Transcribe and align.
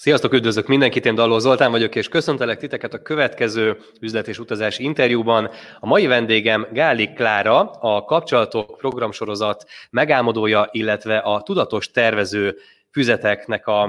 Sziasztok, 0.00 0.32
üdvözlök 0.32 0.66
mindenkit, 0.66 1.06
én 1.06 1.14
Dalló 1.14 1.38
Zoltán 1.38 1.70
vagyok, 1.70 1.94
és 1.94 2.08
köszöntelek 2.08 2.58
titeket 2.58 2.94
a 2.94 3.02
következő 3.02 3.78
üzlet 4.00 4.28
és 4.28 4.38
utazási 4.38 4.82
interjúban. 4.82 5.50
A 5.80 5.86
mai 5.86 6.06
vendégem 6.06 6.66
Gálik 6.72 7.14
Klára, 7.14 7.70
a 7.70 8.04
Kapcsolatok 8.04 8.76
programsorozat 8.76 9.66
megálmodója, 9.90 10.68
illetve 10.70 11.18
a 11.18 11.42
Tudatos 11.42 11.90
Tervező 11.90 12.56
füzeteknek 12.90 13.66
a, 13.66 13.88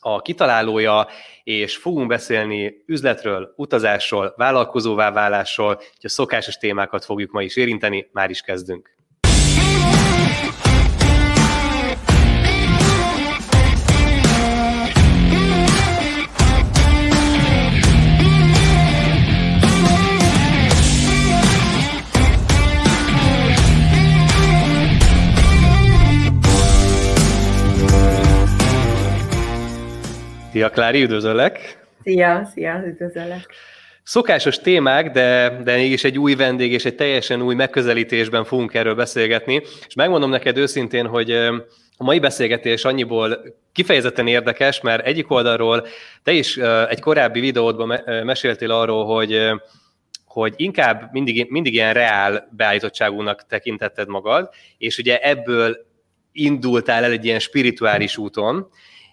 a 0.00 0.20
kitalálója, 0.22 1.06
és 1.44 1.76
fogunk 1.76 2.08
beszélni 2.08 2.82
üzletről, 2.86 3.52
utazásról, 3.56 4.34
vállalkozóvá 4.36 5.10
válásról, 5.10 5.74
hogy 5.74 5.86
a 6.02 6.08
szokásos 6.08 6.56
témákat 6.56 7.04
fogjuk 7.04 7.30
ma 7.30 7.42
is 7.42 7.56
érinteni, 7.56 8.08
már 8.12 8.30
is 8.30 8.40
kezdünk. 8.40 8.98
Szia, 30.52 30.70
Klári, 30.70 31.02
üdvözöllek! 31.02 31.78
Szia, 32.02 32.44
szia, 32.54 32.82
üdvözöllek! 32.86 33.46
Szokásos 34.02 34.58
témák, 34.58 35.10
de, 35.10 35.60
de 35.64 35.74
mégis 35.74 36.04
egy 36.04 36.18
új 36.18 36.34
vendég 36.34 36.72
és 36.72 36.84
egy 36.84 36.94
teljesen 36.94 37.42
új 37.42 37.54
megközelítésben 37.54 38.44
fogunk 38.44 38.74
erről 38.74 38.94
beszélgetni. 38.94 39.62
És 39.86 39.94
megmondom 39.94 40.30
neked 40.30 40.56
őszintén, 40.56 41.06
hogy 41.06 41.30
a 41.96 42.04
mai 42.04 42.18
beszélgetés 42.18 42.84
annyiból 42.84 43.38
kifejezetten 43.72 44.26
érdekes, 44.26 44.80
mert 44.80 45.06
egyik 45.06 45.30
oldalról 45.30 45.86
te 46.22 46.32
is 46.32 46.56
egy 46.88 47.00
korábbi 47.00 47.40
videódban 47.40 48.02
meséltél 48.24 48.70
arról, 48.70 49.04
hogy 49.04 49.50
hogy 50.24 50.54
inkább 50.56 51.08
mindig, 51.12 51.50
mindig 51.50 51.74
ilyen 51.74 51.92
reál 51.92 52.48
beállítottságúnak 52.56 53.46
tekintetted 53.46 54.08
magad, 54.08 54.48
és 54.78 54.98
ugye 54.98 55.18
ebből 55.18 55.76
indultál 56.32 57.04
el 57.04 57.10
egy 57.10 57.24
ilyen 57.24 57.38
spirituális 57.38 58.16
úton, 58.16 58.68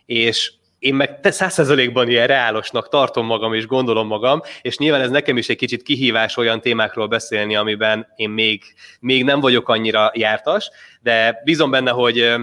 és 0.06 0.54
én 0.80 0.96
meg 0.96 1.20
százszerzalékban 1.22 2.10
ilyen 2.10 2.28
reálosnak 2.28 2.90
tartom 2.90 3.26
magam 3.26 3.54
és 3.54 3.68
gondolom 3.68 4.08
magam, 4.08 4.42
és 4.62 4.78
nyilván 4.78 5.02
ez 5.02 5.10
nekem 5.10 5.38
is 5.38 5.50
egy 5.50 5.58
kicsit 5.58 5.82
kihívás 5.82 6.38
olyan 6.38 6.62
témákról 6.62 7.08
beszélni, 7.08 7.56
amiben 7.56 8.08
én 8.16 8.30
még, 8.30 8.64
még 9.00 9.24
nem 9.24 9.40
vagyok 9.40 9.70
annyira 9.70 10.12
jártas, 10.14 10.70
de 11.02 11.42
bízom 11.44 11.72
benne, 11.72 11.92
hogy 11.92 12.36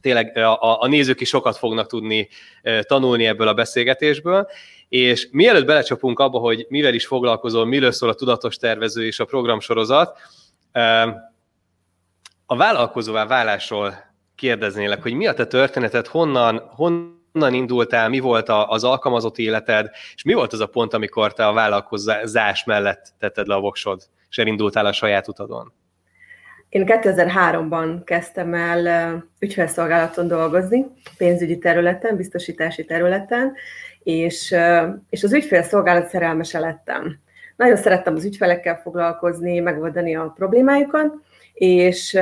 tényleg 0.00 0.36
a, 0.36 0.82
a 0.82 0.86
nézők 0.86 1.20
is 1.20 1.28
sokat 1.28 1.56
fognak 1.56 1.86
tudni 1.86 2.28
tanulni 2.82 3.26
ebből 3.26 3.48
a 3.48 3.54
beszélgetésből, 3.54 4.48
és 4.88 5.28
mielőtt 5.30 5.66
belecsapunk 5.66 6.18
abba, 6.18 6.38
hogy 6.38 6.66
mivel 6.68 6.94
is 6.94 7.06
foglalkozol, 7.06 7.64
miről 7.64 7.92
szól 7.92 8.08
a 8.08 8.14
tudatos 8.14 8.56
tervező 8.56 9.06
és 9.06 9.20
a 9.20 9.24
programsorozat, 9.24 10.18
a 12.46 12.56
vállalkozóvá 12.56 13.26
válásról 13.26 13.94
kérdeznélek, 14.34 15.02
hogy 15.02 15.12
mi 15.12 15.26
a 15.26 15.34
te 15.34 15.46
történeted, 15.46 16.06
honnan, 16.06 16.58
honnan 16.58 17.17
honnan 17.38 17.54
indultál, 17.54 18.08
mi 18.08 18.18
volt 18.18 18.48
az 18.48 18.84
alkalmazott 18.84 19.38
életed, 19.38 19.90
és 20.14 20.22
mi 20.22 20.32
volt 20.32 20.52
az 20.52 20.60
a 20.60 20.66
pont, 20.66 20.94
amikor 20.94 21.32
te 21.32 21.46
a 21.46 21.52
vállalkozás 21.52 22.64
mellett 22.64 23.12
tetted 23.18 23.46
le 23.46 23.54
a 23.54 23.60
voksod, 23.60 24.02
és 24.30 24.38
elindultál 24.38 24.86
a 24.86 24.92
saját 24.92 25.28
utadon? 25.28 25.72
Én 26.68 26.84
2003-ban 26.86 28.00
kezdtem 28.04 28.54
el 28.54 29.24
ügyfelszolgálaton 29.38 30.28
dolgozni, 30.28 30.86
pénzügyi 31.16 31.58
területen, 31.58 32.16
biztosítási 32.16 32.84
területen, 32.84 33.54
és, 34.02 34.54
és 35.10 35.24
az 35.24 35.32
ügyfélszolgálat 35.32 36.08
szerelmese 36.08 36.58
lettem. 36.58 37.18
Nagyon 37.56 37.76
szerettem 37.76 38.14
az 38.14 38.24
ügyfelekkel 38.24 38.80
foglalkozni, 38.82 39.58
megoldani 39.58 40.16
a 40.16 40.32
problémájukat, 40.36 41.14
és 41.52 42.18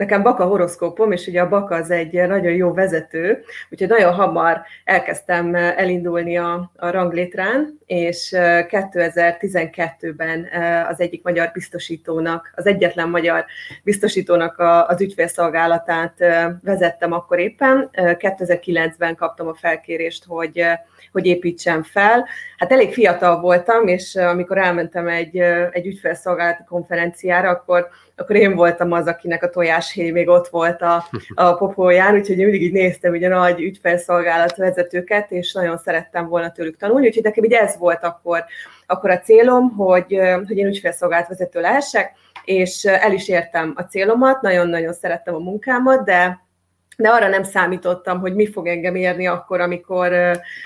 nekem 0.00 0.22
Baka 0.22 0.44
horoszkópom, 0.44 1.12
és 1.12 1.26
ugye 1.26 1.40
a 1.40 1.48
Baka 1.48 1.74
az 1.74 1.90
egy 1.90 2.12
nagyon 2.12 2.52
jó 2.52 2.72
vezető, 2.72 3.42
úgyhogy 3.70 3.88
nagyon 3.88 4.12
hamar 4.12 4.60
elkezdtem 4.84 5.54
elindulni 5.54 6.36
a, 6.36 6.70
a 6.76 6.90
ranglétrán, 6.90 7.78
és 7.86 8.34
2012-ben 8.36 10.46
az 10.88 11.00
egyik 11.00 11.22
magyar 11.22 11.50
biztosítónak, 11.52 12.52
az 12.54 12.66
egyetlen 12.66 13.08
magyar 13.08 13.44
biztosítónak 13.82 14.58
a, 14.58 14.86
az 14.86 15.00
ügyfélszolgálatát 15.00 16.14
vezettem 16.62 17.12
akkor 17.12 17.38
éppen. 17.38 17.90
2009-ben 17.92 19.16
kaptam 19.16 19.48
a 19.48 19.54
felkérést, 19.54 20.24
hogy 20.24 20.64
hogy 21.12 21.26
építsem 21.26 21.82
fel. 21.82 22.28
Hát 22.56 22.72
elég 22.72 22.92
fiatal 22.92 23.40
voltam, 23.40 23.86
és 23.86 24.16
amikor 24.16 24.58
elmentem 24.58 25.08
egy, 25.08 25.36
egy 25.70 25.86
ügyfelszolgálati 25.86 26.62
konferenciára, 26.68 27.48
akkor, 27.48 27.88
akkor 28.20 28.36
én 28.36 28.54
voltam 28.54 28.92
az, 28.92 29.06
akinek 29.06 29.42
a 29.42 29.50
tojáshéj 29.50 30.10
még 30.10 30.28
ott 30.28 30.48
volt 30.48 30.82
a, 30.82 31.04
a 31.34 31.54
popóján, 31.54 32.14
úgyhogy 32.14 32.38
én 32.38 32.44
mindig 32.44 32.62
így 32.62 32.72
néztem 32.72 33.12
ugye 33.12 33.34
a 33.34 33.38
nagy 33.38 33.60
ügyfelszolgálat 33.60 34.56
vezetőket, 34.56 35.30
és 35.30 35.52
nagyon 35.52 35.78
szerettem 35.78 36.28
volna 36.28 36.52
tőlük 36.52 36.76
tanulni, 36.76 37.06
úgyhogy 37.06 37.22
nekem 37.22 37.44
így 37.44 37.52
ez 37.52 37.76
volt 37.78 38.04
akkor, 38.04 38.44
akkor 38.86 39.10
a 39.10 39.18
célom, 39.18 39.70
hogy, 39.70 40.20
hogy 40.46 40.56
én 40.56 40.66
ügyfelszolgálat 40.66 41.28
vezető 41.28 41.60
lehessek, 41.60 42.12
és 42.44 42.84
el 42.84 43.12
is 43.12 43.28
értem 43.28 43.72
a 43.76 43.82
célomat, 43.82 44.40
nagyon-nagyon 44.40 44.92
szerettem 44.92 45.34
a 45.34 45.38
munkámat, 45.38 46.04
de 46.04 46.48
de 46.96 47.08
arra 47.08 47.28
nem 47.28 47.42
számítottam, 47.42 48.20
hogy 48.20 48.34
mi 48.34 48.50
fog 48.50 48.66
engem 48.66 48.94
érni 48.94 49.26
akkor, 49.26 49.60
amikor, 49.60 50.12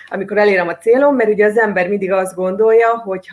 amikor 0.08 0.38
elérem 0.38 0.68
a 0.68 0.76
célom, 0.76 1.16
mert 1.16 1.30
ugye 1.30 1.46
az 1.46 1.58
ember 1.58 1.88
mindig 1.88 2.12
azt 2.12 2.34
gondolja, 2.34 2.98
hogy 2.98 3.28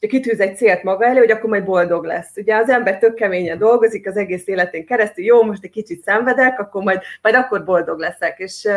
ha 0.00 0.06
kitűz 0.06 0.40
egy 0.40 0.56
célt 0.56 0.82
maga 0.82 1.04
elő, 1.04 1.18
hogy 1.18 1.30
akkor 1.30 1.50
majd 1.50 1.64
boldog 1.64 2.04
lesz. 2.04 2.36
Ugye 2.36 2.56
az 2.56 2.68
ember 2.68 2.98
tök 2.98 3.14
keményen 3.14 3.58
dolgozik 3.58 4.08
az 4.08 4.16
egész 4.16 4.46
életén 4.46 4.86
keresztül, 4.86 5.24
jó, 5.24 5.42
most 5.42 5.64
egy 5.64 5.70
kicsit 5.70 6.02
szenvedek, 6.02 6.60
akkor 6.60 6.82
majd, 6.82 7.00
majd 7.22 7.34
akkor 7.34 7.64
boldog 7.64 7.98
leszek. 7.98 8.38
És 8.38 8.68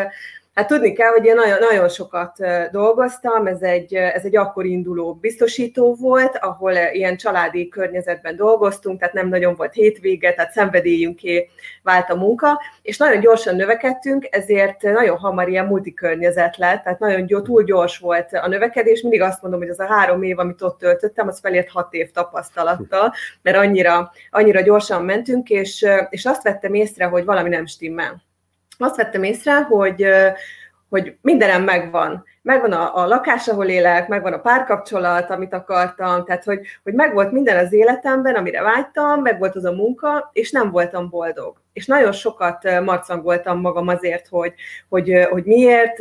Hát 0.54 0.68
tudni 0.68 0.94
kell, 0.94 1.10
hogy 1.10 1.26
én 1.26 1.36
nagyon, 1.36 1.60
nagyon 1.60 1.90
sokat 1.90 2.38
dolgoztam, 2.72 3.48
ez 3.48 3.62
egy, 3.62 3.94
ez 3.94 4.24
egy 4.24 4.36
akkor 4.36 4.66
induló 4.66 5.14
biztosító 5.14 5.96
volt, 5.96 6.38
ahol 6.38 6.74
ilyen 6.92 7.18
családi 7.18 7.68
környezetben 7.68 8.36
dolgoztunk, 8.36 9.00
tehát 9.00 9.14
nem 9.14 9.28
nagyon 9.28 9.56
volt 9.56 9.74
hétvége, 9.74 10.34
tehát 10.34 10.52
szenvedélyünké 10.52 11.50
vált 11.84 12.10
a 12.10 12.16
munka, 12.16 12.62
és 12.82 12.98
nagyon 12.98 13.20
gyorsan 13.20 13.56
növekedtünk, 13.56 14.28
ezért 14.32 14.82
nagyon 14.82 15.18
hamar 15.18 15.50
ilyen 15.50 15.66
multikörnyezet 15.66 16.58
lett, 16.58 16.84
tehát 16.84 17.00
nagyon 17.00 17.44
túl 17.44 17.64
gyors 17.64 17.98
volt 17.98 18.34
a 18.34 18.48
növekedés, 18.48 19.02
mindig 19.02 19.22
azt 19.22 19.42
mondom, 19.42 19.60
hogy 19.60 19.70
az 19.70 19.80
a 19.80 19.88
három 19.88 20.24
év, 20.24 20.40
amit 20.40 20.62
ott 20.62 20.78
töltöttem, 20.78 21.28
az 21.28 21.40
felért 21.40 21.70
hat 21.70 21.94
év 21.94 22.12
tapasztalattal, 22.12 23.14
mert 23.42 23.58
annyira, 23.58 24.12
annyira 24.30 24.62
gyorsan 24.62 25.06
mentünk, 25.06 25.50
és, 25.50 25.86
és 26.10 26.26
azt 26.26 26.44
vettem 26.44 26.74
észre, 26.74 27.06
hogy 27.06 27.26
valami 27.26 27.50
nem 27.50 27.66
stimmel 27.66 28.30
azt 28.78 28.96
vettem 28.96 29.24
észre, 29.24 29.62
hogy, 29.62 30.06
hogy 30.90 31.18
mindenem 31.22 31.64
megvan. 31.64 32.24
Megvan 32.42 32.72
a, 32.72 32.98
a 32.98 33.08
lakás, 33.08 33.48
ahol 33.48 33.66
élek, 33.66 34.08
megvan 34.08 34.34
a 34.34 34.40
párkapcsolat, 34.40 35.30
amit 35.30 35.54
akartam, 35.54 36.26
tehát 36.26 36.44
hogy, 36.44 36.60
hogy 36.84 36.94
megvolt 36.94 37.32
minden 37.32 37.66
az 37.66 37.74
életemben, 37.74 38.36
amire 38.36 38.62
vágytam, 38.62 39.22
megvolt 39.22 39.56
az 39.56 39.66
a 39.66 39.72
munka, 39.72 40.30
és 40.34 40.52
nem 40.52 40.72
voltam 40.72 41.10
boldog. 41.10 41.62
És 41.74 41.86
nagyon 41.86 42.12
sokat 42.12 42.82
marcangoltam 42.84 43.60
magam 43.60 43.88
azért, 43.88 44.28
hogy, 44.28 44.54
hogy, 44.90 45.28
hogy 45.30 45.44
miért, 45.44 45.98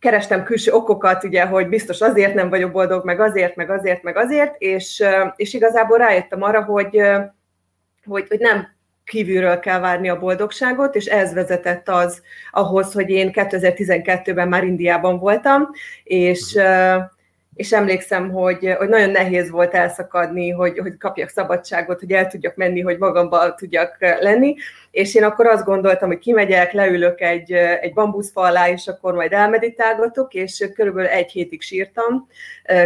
kerestem 0.00 0.44
külső 0.44 0.72
okokat, 0.72 1.24
ugye, 1.24 1.44
hogy 1.44 1.68
biztos 1.68 2.00
azért 2.00 2.34
nem 2.34 2.48
vagyok 2.48 2.72
boldog, 2.72 3.04
meg 3.04 3.20
azért, 3.20 3.56
meg 3.56 3.70
azért, 3.70 4.02
meg 4.02 4.16
azért, 4.16 4.54
és, 4.58 5.04
és 5.36 5.54
igazából 5.54 5.98
rájöttem 5.98 6.42
arra, 6.42 6.64
hogy, 6.64 7.02
hogy, 8.04 8.26
hogy 8.28 8.38
nem 8.38 8.68
kívülről 9.10 9.58
kell 9.58 9.80
várni 9.80 10.08
a 10.08 10.18
boldogságot, 10.18 10.94
és 10.94 11.04
ez 11.04 11.32
vezetett 11.34 11.88
az 11.88 12.22
ahhoz, 12.50 12.92
hogy 12.92 13.10
én 13.10 13.30
2012-ben 13.32 14.48
már 14.48 14.64
Indiában 14.64 15.18
voltam, 15.18 15.68
és 16.04 16.58
és 17.54 17.72
emlékszem, 17.72 18.30
hogy, 18.30 18.74
hogy 18.78 18.88
nagyon 18.88 19.10
nehéz 19.10 19.50
volt 19.50 19.74
elszakadni, 19.74 20.50
hogy, 20.50 20.78
hogy 20.78 20.96
kapjak 20.96 21.28
szabadságot, 21.28 22.00
hogy 22.00 22.12
el 22.12 22.26
tudjak 22.26 22.56
menni, 22.56 22.80
hogy 22.80 22.98
magamba 22.98 23.54
tudjak 23.54 23.96
lenni, 24.20 24.56
és 24.90 25.14
én 25.14 25.24
akkor 25.24 25.46
azt 25.46 25.64
gondoltam, 25.64 26.08
hogy 26.08 26.18
kimegyek, 26.18 26.72
leülök 26.72 27.20
egy, 27.20 27.52
egy 27.52 27.92
bambuszfa 27.92 28.40
alá, 28.40 28.68
és 28.68 28.86
akkor 28.86 29.14
majd 29.14 29.32
elmeditálgatok, 29.32 30.34
és 30.34 30.70
körülbelül 30.74 31.10
egy 31.10 31.30
hétig 31.30 31.62
sírtam 31.62 32.28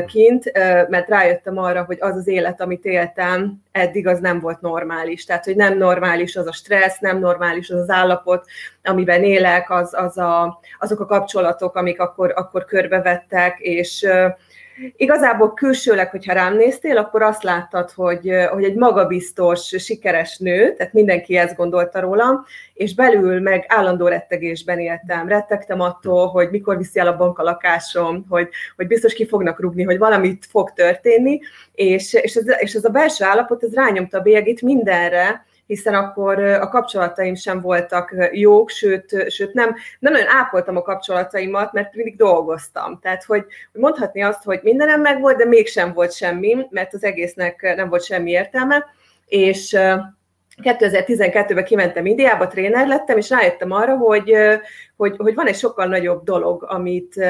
kint, 0.06 0.52
mert 0.88 1.08
rájöttem 1.08 1.58
arra, 1.58 1.84
hogy 1.84 1.96
az 2.00 2.16
az 2.16 2.28
élet, 2.28 2.60
amit 2.60 2.84
éltem, 2.84 3.62
eddig 3.72 4.06
az 4.06 4.18
nem 4.18 4.40
volt 4.40 4.60
normális. 4.60 5.24
Tehát, 5.24 5.44
hogy 5.44 5.56
nem 5.56 5.76
normális 5.76 6.36
az 6.36 6.46
a 6.46 6.52
stressz, 6.52 6.98
nem 6.98 7.18
normális 7.18 7.70
az 7.70 7.80
az 7.80 7.90
állapot, 7.90 8.46
amiben 8.82 9.22
élek, 9.22 9.70
az, 9.70 9.94
az 9.94 10.18
a, 10.18 10.60
azok 10.78 11.00
a 11.00 11.06
kapcsolatok, 11.06 11.76
amik 11.76 12.00
akkor, 12.00 12.32
akkor 12.36 12.64
körbevettek, 12.64 13.58
és 13.58 14.06
igazából 14.96 15.54
külsőleg, 15.54 16.10
hogyha 16.10 16.32
rám 16.32 16.56
néztél, 16.56 16.96
akkor 16.96 17.22
azt 17.22 17.42
láttad, 17.42 17.90
hogy, 17.90 18.30
hogy 18.50 18.64
egy 18.64 18.74
magabiztos, 18.74 19.74
sikeres 19.78 20.38
nő, 20.38 20.74
tehát 20.74 20.92
mindenki 20.92 21.36
ezt 21.36 21.56
gondolta 21.56 22.00
rólam, 22.00 22.44
és 22.74 22.94
belül 22.94 23.40
meg 23.40 23.64
állandó 23.68 24.08
rettegésben 24.08 24.78
éltem. 24.78 25.28
Rettegtem 25.28 25.80
attól, 25.80 26.26
hogy 26.26 26.50
mikor 26.50 26.76
viszi 26.76 26.98
el 26.98 27.06
a 27.06 27.16
bank 27.16 27.38
a 27.38 27.42
lakásom, 27.42 28.26
hogy, 28.28 28.48
hogy 28.76 28.86
biztos 28.86 29.14
ki 29.14 29.26
fognak 29.26 29.60
rugni, 29.60 29.82
hogy 29.82 29.98
valamit 29.98 30.46
fog 30.50 30.72
történni, 30.72 31.40
és, 31.72 32.14
és, 32.14 32.34
ez, 32.34 32.44
és 32.58 32.74
ez 32.74 32.84
a 32.84 32.90
belső 32.90 33.24
állapot, 33.24 33.62
ez 33.62 33.74
rányomta 33.74 34.18
a 34.18 34.22
bélyegét 34.22 34.62
mindenre, 34.62 35.44
hiszen 35.66 35.94
akkor 35.94 36.38
a 36.42 36.68
kapcsolataim 36.68 37.34
sem 37.34 37.60
voltak 37.60 38.14
jók, 38.32 38.70
sőt, 38.70 39.30
sőt 39.30 39.52
nem, 39.52 39.74
nem 39.98 40.12
nagyon 40.12 40.28
ápoltam 40.28 40.76
a 40.76 40.82
kapcsolataimat, 40.82 41.72
mert 41.72 41.94
mindig 41.94 42.16
dolgoztam. 42.16 42.98
Tehát, 43.02 43.24
hogy 43.24 43.44
mondhatni 43.72 44.22
azt, 44.22 44.42
hogy 44.42 44.60
mindenem 44.62 45.00
meg 45.00 45.20
volt, 45.20 45.36
de 45.36 45.44
mégsem 45.44 45.92
volt 45.92 46.12
semmi, 46.12 46.66
mert 46.70 46.94
az 46.94 47.04
egésznek 47.04 47.74
nem 47.76 47.88
volt 47.88 48.04
semmi 48.04 48.30
értelme, 48.30 48.84
és 49.26 49.76
2012-ben 50.62 51.64
kimentem 51.64 52.06
Indiába, 52.06 52.46
tréner 52.46 52.86
lettem, 52.86 53.16
és 53.16 53.30
rájöttem 53.30 53.70
arra, 53.70 53.96
hogy, 53.96 54.36
hogy, 54.96 55.16
hogy 55.16 55.34
van 55.34 55.46
egy 55.46 55.56
sokkal 55.56 55.86
nagyobb 55.86 56.24
dolog, 56.24 56.64
amit, 56.68 57.24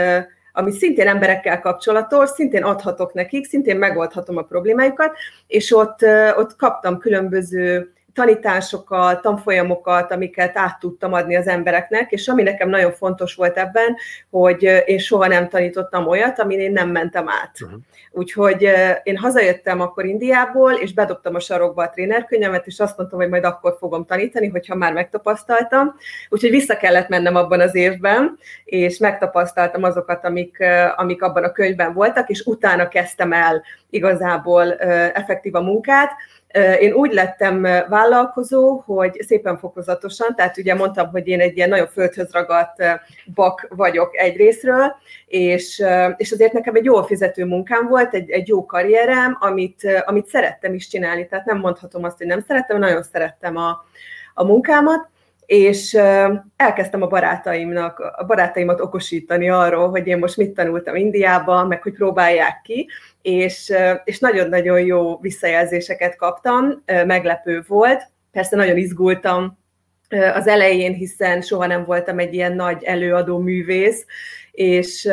ami 0.52 0.72
szintén 0.72 1.08
emberekkel 1.08 1.60
kapcsolatos, 1.60 2.28
szintén 2.30 2.64
adhatok 2.64 3.12
nekik, 3.12 3.44
szintén 3.46 3.76
megoldhatom 3.76 4.36
a 4.36 4.42
problémájukat, 4.42 5.16
és 5.46 5.76
ott, 5.76 5.98
ott 6.36 6.56
kaptam 6.56 6.98
különböző 6.98 7.93
tanításokat, 8.14 9.22
tanfolyamokat, 9.22 10.12
amiket 10.12 10.56
át 10.56 10.78
tudtam 10.78 11.12
adni 11.12 11.36
az 11.36 11.46
embereknek, 11.46 12.12
és 12.12 12.28
ami 12.28 12.42
nekem 12.42 12.68
nagyon 12.68 12.92
fontos 12.92 13.34
volt 13.34 13.56
ebben, 13.56 13.96
hogy 14.30 14.82
én 14.86 14.98
soha 14.98 15.26
nem 15.26 15.48
tanítottam 15.48 16.06
olyat, 16.06 16.38
amin 16.38 16.60
én 16.60 16.72
nem 16.72 16.88
mentem 16.88 17.28
át. 17.28 17.56
Uh-huh. 17.60 17.78
Úgyhogy 18.10 18.70
én 19.02 19.16
hazajöttem 19.16 19.80
akkor 19.80 20.04
Indiából, 20.04 20.72
és 20.72 20.94
bedobtam 20.94 21.34
a 21.34 21.40
sarokba 21.40 21.82
a 21.82 21.90
trénerkönyvemet, 21.90 22.66
és 22.66 22.80
azt 22.80 22.96
mondtam, 22.96 23.18
hogy 23.18 23.28
majd 23.28 23.44
akkor 23.44 23.76
fogom 23.78 24.04
tanítani, 24.04 24.48
hogyha 24.48 24.74
már 24.74 24.92
megtapasztaltam. 24.92 25.94
Úgyhogy 26.28 26.50
vissza 26.50 26.76
kellett 26.76 27.08
mennem 27.08 27.36
abban 27.36 27.60
az 27.60 27.74
évben, 27.74 28.38
és 28.64 28.98
megtapasztaltam 28.98 29.82
azokat, 29.82 30.24
amik, 30.24 30.64
amik 30.96 31.22
abban 31.22 31.44
a 31.44 31.52
könyvben 31.52 31.92
voltak, 31.92 32.28
és 32.28 32.40
utána 32.40 32.88
kezdtem 32.88 33.32
el 33.32 33.62
igazából 33.90 34.74
effektív 34.74 35.54
a 35.54 35.60
munkát, 35.60 36.10
én 36.80 36.92
úgy 36.92 37.12
lettem 37.12 37.62
vállalkozó, 37.88 38.82
hogy 38.86 39.22
szépen 39.26 39.58
fokozatosan, 39.58 40.34
tehát 40.34 40.58
ugye 40.58 40.74
mondtam, 40.74 41.08
hogy 41.10 41.28
én 41.28 41.40
egy 41.40 41.56
ilyen 41.56 41.68
nagyon 41.68 41.86
földhöz 41.86 42.32
ragadt 42.32 42.82
bak 43.34 43.66
vagyok 43.70 44.16
egyrésztről, 44.16 44.94
és, 45.26 45.84
és 46.16 46.32
azért 46.32 46.52
nekem 46.52 46.74
egy 46.74 46.84
jól 46.84 47.04
fizető 47.04 47.44
munkám 47.44 47.88
volt, 47.88 48.14
egy, 48.14 48.30
egy 48.30 48.48
jó 48.48 48.66
karrierem, 48.66 49.36
amit, 49.40 50.02
amit 50.04 50.26
szerettem 50.26 50.74
is 50.74 50.88
csinálni, 50.88 51.26
tehát 51.26 51.44
nem 51.44 51.58
mondhatom 51.58 52.04
azt, 52.04 52.18
hogy 52.18 52.26
nem 52.26 52.40
szerettem, 52.40 52.78
nagyon 52.78 53.02
szerettem 53.02 53.56
a, 53.56 53.84
a 54.34 54.44
munkámat, 54.44 55.08
és 55.46 55.94
elkezdtem 56.56 57.02
a 57.02 57.06
barátaimnak, 57.06 57.98
a 57.98 58.24
barátaimat 58.24 58.80
okosítani 58.80 59.50
arról, 59.50 59.90
hogy 59.90 60.06
én 60.06 60.18
most 60.18 60.36
mit 60.36 60.54
tanultam 60.54 60.96
Indiában, 60.96 61.66
meg 61.66 61.82
hogy 61.82 61.92
próbálják 61.92 62.60
ki, 62.62 62.88
és, 63.22 63.72
és 64.04 64.18
nagyon-nagyon 64.18 64.80
jó 64.80 65.18
visszajelzéseket 65.18 66.16
kaptam, 66.16 66.82
meglepő 66.86 67.64
volt, 67.66 68.02
persze 68.32 68.56
nagyon 68.56 68.76
izgultam 68.76 69.58
az 70.34 70.46
elején, 70.46 70.92
hiszen 70.92 71.40
soha 71.40 71.66
nem 71.66 71.84
voltam 71.84 72.18
egy 72.18 72.34
ilyen 72.34 72.52
nagy 72.52 72.82
előadó 72.82 73.38
művész, 73.38 74.06
és, 74.52 75.08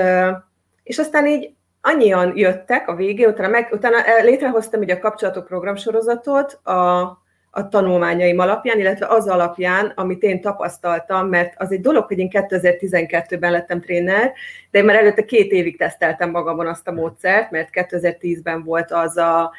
és 0.83 0.98
aztán 0.98 1.28
így 1.28 1.54
annyian 1.81 2.38
jöttek 2.38 2.88
a 2.88 2.95
végén, 2.95 3.30
utána, 3.30 3.48
meg, 3.48 3.69
utána 3.72 3.98
létrehoztam 4.24 4.81
így 4.81 4.92
a 4.92 5.00
kapcsolatok 5.00 5.45
programsorozatot, 5.45 6.54
a, 6.54 7.20
a 7.53 7.68
tanulmányaim 7.68 8.39
alapján, 8.39 8.80
illetve 8.80 9.06
az 9.06 9.27
alapján, 9.27 9.92
amit 9.95 10.24
én 10.24 10.42
tapasztaltam, 10.42 11.27
mert 11.27 11.53
az 11.57 11.71
egy 11.71 11.81
dolog, 11.81 12.06
hogy 12.06 12.19
én 12.19 12.30
2012-ben 12.31 13.51
lettem 13.51 13.81
tréner, 13.81 14.33
de 14.71 14.80
én 14.80 14.86
már 14.86 14.95
előtte 14.95 15.25
két 15.25 15.51
évig 15.51 15.77
teszteltem 15.77 16.30
magamon 16.30 16.68
azt 16.68 16.88
a 16.88 16.92
módszert, 16.92 17.51
mert 17.51 17.69
2010-ben 17.71 18.63
volt 18.63 18.92
az 18.92 19.18
a, 19.18 19.51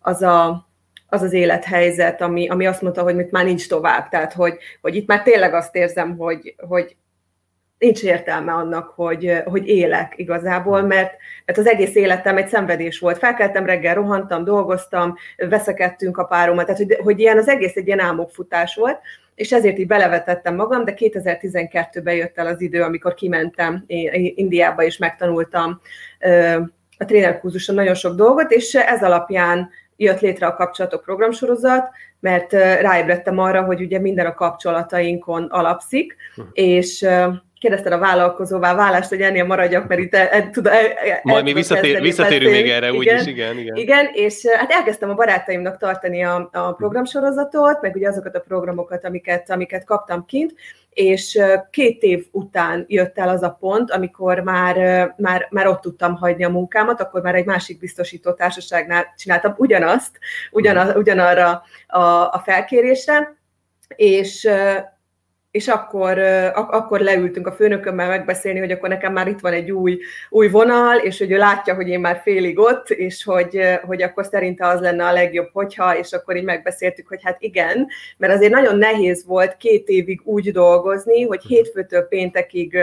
az 0.00 0.22
a 0.22 0.68
az 1.12 1.22
az 1.22 1.32
élethelyzet, 1.32 2.20
ami, 2.20 2.48
ami 2.48 2.66
azt 2.66 2.82
mondta, 2.82 3.02
hogy 3.02 3.16
mit 3.16 3.30
már 3.30 3.44
nincs 3.44 3.68
tovább. 3.68 4.08
Tehát, 4.08 4.32
hogy, 4.32 4.58
hogy 4.80 4.94
itt 4.94 5.06
már 5.06 5.22
tényleg 5.22 5.54
azt 5.54 5.74
érzem, 5.74 6.16
hogy, 6.16 6.54
hogy 6.68 6.96
nincs 7.80 8.02
értelme 8.02 8.52
annak, 8.52 8.92
hogy, 8.94 9.42
hogy 9.44 9.68
élek 9.68 10.12
igazából, 10.16 10.82
mert, 10.82 11.14
mert 11.44 11.58
az 11.58 11.66
egész 11.66 11.94
életem 11.94 12.36
egy 12.36 12.48
szenvedés 12.48 12.98
volt. 12.98 13.18
Felkeltem 13.18 13.66
reggel, 13.66 13.94
rohantam, 13.94 14.44
dolgoztam, 14.44 15.14
veszekedtünk 15.36 16.18
a 16.18 16.24
páromat, 16.24 16.66
tehát 16.66 16.80
hogy, 16.80 16.96
hogy 17.02 17.18
ilyen 17.20 17.38
az 17.38 17.48
egész 17.48 17.76
egy 17.76 17.86
ilyen 17.86 18.00
álmokfutás 18.00 18.74
volt, 18.74 18.98
és 19.34 19.52
ezért 19.52 19.78
így 19.78 19.86
belevetettem 19.86 20.54
magam, 20.54 20.84
de 20.84 20.94
2012-ben 20.96 22.14
jött 22.14 22.38
el 22.38 22.46
az 22.46 22.60
idő, 22.60 22.82
amikor 22.82 23.14
kimentem 23.14 23.84
Indiába, 24.34 24.82
és 24.82 24.98
megtanultam 24.98 25.80
a 26.98 27.04
trénerkurzuson 27.04 27.74
nagyon 27.74 27.94
sok 27.94 28.14
dolgot, 28.14 28.50
és 28.50 28.74
ez 28.74 29.02
alapján 29.02 29.70
jött 29.96 30.20
létre 30.20 30.46
a 30.46 30.54
kapcsolatok 30.54 31.02
programsorozat, 31.02 31.88
mert 32.20 32.52
ráébredtem 32.52 33.38
arra, 33.38 33.62
hogy 33.62 33.80
ugye 33.80 33.98
minden 33.98 34.26
a 34.26 34.34
kapcsolatainkon 34.34 35.44
alapszik, 35.44 36.16
hm. 36.34 36.42
és 36.52 37.06
kérdezted 37.60 37.92
a 37.92 37.98
vállalkozóvá 37.98 38.74
válást, 38.74 39.08
hogy 39.08 39.20
ennél 39.20 39.44
maradjak, 39.44 39.88
mert 39.88 40.00
itt 40.00 40.14
el, 40.14 40.26
el, 40.26 40.50
el, 40.62 40.92
el 40.92 41.20
Majd 41.22 41.44
mi 41.44 41.52
visszatér, 41.52 42.00
visszatérünk 42.00 42.52
még 42.52 42.68
erre, 42.68 42.92
úgyis, 42.92 43.26
igen, 43.26 43.58
igen. 43.58 43.76
Igen, 43.76 44.10
és 44.12 44.46
hát 44.46 44.70
elkezdtem 44.70 45.10
a 45.10 45.14
barátaimnak 45.14 45.76
tartani 45.76 46.24
a, 46.24 46.48
a 46.52 46.72
programsorozatot, 46.72 47.80
meg 47.80 47.94
ugye 47.94 48.08
azokat 48.08 48.36
a 48.36 48.40
programokat, 48.40 49.04
amiket, 49.04 49.50
amiket 49.50 49.84
kaptam 49.84 50.24
kint, 50.24 50.54
és 50.90 51.38
két 51.70 52.02
év 52.02 52.26
után 52.30 52.84
jött 52.88 53.18
el 53.18 53.28
az 53.28 53.42
a 53.42 53.56
pont, 53.60 53.90
amikor 53.90 54.38
már, 54.38 54.76
már, 55.16 55.46
már 55.50 55.66
ott 55.66 55.80
tudtam 55.80 56.16
hagyni 56.16 56.44
a 56.44 56.48
munkámat, 56.48 57.00
akkor 57.00 57.22
már 57.22 57.34
egy 57.34 57.46
másik 57.46 57.78
biztosító 57.78 58.32
társaságnál 58.32 59.14
csináltam 59.16 59.54
ugyanazt, 59.56 60.18
ugyanaz, 60.50 60.96
ugyanarra 60.96 61.62
a, 61.86 62.00
a 62.32 62.42
felkérésre, 62.44 63.36
és 63.96 64.48
és 65.50 65.68
akkor, 65.68 66.18
ak- 66.54 66.72
akkor 66.72 67.00
leültünk 67.00 67.46
a 67.46 67.52
főnökömmel 67.52 68.08
megbeszélni, 68.08 68.58
hogy 68.58 68.70
akkor 68.70 68.88
nekem 68.88 69.12
már 69.12 69.28
itt 69.28 69.40
van 69.40 69.52
egy 69.52 69.70
új, 69.70 69.98
új 70.28 70.48
vonal, 70.48 70.96
és 70.96 71.18
hogy 71.18 71.30
ő 71.30 71.36
látja, 71.36 71.74
hogy 71.74 71.88
én 71.88 72.00
már 72.00 72.20
félig 72.22 72.58
ott, 72.58 72.90
és 72.90 73.24
hogy, 73.24 73.60
hogy 73.86 74.02
akkor 74.02 74.24
szerinte 74.24 74.66
az 74.66 74.80
lenne 74.80 75.06
a 75.06 75.12
legjobb, 75.12 75.48
hogyha, 75.52 75.96
és 75.96 76.12
akkor 76.12 76.36
így 76.36 76.44
megbeszéltük, 76.44 77.08
hogy 77.08 77.20
hát 77.22 77.36
igen, 77.40 77.86
mert 78.16 78.32
azért 78.32 78.52
nagyon 78.52 78.78
nehéz 78.78 79.24
volt 79.26 79.56
két 79.56 79.88
évig 79.88 80.20
úgy 80.24 80.52
dolgozni, 80.52 81.26
hogy 81.26 81.42
hétfőtől 81.42 82.02
péntekig 82.02 82.78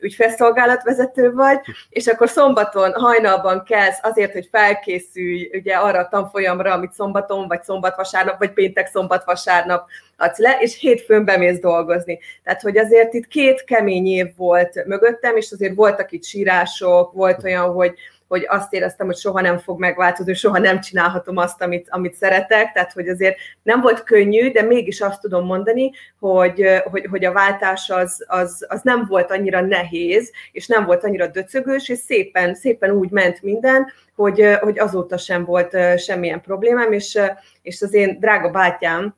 ügyfélszolgálatvezető 0.00 1.32
vagy, 1.32 1.58
és 1.88 2.06
akkor 2.06 2.28
szombaton 2.28 2.92
hajnalban 2.92 3.62
kezd 3.64 3.98
azért, 4.02 4.32
hogy 4.32 4.48
felkészülj 4.50 5.50
ugye 5.52 5.74
arra 5.74 5.98
a 5.98 6.08
tanfolyamra, 6.08 6.72
amit 6.72 6.92
szombaton, 6.92 7.48
vagy 7.48 7.62
szombat-vasárnap, 7.62 8.38
vagy 8.38 8.52
péntek-szombat-vasárnap 8.52 9.88
adsz 10.16 10.38
le, 10.38 10.58
és 10.60 10.78
hétfőn 10.78 11.24
bemész 11.24 11.58
dolgozni. 11.58 12.18
Tehát, 12.44 12.60
hogy 12.60 12.78
azért 12.78 13.14
itt 13.14 13.26
két 13.26 13.64
kemény 13.64 14.06
év 14.06 14.36
volt 14.36 14.84
mögöttem, 14.86 15.36
és 15.36 15.50
azért 15.52 15.74
voltak 15.74 16.12
itt 16.12 16.24
sírások, 16.24 17.12
volt 17.12 17.44
olyan, 17.44 17.72
hogy, 17.72 17.94
hogy 18.32 18.46
azt 18.48 18.72
éreztem, 18.72 19.06
hogy 19.06 19.16
soha 19.16 19.40
nem 19.40 19.58
fog 19.58 19.78
megváltozni, 19.78 20.34
soha 20.34 20.58
nem 20.58 20.80
csinálhatom 20.80 21.36
azt, 21.36 21.62
amit, 21.62 21.86
amit 21.90 22.14
szeretek, 22.14 22.72
tehát 22.72 22.92
hogy 22.92 23.08
azért 23.08 23.36
nem 23.62 23.80
volt 23.80 24.02
könnyű, 24.02 24.50
de 24.50 24.62
mégis 24.62 25.00
azt 25.00 25.20
tudom 25.20 25.44
mondani, 25.46 25.90
hogy, 26.18 26.80
hogy, 26.84 27.06
hogy 27.10 27.24
a 27.24 27.32
váltás 27.32 27.90
az, 27.90 28.24
az, 28.28 28.66
az 28.68 28.80
nem 28.82 29.06
volt 29.08 29.30
annyira 29.30 29.60
nehéz, 29.60 30.32
és 30.52 30.66
nem 30.66 30.84
volt 30.84 31.04
annyira 31.04 31.26
döcögős, 31.26 31.88
és 31.88 31.98
szépen, 31.98 32.54
szépen 32.54 32.90
úgy 32.90 33.10
ment 33.10 33.42
minden, 33.42 33.92
hogy, 34.14 34.56
hogy 34.60 34.78
azóta 34.78 35.18
sem 35.18 35.44
volt 35.44 35.76
semmilyen 35.98 36.40
problémám, 36.40 36.92
és, 36.92 37.18
és 37.62 37.82
az 37.82 37.94
én 37.94 38.18
drága 38.20 38.50
bátyám, 38.50 39.14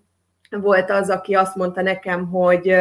volt 0.51 0.91
az, 0.91 1.11
aki 1.11 1.35
azt 1.35 1.57
mondta 1.57 1.83
nekem, 1.83 2.29
hogy 2.29 2.77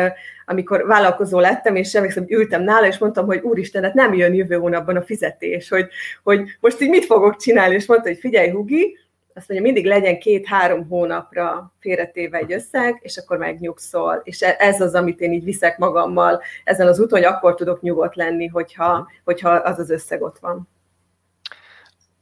amikor 0.45 0.85
vállalkozó 0.85 1.39
lettem, 1.39 1.75
és 1.75 1.93
emlékszem, 1.95 2.23
hogy 2.23 2.31
ültem 2.31 2.63
nála, 2.63 2.87
és 2.87 2.97
mondtam, 2.97 3.25
hogy 3.25 3.39
úristen, 3.39 3.83
hát 3.83 3.93
nem 3.93 4.13
jön 4.13 4.33
jövő 4.33 4.55
hónapban 4.55 4.95
a 4.95 5.01
fizetés, 5.01 5.69
hogy, 5.69 5.87
hogy 6.23 6.57
most 6.59 6.81
így 6.81 6.89
mit 6.89 7.05
fogok 7.05 7.35
csinálni, 7.35 7.75
és 7.75 7.85
mondta, 7.85 8.07
hogy 8.07 8.17
figyelj, 8.17 8.49
Hugi, 8.49 8.97
azt 9.35 9.49
mondja, 9.49 9.71
mindig 9.71 9.85
legyen 9.85 10.19
két-három 10.19 10.87
hónapra 10.87 11.73
félretéve 11.79 12.37
egy 12.37 12.53
összeg, 12.53 12.99
és 13.01 13.17
akkor 13.17 13.37
megnyugszol. 13.37 14.21
És 14.23 14.41
e, 14.41 14.55
ez 14.59 14.81
az, 14.81 14.93
amit 14.93 15.19
én 15.19 15.31
így 15.31 15.43
viszek 15.43 15.77
magammal 15.77 16.41
ezen 16.63 16.87
az 16.87 16.99
úton, 16.99 17.19
hogy 17.19 17.27
akkor 17.27 17.55
tudok 17.55 17.81
nyugodt 17.81 18.15
lenni, 18.15 18.47
hogyha, 18.47 19.07
hogyha 19.23 19.49
az 19.49 19.79
az 19.79 19.89
összeg 19.89 20.21
ott 20.21 20.37
van. 20.39 20.67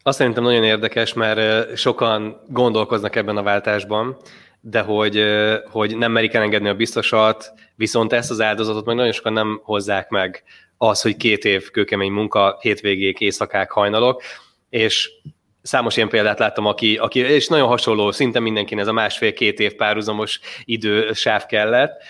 Azt 0.03 0.17
szerintem 0.17 0.43
nagyon 0.43 0.63
érdekes, 0.63 1.13
mert 1.13 1.75
sokan 1.77 2.41
gondolkoznak 2.48 3.15
ebben 3.15 3.38
a 3.38 3.43
váltásban, 3.43 4.17
de 4.62 4.82
hogy, 4.82 5.24
hogy 5.70 5.98
nem 5.98 6.12
merik 6.12 6.34
elengedni 6.34 6.70
a 6.70 6.74
biztosat, 6.74 7.53
viszont 7.75 8.13
ezt 8.13 8.32
az 8.32 8.41
áldozatot 8.41 8.86
meg 8.86 8.96
nagyon 8.96 9.12
sokan 9.12 9.34
nem 9.34 9.62
hozzák 9.63 10.10
meg 10.10 10.44
az, 10.77 11.01
hogy 11.01 11.18
két 11.18 11.46
év 11.46 11.70
kőkemény 11.72 12.12
munka, 12.12 12.58
hétvégék, 12.62 13.20
éjszakák, 13.20 13.72
hajnalok, 13.72 14.22
és 14.70 15.10
számos 15.62 15.98
ilyen 15.98 16.10
példát 16.10 16.39
láttam, 16.39 16.65
aki, 16.65 16.98
aki 16.98 17.20
és 17.20 17.48
nagyon 17.48 17.68
hasonló, 17.68 18.12
szinte 18.12 18.39
mindenkinek 18.39 18.84
ez 18.84 18.89
a 18.89 18.94
másfél-két 18.94 19.60
év 19.60 19.75
párhuzamos 19.75 20.39
sáv 21.13 21.46
kellett. 21.46 22.01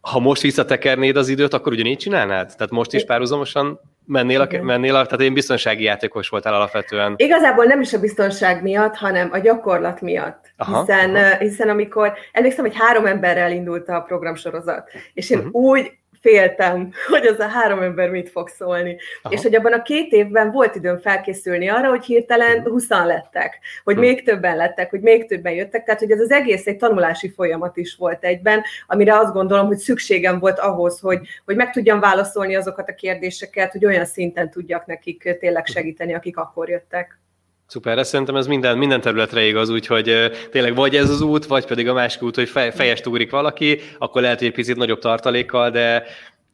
Ha 0.00 0.18
most 0.18 0.42
visszatekernéd 0.42 1.16
az 1.16 1.28
időt, 1.28 1.54
akkor 1.54 1.72
ugyanígy 1.72 1.98
csinálnád? 1.98 2.46
Tehát 2.46 2.70
most 2.70 2.92
is 2.92 3.04
párhuzamosan 3.04 3.80
mennél, 4.04 4.40
a, 4.40 4.62
mennél 4.62 4.94
a, 4.94 5.04
tehát 5.04 5.20
én 5.20 5.34
biztonsági 5.34 5.82
játékos 5.82 6.28
voltál 6.28 6.54
alapvetően. 6.54 7.14
Igazából 7.16 7.64
nem 7.64 7.80
is 7.80 7.92
a 7.92 8.00
biztonság 8.00 8.62
miatt, 8.62 8.94
hanem 8.94 9.28
a 9.32 9.38
gyakorlat 9.38 10.00
miatt. 10.00 10.52
Aha, 10.56 10.80
hiszen, 10.80 11.14
aha. 11.14 11.36
hiszen 11.36 11.68
amikor, 11.68 12.12
emlékszem, 12.32 12.64
hogy 12.64 12.76
három 12.76 13.06
emberrel 13.06 13.52
indult 13.52 13.88
a 13.88 14.00
programsorozat, 14.00 14.90
és 15.14 15.30
én 15.30 15.38
uh-huh. 15.38 15.54
úgy 15.54 15.92
féltem, 16.22 16.92
hogy 17.12 17.26
az 17.26 17.38
a 17.38 17.46
három 17.46 17.82
ember 17.82 18.10
mit 18.10 18.30
fog 18.30 18.48
szólni. 18.48 18.96
Aha. 19.22 19.34
És 19.34 19.42
hogy 19.42 19.54
abban 19.54 19.72
a 19.72 19.82
két 19.82 20.12
évben 20.12 20.50
volt 20.50 20.74
időm 20.74 20.98
felkészülni 20.98 21.68
arra, 21.68 21.88
hogy 21.88 22.04
hirtelen 22.04 22.62
huszan 22.62 23.06
lettek, 23.06 23.58
hogy 23.84 23.94
hmm. 23.94 24.02
még 24.02 24.24
többen 24.24 24.56
lettek, 24.56 24.90
hogy 24.90 25.00
még 25.00 25.26
többen 25.26 25.52
jöttek, 25.52 25.84
tehát 25.84 26.00
hogy 26.00 26.10
ez 26.10 26.20
az 26.20 26.30
egész 26.30 26.66
egy 26.66 26.76
tanulási 26.76 27.30
folyamat 27.30 27.76
is 27.76 27.96
volt 27.96 28.24
egyben, 28.24 28.62
amire 28.86 29.18
azt 29.18 29.32
gondolom, 29.32 29.66
hogy 29.66 29.78
szükségem 29.78 30.38
volt 30.38 30.58
ahhoz, 30.58 31.00
hogy, 31.00 31.20
hogy 31.44 31.56
meg 31.56 31.70
tudjam 31.70 32.00
válaszolni 32.00 32.54
azokat 32.54 32.88
a 32.88 32.94
kérdéseket, 32.94 33.72
hogy 33.72 33.84
olyan 33.84 34.04
szinten 34.04 34.50
tudjak 34.50 34.86
nekik 34.86 35.36
tényleg 35.40 35.66
segíteni, 35.66 36.14
akik 36.14 36.36
akkor 36.36 36.68
jöttek. 36.68 37.20
Szuper, 37.72 37.98
ezt 37.98 38.10
szerintem 38.10 38.36
ez 38.36 38.46
minden, 38.46 38.78
minden 38.78 39.00
területre 39.00 39.44
igaz, 39.44 39.68
úgyhogy 39.70 40.30
tényleg 40.50 40.74
vagy 40.74 40.96
ez 40.96 41.10
az 41.10 41.20
út, 41.20 41.46
vagy 41.46 41.66
pedig 41.66 41.88
a 41.88 41.92
másik 41.92 42.22
út, 42.22 42.34
hogy 42.34 42.48
fej, 42.48 42.70
fejest 42.70 43.06
ugrik 43.06 43.30
valaki, 43.30 43.80
akkor 43.98 44.22
lehet, 44.22 44.38
hogy 44.38 44.46
egy 44.46 44.52
picit 44.52 44.76
nagyobb 44.76 44.98
tartalékkal, 44.98 45.70
de, 45.70 46.04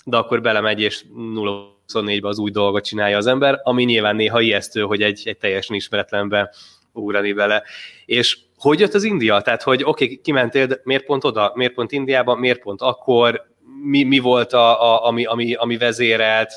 de 0.05 0.17
akkor 0.17 0.41
belemegy, 0.41 0.81
és 0.81 1.05
0-24-ben 1.17 2.31
az 2.31 2.39
új 2.39 2.51
dolgot 2.51 2.85
csinálja 2.85 3.17
az 3.17 3.27
ember, 3.27 3.61
ami 3.63 3.85
nyilván 3.85 4.17
néha 4.17 4.41
ijesztő, 4.41 4.81
hogy 4.81 5.03
egy, 5.03 5.23
egy 5.25 5.37
teljesen 5.37 5.77
ismeretlenbe 5.77 6.55
ugrani 6.93 7.33
vele. 7.33 7.63
És 8.07 8.39
hogy 8.57 8.81
jött 8.81 8.95
az 8.95 9.05
India? 9.05 9.41
Tehát, 9.41 9.63
hogy 9.63 9.83
oké, 9.85 10.05
okay, 10.05 10.21
kimentél, 10.23 10.67
de 10.67 10.81
miért 10.85 11.05
pont 11.05 11.25
oda, 11.25 11.53
miért 11.55 11.75
pont 11.75 11.93
Indiába, 11.93 12.35
miért 12.35 12.61
pont 12.61 12.83
akkor, 12.83 13.43
mi, 13.83 14.03
mi 14.03 14.19
volt, 14.19 14.53
a, 14.53 14.83
a, 14.83 15.07
ami, 15.07 15.25
ami, 15.25 15.55
ami 15.55 15.77
vezérelt, 15.77 16.53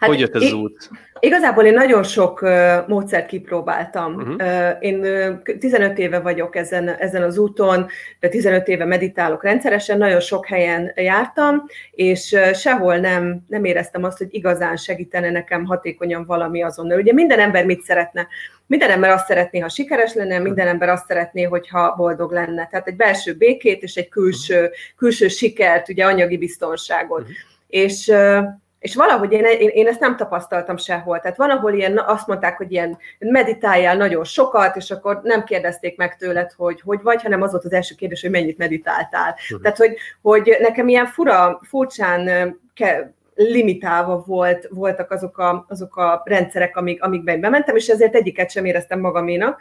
Hát 0.00 0.08
hogy 0.08 0.20
jött 0.20 0.34
ez 0.34 0.42
az 0.42 0.52
út? 0.52 0.90
Igazából 1.20 1.64
én 1.64 1.74
nagyon 1.74 2.02
sok 2.02 2.42
uh, 2.42 2.88
módszert 2.88 3.26
kipróbáltam. 3.26 4.14
Uh-huh. 4.14 4.34
Uh, 4.34 4.76
én 4.80 5.00
uh, 5.44 5.58
15 5.58 5.98
éve 5.98 6.18
vagyok 6.18 6.56
ezen, 6.56 6.88
ezen 6.88 7.22
az 7.22 7.38
úton, 7.38 7.86
de 8.20 8.28
15 8.28 8.68
éve 8.68 8.84
meditálok 8.84 9.42
rendszeresen, 9.42 9.98
nagyon 9.98 10.20
sok 10.20 10.46
helyen 10.46 10.92
jártam, 10.94 11.64
és 11.90 12.32
uh, 12.32 12.52
sehol 12.52 12.96
nem, 12.96 13.44
nem 13.48 13.64
éreztem 13.64 14.04
azt, 14.04 14.18
hogy 14.18 14.28
igazán 14.30 14.76
segítene 14.76 15.30
nekem 15.30 15.64
hatékonyan 15.64 16.24
valami 16.26 16.62
azonnal. 16.62 16.98
Ugye 16.98 17.12
minden 17.12 17.40
ember 17.40 17.64
mit 17.64 17.82
szeretne? 17.82 18.26
Minden 18.66 18.90
ember 18.90 19.10
azt 19.10 19.26
szeretné, 19.26 19.58
ha 19.58 19.68
sikeres 19.68 20.14
lenne, 20.14 20.38
minden 20.38 20.68
ember 20.68 20.88
azt 20.88 21.06
szeretné, 21.06 21.42
hogyha 21.42 21.94
boldog 21.96 22.32
lenne. 22.32 22.66
Tehát 22.66 22.86
egy 22.86 22.96
belső 22.96 23.34
békét 23.34 23.82
és 23.82 23.94
egy 23.94 24.08
külső, 24.08 24.70
külső 24.96 25.28
sikert, 25.28 25.88
ugye 25.88 26.04
anyagi 26.04 26.38
biztonságot. 26.38 27.20
Uh-huh. 27.20 27.34
És 27.68 28.08
uh, 28.08 28.44
és 28.80 28.94
valahogy 28.94 29.32
én, 29.32 29.44
én, 29.44 29.68
én 29.68 29.86
ezt 29.86 30.00
nem 30.00 30.16
tapasztaltam 30.16 30.76
sehol. 30.76 31.20
Tehát 31.20 31.36
van, 31.36 31.50
ahol 31.50 31.72
ilyen, 31.72 31.98
azt 31.98 32.26
mondták, 32.26 32.56
hogy 32.56 32.72
ilyen 32.72 32.98
meditáljál 33.18 33.96
nagyon 33.96 34.24
sokat, 34.24 34.76
és 34.76 34.90
akkor 34.90 35.20
nem 35.22 35.44
kérdezték 35.44 35.96
meg 35.96 36.16
tőled, 36.16 36.52
hogy 36.56 36.80
hogy 36.80 37.02
vagy, 37.02 37.22
hanem 37.22 37.42
az 37.42 37.50
volt 37.50 37.64
az 37.64 37.72
első 37.72 37.94
kérdés, 37.94 38.20
hogy 38.20 38.30
mennyit 38.30 38.58
meditáltál. 38.58 39.34
Uh-huh. 39.42 39.60
Tehát, 39.62 39.76
hogy, 39.76 39.96
hogy 40.22 40.56
nekem 40.60 40.88
ilyen 40.88 41.06
fura, 41.06 41.60
furcsán 41.62 42.54
ke, 42.74 43.12
limitálva 43.34 44.24
volt, 44.26 44.68
voltak 44.70 45.10
azok 45.10 45.38
a, 45.38 45.64
azok 45.68 45.96
a 45.96 46.22
rendszerek, 46.24 46.76
amik, 46.76 47.02
amikben 47.02 47.40
bementem, 47.40 47.76
és 47.76 47.88
ezért 47.88 48.14
egyiket 48.14 48.50
sem 48.50 48.64
éreztem 48.64 49.00
magaménak. 49.00 49.60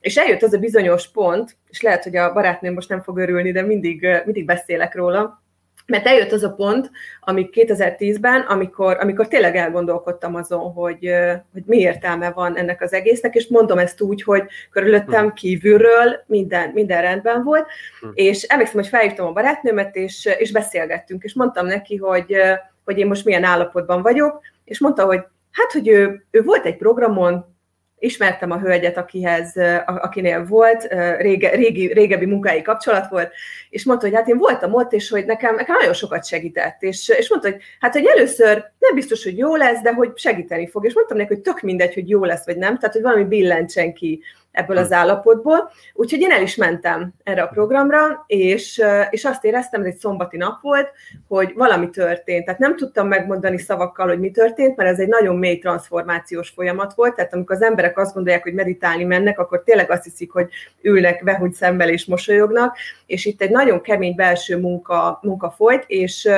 És 0.00 0.16
eljött 0.16 0.42
az 0.42 0.52
a 0.52 0.58
bizonyos 0.58 1.10
pont, 1.10 1.56
és 1.70 1.82
lehet, 1.82 2.02
hogy 2.02 2.16
a 2.16 2.32
barátnőm 2.32 2.74
most 2.74 2.88
nem 2.88 3.02
fog 3.02 3.18
örülni, 3.18 3.52
de 3.52 3.62
mindig, 3.62 4.06
mindig 4.24 4.44
beszélek 4.44 4.94
róla, 4.94 5.42
mert 5.86 6.06
eljött 6.06 6.32
az 6.32 6.42
a 6.42 6.52
pont, 6.52 6.90
ami 7.20 7.48
2010-ben, 7.52 8.40
amikor, 8.40 8.96
amikor 9.00 9.28
tényleg 9.28 9.56
elgondolkodtam 9.56 10.34
azon, 10.34 10.72
hogy, 10.72 11.10
hogy 11.52 11.62
mi 11.66 11.78
értelme 11.78 12.30
van 12.30 12.56
ennek 12.56 12.82
az 12.82 12.92
egésznek, 12.92 13.34
és 13.34 13.46
mondom 13.46 13.78
ezt 13.78 14.00
úgy, 14.00 14.22
hogy 14.22 14.42
körülöttem 14.70 15.24
hm. 15.24 15.34
kívülről 15.34 16.22
minden, 16.26 16.70
minden 16.70 17.02
rendben 17.02 17.42
volt, 17.42 17.66
hm. 18.00 18.08
és 18.14 18.42
emlékszem, 18.42 18.80
hogy 18.80 18.88
felhívtam 18.88 19.26
a 19.26 19.32
barátnőmet, 19.32 19.96
és, 19.96 20.28
és 20.38 20.52
beszélgettünk, 20.52 21.22
és 21.22 21.34
mondtam 21.34 21.66
neki, 21.66 21.96
hogy, 21.96 22.36
hogy 22.84 22.98
én 22.98 23.06
most 23.06 23.24
milyen 23.24 23.44
állapotban 23.44 24.02
vagyok, 24.02 24.40
és 24.64 24.80
mondta, 24.80 25.04
hogy 25.04 25.20
hát, 25.50 25.72
hogy 25.72 25.88
ő, 25.88 26.26
ő 26.30 26.42
volt 26.42 26.66
egy 26.66 26.76
programon, 26.76 27.55
ismertem 27.98 28.50
a 28.50 28.58
hölgyet, 28.58 28.96
akihez, 28.96 29.52
akinél 29.86 30.44
volt, 30.44 30.86
rége, 31.18 31.50
régi, 31.50 31.92
régebbi 31.92 32.26
munkai 32.26 32.62
kapcsolat 32.62 33.08
volt, 33.08 33.32
és 33.70 33.84
mondta, 33.84 34.06
hogy 34.06 34.14
hát 34.14 34.28
én 34.28 34.38
voltam 34.38 34.74
ott, 34.74 34.92
és 34.92 35.10
hogy 35.10 35.24
nekem, 35.24 35.54
nekem 35.54 35.76
nagyon 35.78 35.94
sokat 35.94 36.26
segített, 36.26 36.82
és, 36.82 37.08
és 37.08 37.30
mondta, 37.30 37.50
hogy 37.50 37.60
hát, 37.80 37.92
hogy 37.92 38.06
először 38.06 38.64
nem 38.78 38.94
biztos, 38.94 39.24
hogy 39.24 39.38
jó 39.38 39.56
lesz, 39.56 39.80
de 39.80 39.92
hogy 39.92 40.12
segíteni 40.14 40.68
fog, 40.68 40.84
és 40.84 40.94
mondtam 40.94 41.16
neki, 41.16 41.34
hogy 41.34 41.42
tök 41.42 41.60
mindegy, 41.60 41.94
hogy 41.94 42.08
jó 42.08 42.24
lesz, 42.24 42.44
vagy 42.44 42.56
nem, 42.56 42.78
tehát, 42.78 42.94
hogy 42.94 43.04
valami 43.04 43.24
billentsen 43.24 43.94
ki 43.94 44.22
ebből 44.56 44.76
az 44.76 44.88
hm. 44.88 44.94
állapotból. 44.94 45.70
Úgyhogy 45.92 46.20
én 46.20 46.30
el 46.30 46.42
is 46.42 46.54
mentem 46.54 47.12
erre 47.22 47.42
a 47.42 47.46
programra, 47.46 48.24
és, 48.26 48.82
és 49.10 49.24
azt 49.24 49.44
éreztem, 49.44 49.80
hogy 49.80 49.90
egy 49.90 49.96
szombati 49.96 50.36
nap 50.36 50.60
volt, 50.60 50.92
hogy 51.28 51.52
valami 51.54 51.90
történt. 51.90 52.44
Tehát 52.44 52.60
nem 52.60 52.76
tudtam 52.76 53.08
megmondani 53.08 53.58
szavakkal, 53.58 54.08
hogy 54.08 54.20
mi 54.20 54.30
történt, 54.30 54.76
mert 54.76 54.90
ez 54.90 54.98
egy 54.98 55.08
nagyon 55.08 55.36
mély 55.36 55.58
transformációs 55.58 56.48
folyamat 56.48 56.94
volt. 56.94 57.14
Tehát 57.14 57.34
amikor 57.34 57.56
az 57.56 57.62
emberek 57.62 57.98
azt 57.98 58.14
gondolják, 58.14 58.42
hogy 58.42 58.54
meditálni 58.54 59.04
mennek, 59.04 59.38
akkor 59.38 59.62
tényleg 59.62 59.90
azt 59.90 60.04
hiszik, 60.04 60.30
hogy 60.32 60.48
ülnek 60.82 61.22
vehugy 61.22 61.52
szemmel 61.52 61.88
és 61.88 62.04
mosolyognak, 62.04 62.76
és 63.06 63.24
itt 63.24 63.42
egy 63.42 63.50
nagyon 63.50 63.80
kemény 63.80 64.14
belső 64.14 64.60
munka, 64.60 65.18
munka 65.22 65.50
folyt, 65.50 65.84
és, 65.86 66.28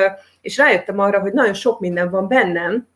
és 0.40 0.56
rájöttem 0.56 0.98
arra, 0.98 1.20
hogy 1.20 1.32
nagyon 1.32 1.54
sok 1.54 1.80
minden 1.80 2.10
van 2.10 2.28
bennem, 2.28 2.86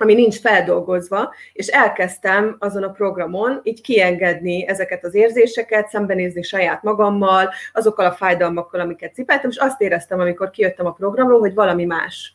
ami 0.00 0.14
nincs 0.14 0.40
feldolgozva, 0.40 1.34
és 1.52 1.66
elkezdtem 1.66 2.56
azon 2.58 2.82
a 2.82 2.90
programon 2.90 3.60
így 3.62 3.80
kiengedni 3.80 4.66
ezeket 4.66 5.04
az 5.04 5.14
érzéseket, 5.14 5.88
szembenézni 5.88 6.42
saját 6.42 6.82
magammal, 6.82 7.50
azokkal 7.72 8.06
a 8.06 8.12
fájdalmakkal, 8.12 8.80
amiket 8.80 9.14
cipeltem, 9.14 9.50
és 9.50 9.56
azt 9.56 9.80
éreztem, 9.80 10.20
amikor 10.20 10.50
kijöttem 10.50 10.86
a 10.86 10.92
programról, 10.92 11.38
hogy 11.38 11.54
valami 11.54 11.84
más. 11.84 12.34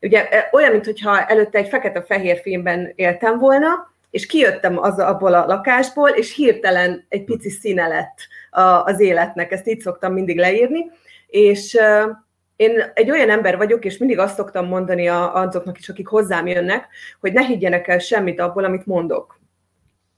Ugye 0.00 0.28
e, 0.28 0.48
olyan, 0.52 0.70
mintha 0.70 1.24
előtte 1.24 1.58
egy 1.58 1.68
fekete-fehér 1.68 2.40
filmben 2.40 2.92
éltem 2.94 3.38
volna, 3.38 3.92
és 4.10 4.26
kijöttem 4.26 4.78
az, 4.78 4.98
abból 4.98 5.34
a 5.34 5.46
lakásból, 5.46 6.08
és 6.08 6.34
hirtelen 6.34 7.06
egy 7.08 7.24
pici 7.24 7.50
színe 7.50 7.86
lett 7.86 8.16
az 8.84 9.00
életnek, 9.00 9.52
ezt 9.52 9.68
így 9.68 9.80
szoktam 9.80 10.12
mindig 10.12 10.38
leírni, 10.38 10.90
és 11.26 11.78
én 12.56 12.90
egy 12.94 13.10
olyan 13.10 13.30
ember 13.30 13.56
vagyok, 13.56 13.84
és 13.84 13.98
mindig 13.98 14.18
azt 14.18 14.34
szoktam 14.34 14.66
mondani 14.66 15.08
azoknak 15.08 15.78
is, 15.78 15.88
akik 15.88 16.06
hozzám 16.06 16.46
jönnek, 16.46 16.88
hogy 17.20 17.32
ne 17.32 17.42
higgyenek 17.42 17.88
el 17.88 17.98
semmit 17.98 18.40
abból, 18.40 18.64
amit 18.64 18.86
mondok. 18.86 19.40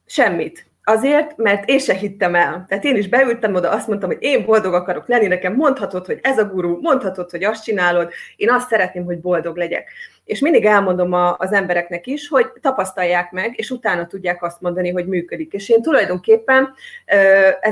Semmit. 0.07 0.67
Azért, 0.89 1.37
mert 1.37 1.69
én 1.69 1.79
se 1.79 1.95
hittem 1.95 2.35
el. 2.35 2.65
Tehát 2.69 2.85
én 2.85 2.97
is 2.97 3.09
beültem 3.09 3.55
oda, 3.55 3.71
azt 3.71 3.89
mondtam, 3.89 4.09
hogy 4.09 4.19
én 4.21 4.45
boldog 4.45 4.75
akarok 4.75 5.09
lenni, 5.09 5.27
nekem 5.27 5.55
mondhatod, 5.55 6.07
hogy 6.07 6.19
ez 6.23 6.39
a 6.39 6.45
gurú, 6.45 6.79
mondhatod, 6.81 7.31
hogy 7.31 7.45
azt 7.45 7.65
csinálod, 7.65 8.13
én 8.37 8.51
azt 8.51 8.69
szeretném, 8.69 9.05
hogy 9.05 9.21
boldog 9.21 9.57
legyek. 9.57 9.91
És 10.25 10.41
mindig 10.41 10.65
elmondom 10.65 11.13
a, 11.13 11.37
az 11.39 11.53
embereknek 11.53 12.07
is, 12.07 12.29
hogy 12.29 12.53
tapasztalják 12.61 13.31
meg, 13.31 13.59
és 13.59 13.71
utána 13.71 14.07
tudják 14.07 14.43
azt 14.43 14.61
mondani, 14.61 14.91
hogy 14.91 15.07
működik. 15.07 15.53
És 15.53 15.69
én 15.69 15.83
tulajdonképpen 15.83 16.75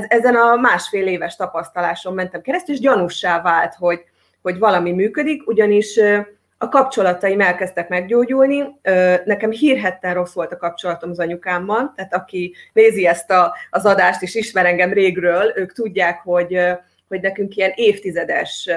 ezen 0.07 0.35
a 0.35 0.55
másfél 0.55 1.07
éves 1.07 1.35
tapasztaláson 1.35 2.13
mentem 2.13 2.41
keresztül, 2.41 2.75
és 2.75 2.81
gyanússá 2.81 3.41
vált, 3.41 3.73
hogy, 3.73 4.03
hogy 4.45 4.59
valami 4.59 4.91
működik, 4.91 5.47
ugyanis 5.47 5.99
a 6.57 6.69
kapcsolataim 6.69 7.41
elkezdtek 7.41 7.89
meggyógyulni. 7.89 8.63
Nekem 9.25 9.51
hírhetten 9.51 10.13
rossz 10.13 10.33
volt 10.33 10.51
a 10.51 10.57
kapcsolatom 10.57 11.09
az 11.09 11.19
anyukámmal, 11.19 11.93
tehát 11.95 12.13
aki 12.13 12.53
nézi 12.73 13.07
ezt 13.07 13.31
a, 13.31 13.55
az 13.69 13.85
adást 13.85 14.21
és 14.21 14.35
ismer 14.35 14.65
engem 14.65 14.93
régről, 14.93 15.53
ők 15.55 15.73
tudják, 15.73 16.21
hogy, 16.23 16.59
hogy 17.07 17.21
nekünk 17.21 17.55
ilyen 17.55 17.71
évtizedes 17.75 18.69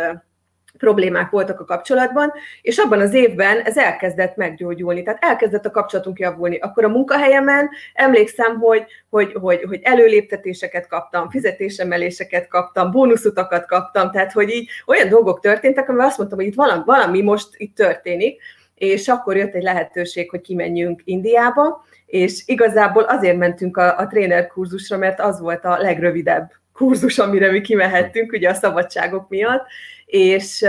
problémák 0.78 1.30
voltak 1.30 1.60
a 1.60 1.64
kapcsolatban, 1.64 2.32
és 2.62 2.78
abban 2.78 3.00
az 3.00 3.14
évben 3.14 3.60
ez 3.60 3.76
elkezdett 3.76 4.36
meggyógyulni, 4.36 5.02
tehát 5.02 5.24
elkezdett 5.24 5.66
a 5.66 5.70
kapcsolatunk 5.70 6.18
javulni. 6.18 6.58
Akkor 6.58 6.84
a 6.84 6.88
munkahelyemen 6.88 7.70
emlékszem, 7.94 8.58
hogy, 8.58 8.84
hogy, 9.10 9.32
hogy, 9.32 9.64
hogy 9.68 9.80
előléptetéseket 9.82 10.86
kaptam, 10.86 11.30
fizetésemeléseket 11.30 12.48
kaptam, 12.48 12.90
bónuszutakat 12.90 13.66
kaptam, 13.66 14.10
tehát 14.10 14.32
hogy 14.32 14.50
így 14.50 14.68
olyan 14.86 15.08
dolgok 15.08 15.40
történtek, 15.40 15.88
amivel 15.88 16.06
azt 16.06 16.18
mondtam, 16.18 16.38
hogy 16.38 16.48
itt 16.48 16.54
valami, 16.54 16.82
valami 16.84 17.22
most 17.22 17.48
itt 17.56 17.74
történik, 17.74 18.40
és 18.74 19.08
akkor 19.08 19.36
jött 19.36 19.54
egy 19.54 19.62
lehetőség, 19.62 20.30
hogy 20.30 20.40
kimenjünk 20.40 21.02
Indiába, 21.04 21.84
és 22.06 22.42
igazából 22.46 23.02
azért 23.02 23.36
mentünk 23.36 23.76
a, 23.76 23.98
a 23.98 24.06
tréner 24.06 24.46
kurzusra, 24.46 24.96
mert 24.96 25.20
az 25.20 25.40
volt 25.40 25.64
a 25.64 25.78
legrövidebb 25.78 26.50
kurzus, 26.72 27.18
amire 27.18 27.50
mi 27.50 27.60
kimehettünk, 27.60 28.32
ugye 28.32 28.50
a 28.50 28.54
szabadságok 28.54 29.28
miatt, 29.28 29.66
és, 30.08 30.66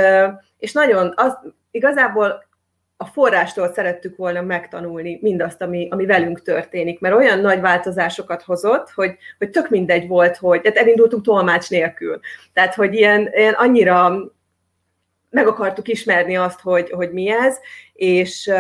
és 0.58 0.74
nagyon, 0.74 1.14
az, 1.16 1.38
igazából 1.72 2.48
a 2.98 3.06
forrástól 3.06 3.74
szerettük 3.74 4.18
volna 4.18 4.42
megtanulni 4.42 5.20
mindazt, 5.22 5.62
ami, 5.62 5.88
ami 5.92 6.06
velünk 6.06 6.42
történik, 6.42 7.00
mert 7.00 7.16
olyan 7.16 7.40
nagy 7.40 7.62
változásokat 7.62 8.42
hozott, 8.42 8.90
hogy, 8.90 9.16
hogy 9.38 9.50
tök 9.50 9.70
mindegy 9.70 10.08
volt, 10.08 10.38
hogy 10.38 10.62
tehát 10.62 10.78
elindultunk 10.78 11.24
tolmács 11.24 11.70
nélkül. 11.70 12.20
Tehát, 12.54 12.76
hogy 12.76 12.94
ilyen, 12.94 13.30
ilyen 13.34 13.54
annyira 13.54 14.12
meg 15.30 15.48
akartuk 15.48 15.88
ismerni 15.88 16.38
azt, 16.38 16.60
hogy, 16.60 16.90
hogy 16.90 17.12
mi 17.12 17.30
ez, 17.30 17.58
és, 17.94 18.52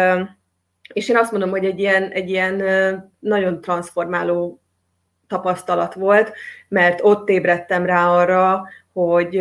és 0.94 1.10
én 1.10 1.18
azt 1.18 1.32
mondom, 1.32 1.50
hogy 1.50 1.66
egy 1.66 1.80
ilyen, 1.80 2.04
egy 2.12 2.30
ilyen 2.30 2.64
nagyon 3.20 3.62
transformáló 3.62 4.62
tapasztalat 5.28 5.94
volt, 5.94 6.34
mert 6.68 7.00
ott 7.04 7.30
ébredtem 7.30 7.86
rá 7.86 8.08
arra, 8.08 8.68
hogy, 8.94 9.40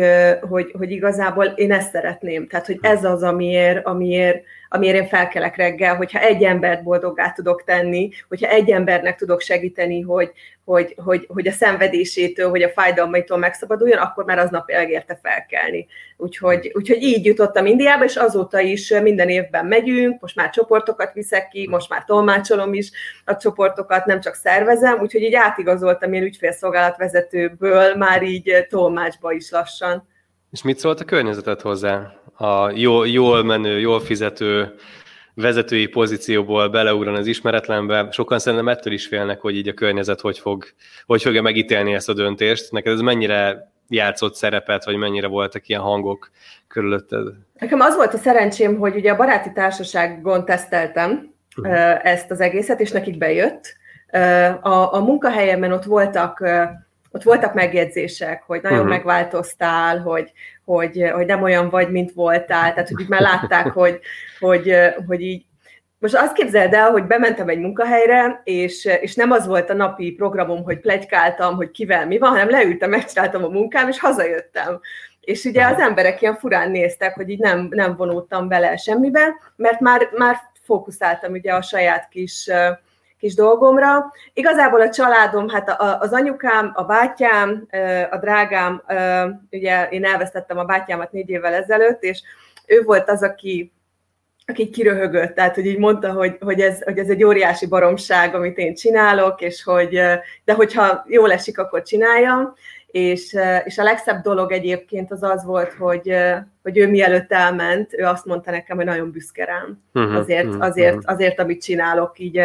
hogy, 0.49 0.71
hogy 0.77 0.91
igazából 0.91 1.45
én 1.45 1.71
ezt 1.71 1.91
szeretném. 1.91 2.47
Tehát, 2.47 2.65
hogy 2.65 2.77
ez 2.81 3.03
az, 3.03 3.23
amiért, 3.23 3.85
amiért, 3.85 4.43
amiért 4.69 4.95
én 4.95 5.07
felkelek 5.07 5.55
reggel, 5.55 5.95
hogyha 5.95 6.19
egy 6.19 6.43
embert 6.43 6.83
boldoggá 6.83 7.31
tudok 7.31 7.63
tenni, 7.63 8.09
hogyha 8.27 8.49
egy 8.49 8.69
embernek 8.69 9.17
tudok 9.17 9.41
segíteni, 9.41 10.01
hogy, 10.01 10.31
hogy, 10.65 10.95
hogy, 11.03 11.25
hogy 11.27 11.47
a 11.47 11.51
szenvedésétől, 11.51 12.49
hogy 12.49 12.61
a 12.61 12.69
fájdalmaitól 12.69 13.37
megszabaduljon, 13.37 13.97
akkor 13.97 14.25
már 14.25 14.39
aznap 14.39 14.69
elgérte 14.69 15.19
felkelni. 15.21 15.87
Úgyhogy, 16.17 16.71
úgyhogy 16.73 17.01
így 17.01 17.25
jutottam 17.25 17.65
Indiába, 17.65 18.03
és 18.03 18.15
azóta 18.15 18.59
is 18.59 18.89
minden 18.89 19.29
évben 19.29 19.65
megyünk, 19.65 20.21
most 20.21 20.35
már 20.35 20.49
csoportokat 20.49 21.13
viszek 21.13 21.47
ki, 21.47 21.67
most 21.69 21.89
már 21.89 22.03
tolmácsolom 22.03 22.73
is 22.73 22.91
a 23.25 23.35
csoportokat, 23.35 24.05
nem 24.05 24.19
csak 24.19 24.35
szervezem, 24.35 24.99
úgyhogy 24.99 25.21
így 25.21 25.35
átigazoltam 25.35 26.13
én 26.13 26.23
ügyfélszolgálatvezetőből 26.23 27.95
már 27.95 28.23
így 28.23 28.65
tolmácsba 28.69 29.31
is 29.31 29.51
lassan. 29.51 30.07
És 30.51 30.63
mit 30.63 30.79
szólt 30.79 30.99
a 30.99 31.05
környezetet 31.05 31.61
hozzá? 31.61 32.18
A 32.41 32.71
jól, 32.73 33.07
jól 33.07 33.43
menő, 33.43 33.79
jól 33.79 33.99
fizető 33.99 34.75
vezetői 35.33 35.87
pozícióból 35.87 36.69
beleugran 36.69 37.15
az 37.15 37.27
ismeretlenbe. 37.27 38.07
Sokan 38.11 38.39
szerintem 38.39 38.67
ettől 38.67 38.93
is 38.93 39.07
félnek, 39.07 39.41
hogy 39.41 39.55
így 39.55 39.67
a 39.67 39.73
környezet 39.73 40.21
hogy, 40.21 40.39
fog, 40.39 40.65
hogy 41.05 41.21
fogja 41.21 41.41
megítélni 41.41 41.93
ezt 41.93 42.09
a 42.09 42.13
döntést. 42.13 42.71
Neked 42.71 42.93
ez 42.93 42.99
mennyire 42.99 43.71
játszott 43.89 44.35
szerepet, 44.35 44.85
vagy 44.85 44.95
mennyire 44.95 45.27
voltak 45.27 45.67
ilyen 45.67 45.81
hangok 45.81 46.31
körülötted? 46.67 47.27
Nekem 47.59 47.79
az 47.79 47.95
volt 47.95 48.13
a 48.13 48.17
szerencsém, 48.17 48.77
hogy 48.77 48.95
ugye 48.95 49.11
a 49.11 49.15
baráti 49.15 49.51
társaságon 49.53 50.45
teszteltem 50.45 51.33
uh-huh. 51.57 52.05
ezt 52.05 52.31
az 52.31 52.39
egészet, 52.39 52.79
és 52.79 52.91
nekik 52.91 53.17
bejött. 53.17 53.77
A, 54.61 54.93
a 54.93 54.99
munkahelyemen 54.99 55.71
ott 55.71 55.83
voltak 55.83 56.43
ott 57.11 57.23
voltak 57.23 57.53
megjegyzések, 57.53 58.43
hogy 58.43 58.61
nagyon 58.61 58.77
uh-huh. 58.77 58.93
megváltoztál, 58.93 59.99
hogy, 59.99 60.31
hogy, 60.65 61.09
hogy 61.13 61.25
nem 61.25 61.43
olyan 61.43 61.69
vagy, 61.69 61.91
mint 61.91 62.11
voltál, 62.11 62.73
tehát 62.73 62.89
hogy 62.89 63.05
már 63.07 63.21
látták, 63.21 63.67
hogy, 63.81 63.99
hogy, 64.39 64.75
hogy 65.07 65.21
így 65.21 65.43
most 65.99 66.15
azt 66.15 66.33
képzeld 66.33 66.73
el, 66.73 66.91
hogy 66.91 67.03
bementem 67.03 67.49
egy 67.49 67.59
munkahelyre, 67.59 68.41
és, 68.43 68.85
és 68.85 69.15
nem 69.15 69.31
az 69.31 69.47
volt 69.47 69.69
a 69.69 69.73
napi 69.73 70.11
programom, 70.11 70.63
hogy 70.63 70.79
plegykáltam, 70.79 71.55
hogy 71.55 71.71
kivel 71.71 72.07
mi 72.07 72.17
van, 72.17 72.29
hanem 72.29 72.49
leültem, 72.49 72.89
megcsináltam 72.89 73.43
a 73.43 73.47
munkám, 73.47 73.87
és 73.87 73.99
hazajöttem. 73.99 74.79
És 75.21 75.43
ugye 75.43 75.65
az 75.65 75.79
emberek 75.79 76.21
ilyen 76.21 76.35
furán 76.35 76.71
néztek, 76.71 77.15
hogy 77.15 77.29
így 77.29 77.39
nem, 77.39 77.67
nem 77.69 77.95
vonultam 77.95 78.47
bele 78.47 78.77
semmibe, 78.77 79.35
mert 79.55 79.79
már, 79.79 80.09
már 80.17 80.35
fókuszáltam 80.61 81.31
ugye 81.31 81.53
a 81.53 81.61
saját 81.61 82.07
kis 82.09 82.49
kis 83.19 83.35
dolgomra. 83.35 84.11
Igazából 84.33 84.81
a 84.81 84.89
családom, 84.89 85.49
hát 85.49 85.81
az 85.99 86.13
anyukám, 86.13 86.71
a 86.75 86.83
bátyám, 86.83 87.67
a 88.09 88.17
drágám, 88.17 88.83
ugye 89.51 89.87
én 89.89 90.05
elvesztettem 90.05 90.57
a 90.57 90.63
bátyámat 90.63 91.11
négy 91.11 91.29
évvel 91.29 91.53
ezelőtt, 91.53 92.03
és 92.03 92.21
ő 92.65 92.81
volt 92.83 93.09
az, 93.09 93.23
aki 93.23 93.73
aki 94.49 94.69
kiröhögött, 94.69 95.35
tehát 95.35 95.55
hogy 95.55 95.65
így 95.65 95.77
mondta, 95.77 96.11
hogy, 96.11 96.37
hogy, 96.39 96.61
ez, 96.61 96.83
hogy 96.83 96.97
ez 96.97 97.09
egy 97.09 97.23
óriási 97.23 97.67
baromság, 97.67 98.35
amit 98.35 98.57
én 98.57 98.75
csinálok, 98.75 99.41
és 99.41 99.63
hogy, 99.63 99.89
de 100.45 100.53
hogyha 100.53 101.05
jól 101.07 101.31
esik, 101.31 101.59
akkor 101.59 101.81
csináljam 101.81 102.53
és, 102.91 103.37
és 103.65 103.77
a 103.77 103.83
legszebb 103.83 104.21
dolog 104.21 104.51
egyébként 104.51 105.11
az 105.11 105.23
az 105.23 105.45
volt, 105.45 105.73
hogy, 105.73 106.15
hogy 106.63 106.77
ő 106.77 106.87
mielőtt 106.87 107.31
elment, 107.31 107.93
ő 107.93 108.03
azt 108.03 108.25
mondta 108.25 108.51
nekem, 108.51 108.77
hogy 108.77 108.85
nagyon 108.85 109.11
büszke 109.11 109.45
rám 109.45 109.83
uh-huh, 109.93 110.15
azért, 110.15 110.45
uh-huh. 110.45 110.63
azért, 110.63 110.97
azért, 111.05 111.39
amit 111.39 111.63
csinálok 111.63 112.19
így, 112.19 112.41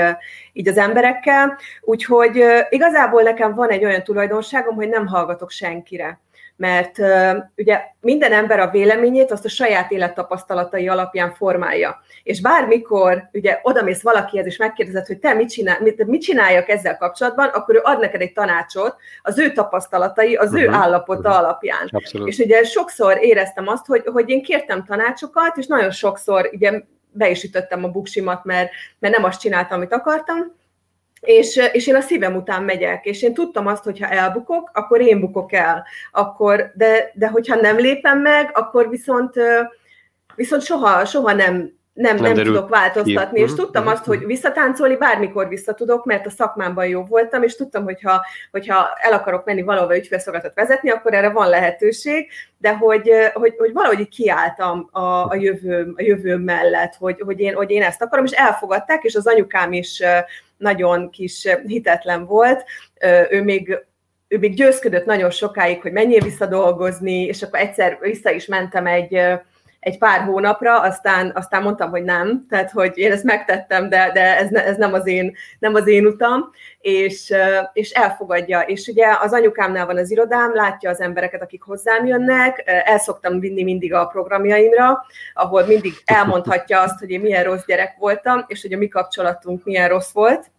így 0.52 0.68
az 0.68 0.76
emberekkel. 0.76 1.58
Úgyhogy 1.80 2.44
igazából 2.68 3.22
nekem 3.22 3.54
van 3.54 3.68
egy 3.68 3.84
olyan 3.84 4.02
tulajdonságom, 4.02 4.74
hogy 4.74 4.88
nem 4.88 5.06
hallgatok 5.06 5.50
senkire 5.50 6.20
mert 6.56 6.98
ugye 7.56 7.80
minden 8.00 8.32
ember 8.32 8.58
a 8.58 8.70
véleményét 8.70 9.30
azt 9.30 9.44
a 9.44 9.48
saját 9.48 9.90
élettapasztalatai 9.90 10.88
alapján 10.88 11.32
formálja. 11.32 12.02
És 12.22 12.40
bármikor 12.40 13.28
ugye 13.32 13.58
odamész 13.62 14.02
valakihez, 14.02 14.46
és 14.46 14.56
megkérdezed, 14.56 15.06
hogy 15.06 15.18
te 15.18 15.34
mit, 15.34 15.50
csinál, 15.50 15.78
mit, 15.80 16.06
mit 16.06 16.22
csináljak 16.22 16.68
ezzel 16.68 16.96
kapcsolatban, 16.96 17.48
akkor 17.48 17.74
ő 17.74 17.80
ad 17.82 18.00
neked 18.00 18.20
egy 18.20 18.32
tanácsot 18.32 18.96
az 19.22 19.38
ő 19.38 19.52
tapasztalatai, 19.52 20.34
az 20.34 20.46
uh-huh. 20.46 20.62
ő 20.62 20.66
mhm. 20.66 20.74
állapota 20.74 21.28
uh-huh. 21.28 21.44
alapján. 21.44 21.88
Abszolút. 21.90 22.28
És 22.28 22.38
ugye 22.38 22.64
sokszor 22.64 23.18
éreztem 23.20 23.68
azt, 23.68 23.86
hogy, 23.86 24.02
hogy 24.06 24.28
én 24.28 24.42
kértem 24.42 24.84
tanácsokat, 24.84 25.56
és 25.56 25.66
nagyon 25.66 25.90
sokszor 25.90 26.50
ugye 26.52 26.82
be 27.10 27.30
is 27.30 27.42
ütöttem 27.42 27.84
a 27.84 27.88
buksimat, 27.88 28.44
mert, 28.44 28.70
mert 28.98 29.14
nem 29.14 29.24
azt 29.24 29.40
csináltam, 29.40 29.76
amit 29.76 29.92
akartam, 29.92 30.54
és, 31.24 31.70
és 31.72 31.86
én 31.86 31.94
a 31.94 32.00
szívem 32.00 32.36
után 32.36 32.62
megyek, 32.62 33.04
és 33.04 33.22
én 33.22 33.34
tudtam 33.34 33.66
azt, 33.66 33.84
hogy 33.84 34.00
ha 34.00 34.08
elbukok, 34.08 34.70
akkor 34.74 35.00
én 35.00 35.20
bukok 35.20 35.52
el, 35.52 35.84
akkor, 36.12 36.72
de, 36.74 37.10
de 37.14 37.28
hogyha 37.28 37.54
nem 37.54 37.76
lépem 37.76 38.20
meg, 38.20 38.50
akkor 38.52 38.88
viszont, 38.88 39.34
viszont 40.34 40.62
soha, 40.62 41.04
soha 41.04 41.32
nem, 41.32 41.72
nem, 41.94 42.16
nem, 42.16 42.32
nem 42.32 42.44
tudok 42.44 42.68
változtatni, 42.68 43.38
ki. 43.38 43.44
és 43.44 43.50
mhm, 43.50 43.60
tudtam 43.60 43.82
mhm, 43.82 43.92
azt, 43.92 44.04
hogy 44.04 44.18
mhm. 44.18 44.26
visszatáncolni 44.26 44.96
bármikor 44.96 45.48
visszatudok, 45.48 46.04
mert 46.04 46.26
a 46.26 46.30
szakmámban 46.30 46.86
jó 46.86 47.04
voltam, 47.04 47.42
és 47.42 47.56
tudtam, 47.56 47.84
hogyha, 47.84 48.24
hogyha 48.50 48.88
el 49.00 49.12
akarok 49.12 49.44
menni 49.44 49.62
valahova 49.62 49.96
ügyfélszolgálatot 49.96 50.54
vezetni, 50.54 50.90
akkor 50.90 51.14
erre 51.14 51.30
van 51.30 51.48
lehetőség, 51.48 52.30
de 52.58 52.76
hogy, 52.76 53.10
hogy, 53.32 53.54
hogy 53.58 53.72
valahogy 53.72 54.08
kiálltam 54.08 54.88
a, 54.92 55.00
a, 55.00 55.34
jövőm, 55.34 55.94
a 55.96 56.02
jövőm 56.02 56.40
mellett, 56.40 56.94
hogy, 56.94 57.20
hogy, 57.20 57.40
én, 57.40 57.54
hogy 57.54 57.70
én 57.70 57.82
ezt 57.82 58.02
akarom, 58.02 58.24
és 58.24 58.32
elfogadták, 58.32 59.02
és 59.02 59.14
az 59.14 59.26
anyukám 59.26 59.72
is 59.72 60.02
nagyon 60.56 61.10
kis 61.10 61.48
hitetlen 61.66 62.26
volt, 62.26 62.64
ő 63.30 63.42
még 63.42 63.78
ő 64.28 64.38
még 64.38 64.54
győzködött 64.54 65.04
nagyon 65.04 65.30
sokáig, 65.30 65.80
hogy 65.80 65.92
menjél 65.92 66.20
vissza 66.20 66.46
dolgozni, 66.46 67.24
és 67.24 67.42
akkor 67.42 67.58
egyszer 67.58 67.98
vissza 68.00 68.30
is 68.30 68.46
mentem 68.46 68.86
egy, 68.86 69.20
egy 69.84 69.98
pár 69.98 70.20
hónapra, 70.20 70.80
aztán, 70.80 71.32
aztán 71.34 71.62
mondtam, 71.62 71.90
hogy 71.90 72.02
nem, 72.02 72.46
tehát 72.48 72.70
hogy 72.70 72.98
én 72.98 73.12
ezt 73.12 73.24
megtettem, 73.24 73.88
de, 73.88 74.10
de 74.12 74.38
ez, 74.38 74.48
ne, 74.50 74.64
ez 74.64 74.76
nem, 74.76 74.92
az 74.92 75.06
én, 75.06 75.36
nem 75.58 75.74
az 75.74 75.86
én 75.86 76.06
utam, 76.06 76.50
és, 76.80 77.32
és 77.72 77.90
elfogadja. 77.90 78.60
És 78.60 78.86
ugye 78.86 79.06
az 79.20 79.32
anyukámnál 79.32 79.86
van 79.86 79.96
az 79.96 80.10
irodám, 80.10 80.54
látja 80.54 80.90
az 80.90 81.00
embereket, 81.00 81.42
akik 81.42 81.62
hozzám 81.62 82.06
jönnek, 82.06 82.62
el 82.84 82.98
szoktam 82.98 83.40
vinni 83.40 83.62
mindig 83.62 83.94
a 83.94 84.06
programjaimra, 84.06 85.04
ahol 85.34 85.66
mindig 85.66 85.92
elmondhatja 86.04 86.80
azt, 86.80 86.98
hogy 86.98 87.10
én 87.10 87.20
milyen 87.20 87.44
rossz 87.44 87.64
gyerek 87.66 87.96
voltam, 87.98 88.44
és 88.46 88.62
hogy 88.62 88.72
a 88.72 88.78
mi 88.78 88.88
kapcsolatunk 88.88 89.64
milyen 89.64 89.88
rossz 89.88 90.12
volt, 90.12 90.50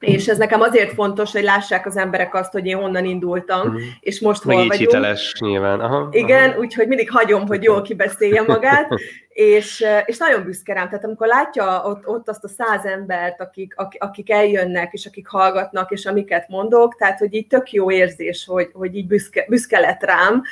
és 0.00 0.28
ez 0.28 0.38
nekem 0.38 0.60
azért 0.60 0.92
fontos, 0.92 1.32
hogy 1.32 1.42
lássák 1.42 1.86
az 1.86 1.96
emberek 1.96 2.34
azt, 2.34 2.52
hogy 2.52 2.66
én 2.66 2.76
honnan 2.76 3.04
indultam, 3.04 3.60
uh-huh. 3.60 3.80
és 4.00 4.20
most 4.20 4.44
Meg 4.44 4.56
hol 4.56 4.64
így 4.64 4.70
vagyunk. 4.70 4.90
hiteles 4.90 5.34
nyilván. 5.40 5.80
Aha, 5.80 6.08
Igen, 6.10 6.58
úgyhogy 6.58 6.88
mindig 6.88 7.10
hagyom, 7.10 7.46
hogy 7.46 7.62
jól 7.62 7.82
kibeszélje 7.82 8.42
magát, 8.42 8.88
és, 9.28 9.84
és 10.04 10.18
nagyon 10.18 10.44
büszke 10.44 10.72
rám. 10.72 10.88
Tehát 10.88 11.04
amikor 11.04 11.26
látja 11.26 11.82
ott, 11.84 12.06
ott 12.06 12.28
azt 12.28 12.44
a 12.44 12.48
száz 12.48 12.84
embert, 12.84 13.40
akik, 13.40 13.74
akik 13.98 14.30
eljönnek, 14.30 14.92
és 14.92 15.06
akik 15.06 15.28
hallgatnak, 15.28 15.90
és 15.90 16.06
amiket 16.06 16.48
mondok, 16.48 16.96
tehát 16.96 17.18
hogy 17.18 17.34
így 17.34 17.46
tök 17.46 17.72
jó 17.72 17.90
érzés, 17.90 18.44
hogy, 18.46 18.70
hogy 18.72 18.96
így 18.96 19.06
büszke, 19.06 19.44
büszke 19.48 19.78
lett 19.78 20.04
rám, 20.04 20.42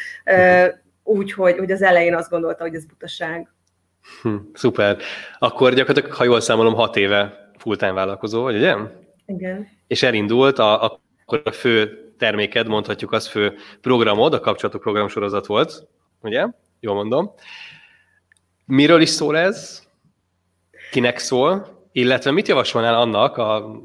úgy, 1.03 1.33
hogy, 1.33 1.59
hogy 1.59 1.71
az 1.71 1.83
elején 1.83 2.15
azt 2.15 2.31
gondolta, 2.31 2.63
hogy 2.63 2.75
ez 2.75 2.87
butaság. 2.87 3.53
Hm, 4.23 4.37
szuper. 4.53 4.97
Akkor 5.39 5.75
gyakorlatilag, 5.75 6.17
ha 6.17 6.25
jól 6.25 6.41
számolom, 6.41 6.75
hat 6.75 6.97
éve 6.97 7.51
full-time 7.59 7.93
vállalkozó 7.93 8.43
vagy, 8.43 8.57
ugye? 8.57 8.75
Igen. 9.29 9.69
És 9.87 10.03
elindult, 10.03 10.59
a, 10.59 10.83
akkor 10.83 11.43
a 11.45 11.53
fő 11.53 12.05
terméked, 12.19 12.67
mondhatjuk 12.67 13.13
az 13.13 13.27
fő 13.27 13.55
programod, 13.81 14.35
a 14.35 14.41
kapcsolatok 14.41 14.81
programsorozat 14.81 15.47
volt, 15.47 15.87
ugye? 16.21 16.47
Jól 16.81 16.95
mondom. 16.95 17.33
Miről 18.65 19.01
is 19.01 19.09
szól 19.09 19.39
ez? 19.39 19.87
Kinek 20.91 21.19
szól? 21.19 21.83
Illetve 21.93 22.31
mit 22.31 22.49
javasolnál 22.49 22.95
annak, 22.95 23.37
a, 23.37 23.81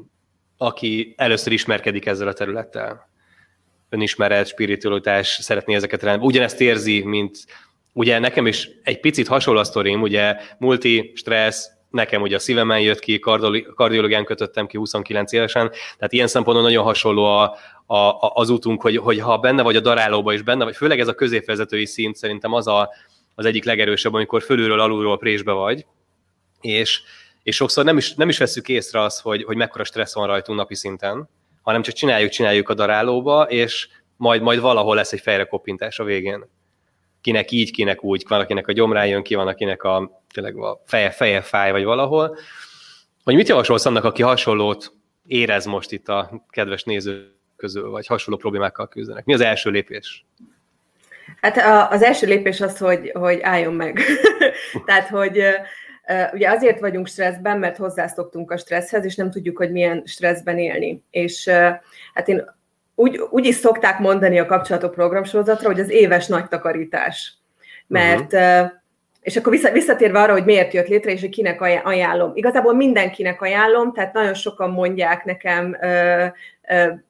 aki 0.56 1.14
először 1.16 1.52
ismerkedik 1.52 2.06
ezzel 2.06 2.28
a 2.28 2.32
területtel? 2.32 3.08
Önismeret, 3.88 4.46
spiritualitás, 4.46 5.28
szeretné 5.28 5.74
ezeket 5.74 6.02
rendben. 6.02 6.26
Ugyanezt 6.26 6.60
érzi, 6.60 7.02
mint 7.02 7.38
ugye 7.92 8.18
nekem 8.18 8.46
is 8.46 8.70
egy 8.82 9.00
picit 9.00 9.28
hasonló 9.28 9.60
a 9.60 9.64
sztorim, 9.64 10.02
ugye 10.02 10.36
multi, 10.58 11.12
stressz, 11.14 11.73
nekem 11.94 12.22
ugye 12.22 12.36
a 12.36 12.38
szívemen 12.38 12.80
jött 12.80 12.98
ki, 12.98 13.18
kardiológián 13.74 14.24
kötöttem 14.24 14.66
ki 14.66 14.76
29 14.76 15.32
évesen, 15.32 15.70
tehát 15.96 16.12
ilyen 16.12 16.26
szempontból 16.26 16.66
nagyon 16.66 16.84
hasonló 16.84 17.24
a, 17.24 17.56
a, 17.86 17.96
a, 17.96 18.32
az 18.34 18.50
útunk, 18.50 18.82
hogy, 18.82 18.96
hogy 18.96 19.20
ha 19.20 19.38
benne 19.38 19.62
vagy 19.62 19.76
a 19.76 19.80
darálóba 19.80 20.32
is 20.32 20.42
benne 20.42 20.64
vagy, 20.64 20.76
főleg 20.76 21.00
ez 21.00 21.08
a 21.08 21.14
középvezetői 21.14 21.86
szint 21.86 22.16
szerintem 22.16 22.52
az 22.52 22.66
a, 22.66 22.90
az 23.34 23.44
egyik 23.44 23.64
legerősebb, 23.64 24.14
amikor 24.14 24.42
fölülről, 24.42 24.80
alulról 24.80 25.18
présbe 25.18 25.52
vagy, 25.52 25.86
és, 26.60 27.02
és 27.42 27.56
sokszor 27.56 27.84
nem 27.84 27.96
is, 27.96 28.14
nem 28.14 28.28
is 28.28 28.38
veszük 28.38 28.68
észre 28.68 29.00
azt, 29.00 29.20
hogy, 29.20 29.44
hogy 29.44 29.56
mekkora 29.56 29.84
stressz 29.84 30.14
van 30.14 30.26
rajtunk 30.26 30.58
napi 30.58 30.74
szinten, 30.74 31.28
hanem 31.62 31.82
csak 31.82 31.94
csináljuk, 31.94 32.30
csináljuk 32.30 32.68
a 32.68 32.74
darálóba, 32.74 33.42
és 33.42 33.88
majd, 34.16 34.42
majd 34.42 34.60
valahol 34.60 34.94
lesz 34.94 35.12
egy 35.12 35.20
fejrekopintás 35.20 35.98
a 35.98 36.04
végén. 36.04 36.44
Kinek 37.20 37.50
így, 37.50 37.70
kinek 37.70 38.04
úgy, 38.04 38.24
van 38.28 38.40
akinek 38.40 38.68
a 38.68 38.72
gyomrán 38.72 39.06
jön 39.06 39.22
ki, 39.22 39.34
van 39.34 39.48
akinek 39.48 39.82
a, 39.82 40.22
tényleg 40.34 40.56
a 40.56 40.82
feje, 40.86 41.10
feje 41.10 41.40
fáj, 41.40 41.70
vagy 41.70 41.84
valahol. 41.84 42.36
Hogy 43.24 43.34
mit 43.34 43.48
javasolsz 43.48 43.86
annak, 43.86 44.04
aki 44.04 44.22
hasonlót 44.22 44.92
érez 45.26 45.64
most 45.64 45.92
itt 45.92 46.08
a 46.08 46.46
kedves 46.50 46.84
nézők 46.84 47.32
közül, 47.56 47.90
vagy 47.90 48.06
hasonló 48.06 48.38
problémákkal 48.38 48.88
küzdenek? 48.88 49.24
Mi 49.24 49.34
az 49.34 49.40
első 49.40 49.70
lépés? 49.70 50.26
Hát 51.40 51.90
az 51.92 52.02
első 52.02 52.26
lépés 52.26 52.60
az, 52.60 52.78
hogy, 52.78 53.10
hogy 53.14 53.40
álljon 53.42 53.74
meg. 53.74 54.00
Tehát, 54.86 55.08
hogy 55.08 55.42
ugye 56.32 56.50
azért 56.50 56.80
vagyunk 56.80 57.06
stresszben, 57.06 57.58
mert 57.58 57.76
hozzászoktunk 57.76 58.50
a 58.50 58.56
stresszhez, 58.56 59.04
és 59.04 59.14
nem 59.14 59.30
tudjuk, 59.30 59.56
hogy 59.56 59.70
milyen 59.70 60.02
stresszben 60.06 60.58
élni. 60.58 61.02
És 61.10 61.48
hát 62.14 62.28
én 62.28 62.54
úgy, 62.94 63.18
úgy 63.30 63.46
is 63.46 63.54
szokták 63.54 63.98
mondani 63.98 64.38
a 64.38 64.46
kapcsolatok 64.46 64.94
programsorozatra, 64.94 65.68
hogy 65.68 65.80
az 65.80 65.90
éves 65.90 66.26
nagy 66.26 66.48
takarítás. 66.48 67.34
Mert 67.86 68.32
uh-huh 68.32 68.82
és 69.24 69.36
akkor 69.36 69.58
visszatérve 69.72 70.20
arra, 70.20 70.32
hogy 70.32 70.44
miért 70.44 70.72
jött 70.72 70.86
létre, 70.86 71.12
és 71.12 71.20
hogy 71.20 71.30
kinek 71.30 71.60
ajánlom. 71.60 72.30
Igazából 72.34 72.74
mindenkinek 72.74 73.42
ajánlom, 73.42 73.92
tehát 73.92 74.12
nagyon 74.12 74.34
sokan 74.34 74.70
mondják 74.70 75.24
nekem 75.24 75.76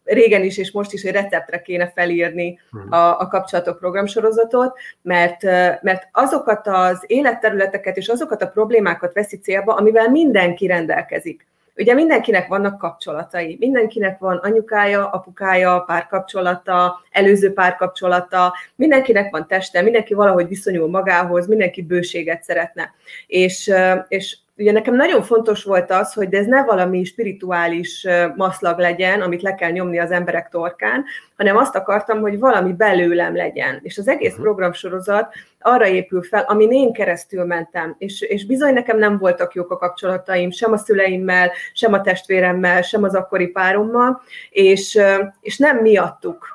régen 0.05 0.43
is, 0.43 0.59
és 0.59 0.73
most 0.73 0.93
is, 0.93 1.03
hogy 1.03 1.13
receptre 1.13 1.63
kéne 1.63 1.91
felírni 1.95 2.61
hmm. 2.71 2.93
a, 2.93 3.21
a 3.21 3.29
kapcsolatok 3.29 3.79
programsorozatot, 3.79 4.79
mert, 5.03 5.43
mert 5.83 6.09
azokat 6.13 6.67
az 6.67 7.05
életterületeket 7.07 7.97
és 7.97 8.09
azokat 8.09 8.43
a 8.43 8.49
problémákat 8.49 9.13
veszi 9.13 9.39
célba, 9.39 9.75
amivel 9.75 10.11
mindenki 10.11 10.67
rendelkezik. 10.67 11.47
Ugye 11.77 11.95
mindenkinek 11.95 12.49
vannak 12.49 12.79
kapcsolatai, 12.79 13.57
mindenkinek 13.61 14.19
van 14.19 14.37
anyukája, 14.37 15.11
apukája, 15.11 15.85
párkapcsolata, 15.87 17.01
előző 17.11 17.53
párkapcsolata, 17.53 18.55
mindenkinek 18.77 19.31
van 19.31 19.47
teste, 19.47 19.83
mindenki 19.83 20.15
valahogy 20.15 20.49
viszonyul 20.49 20.89
magához, 20.89 21.47
mindenki 21.47 21.83
bőséget 21.83 22.43
szeretne. 22.43 22.95
És, 23.27 23.73
és 24.09 24.39
ugye 24.57 24.73
nekem 24.73 24.95
nagyon 24.95 25.23
fontos 25.23 25.65
volt 25.65 25.91
az, 25.91 26.13
hogy 26.13 26.35
ez 26.35 26.47
ne 26.47 26.65
valami 26.65 27.05
spirituális 27.05 28.07
maszlag 28.37 28.79
legyen, 28.79 29.21
amit 29.21 29.43
le 29.43 29.55
kell 29.55 29.71
nyomni 29.71 29.99
az 29.99 30.11
emberek 30.11 30.49
torkán, 30.49 31.05
hanem 31.37 31.57
azt 31.57 31.77
akartam, 31.77 32.21
hogy 32.21 32.39
valami 32.39 32.73
belőlem 32.73 33.37
legyen. 33.37 33.81
És 33.83 33.99
az 33.99 34.09
egész 34.09 34.31
uh-huh. 34.31 34.45
programsorozat 34.45 35.35
arra 35.61 35.87
épül 35.87 36.23
fel, 36.23 36.45
amin 36.49 36.73
én 36.73 36.93
keresztül 36.93 37.45
mentem, 37.45 37.95
és, 37.99 38.21
és 38.21 38.47
bizony 38.47 38.73
nekem 38.73 38.99
nem 38.99 39.19
voltak 39.19 39.55
jók 39.55 39.71
a 39.71 39.77
kapcsolataim, 39.77 40.51
sem 40.51 40.73
a 40.73 40.77
szüleimmel, 40.77 41.53
sem 41.73 41.93
a 41.93 42.01
testvéremmel, 42.01 42.83
sem 42.83 43.03
az 43.03 43.15
akkori 43.15 43.47
párommal, 43.47 44.23
és, 44.51 45.01
és 45.41 45.59
nem 45.59 45.77
miattuk, 45.77 46.55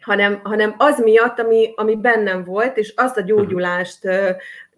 hanem, 0.00 0.40
hanem 0.42 0.74
az 0.78 0.98
miatt, 0.98 1.38
ami, 1.38 1.72
ami 1.76 1.96
bennem 1.96 2.44
volt, 2.44 2.76
és 2.76 2.92
azt 2.96 3.16
a 3.16 3.22
gyógyulást 3.22 4.08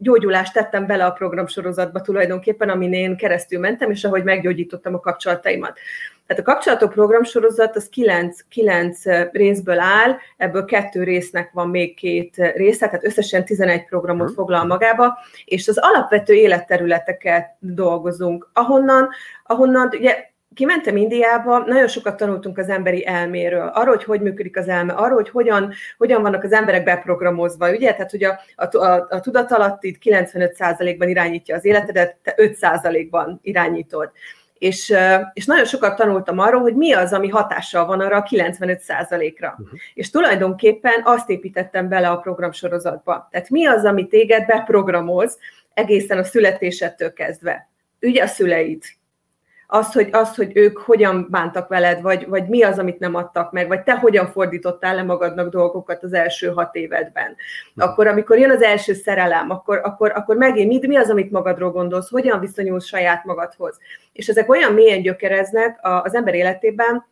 gyógyulást 0.02 0.52
tettem 0.52 0.86
bele 0.86 1.04
a 1.04 1.10
programsorozatba 1.10 2.00
tulajdonképpen, 2.00 2.68
amin 2.68 2.92
én 2.92 3.16
keresztül 3.16 3.58
mentem, 3.58 3.90
és 3.90 4.04
ahogy 4.04 4.24
meggyógyítottam 4.24 4.94
a 4.94 5.00
kapcsolataimat. 5.00 5.78
Tehát 6.26 6.42
a 6.42 6.52
kapcsolatok 6.52 6.92
programsorozat 6.92 7.76
az 7.76 7.88
kilenc, 7.88 8.40
kilenc 8.48 9.02
részből 9.32 9.78
áll, 9.78 10.16
ebből 10.36 10.64
kettő 10.64 11.02
résznek 11.02 11.50
van 11.52 11.68
még 11.68 11.94
két 11.94 12.36
része, 12.54 12.86
tehát 12.86 13.04
összesen 13.04 13.44
11 13.44 13.84
programot 13.84 14.32
foglal 14.32 14.64
magába, 14.64 15.18
és 15.44 15.68
az 15.68 15.78
alapvető 15.78 16.34
életterületeket 16.34 17.56
dolgozunk, 17.58 18.50
ahonnan, 18.52 19.08
ahonnan 19.44 19.90
ugye 19.98 20.31
kimentem 20.54 20.96
Indiába, 20.96 21.58
nagyon 21.58 21.86
sokat 21.86 22.16
tanultunk 22.16 22.58
az 22.58 22.68
emberi 22.68 23.06
elméről, 23.06 23.70
arról, 23.74 23.94
hogy 23.94 24.04
hogy 24.04 24.20
működik 24.20 24.56
az 24.56 24.68
elme, 24.68 24.92
arról, 24.92 25.16
hogy 25.16 25.28
hogyan, 25.28 25.72
hogyan 25.98 26.22
vannak 26.22 26.44
az 26.44 26.52
emberek 26.52 26.84
beprogramozva, 26.84 27.70
ugye? 27.70 27.92
Tehát, 27.92 28.10
hogy 28.10 28.24
a, 28.24 28.40
a, 28.56 28.76
a, 28.76 29.06
a 29.10 29.20
tudatalattid 29.20 29.96
95%-ban 30.02 31.08
irányítja 31.08 31.56
az 31.56 31.64
életedet, 31.64 32.16
te 32.22 32.34
5%-ban 32.36 33.38
irányítod. 33.42 34.10
És, 34.58 34.94
és 35.32 35.46
nagyon 35.46 35.64
sokat 35.64 35.96
tanultam 35.96 36.38
arról, 36.38 36.60
hogy 36.60 36.74
mi 36.74 36.92
az, 36.92 37.12
ami 37.12 37.28
hatással 37.28 37.86
van 37.86 38.00
arra 38.00 38.16
a 38.16 38.22
95%-ra. 38.30 39.56
Uh-huh. 39.58 39.78
És 39.94 40.10
tulajdonképpen 40.10 41.00
azt 41.04 41.30
építettem 41.30 41.88
bele 41.88 42.08
a 42.08 42.16
programsorozatba. 42.16 43.28
Tehát 43.30 43.50
mi 43.50 43.66
az, 43.66 43.84
ami 43.84 44.06
téged 44.06 44.46
beprogramoz 44.46 45.38
egészen 45.74 46.18
a 46.18 46.24
születésettől 46.24 47.12
kezdve. 47.12 47.68
Ugye 48.00 48.22
a 48.22 48.26
szüleid, 48.26 48.82
az, 49.74 49.92
hogy, 49.92 50.08
az, 50.12 50.34
hogy 50.34 50.50
ők 50.54 50.78
hogyan 50.78 51.26
bántak 51.30 51.68
veled, 51.68 52.00
vagy, 52.00 52.28
vagy 52.28 52.48
mi 52.48 52.62
az, 52.62 52.78
amit 52.78 52.98
nem 52.98 53.14
adtak 53.14 53.52
meg, 53.52 53.68
vagy 53.68 53.82
te 53.82 53.98
hogyan 53.98 54.26
fordítottál 54.26 54.94
le 54.94 55.02
magadnak 55.02 55.48
dolgokat 55.48 56.02
az 56.02 56.12
első 56.12 56.48
hat 56.48 56.74
évedben. 56.74 57.36
Akkor, 57.76 58.06
amikor 58.06 58.38
jön 58.38 58.50
az 58.50 58.62
első 58.62 58.94
szerelem, 58.94 59.50
akkor, 59.50 59.80
akkor, 59.84 60.12
akkor 60.14 60.36
megint 60.36 60.68
mi, 60.68 60.86
mi 60.86 60.96
az, 60.96 61.10
amit 61.10 61.30
magadról 61.30 61.70
gondolsz, 61.70 62.10
hogyan 62.10 62.40
viszonyulsz 62.40 62.86
saját 62.86 63.24
magadhoz. 63.24 63.78
És 64.12 64.28
ezek 64.28 64.50
olyan 64.50 64.72
mélyen 64.72 65.02
gyökereznek 65.02 65.78
az 65.82 66.14
ember 66.14 66.34
életében, 66.34 67.06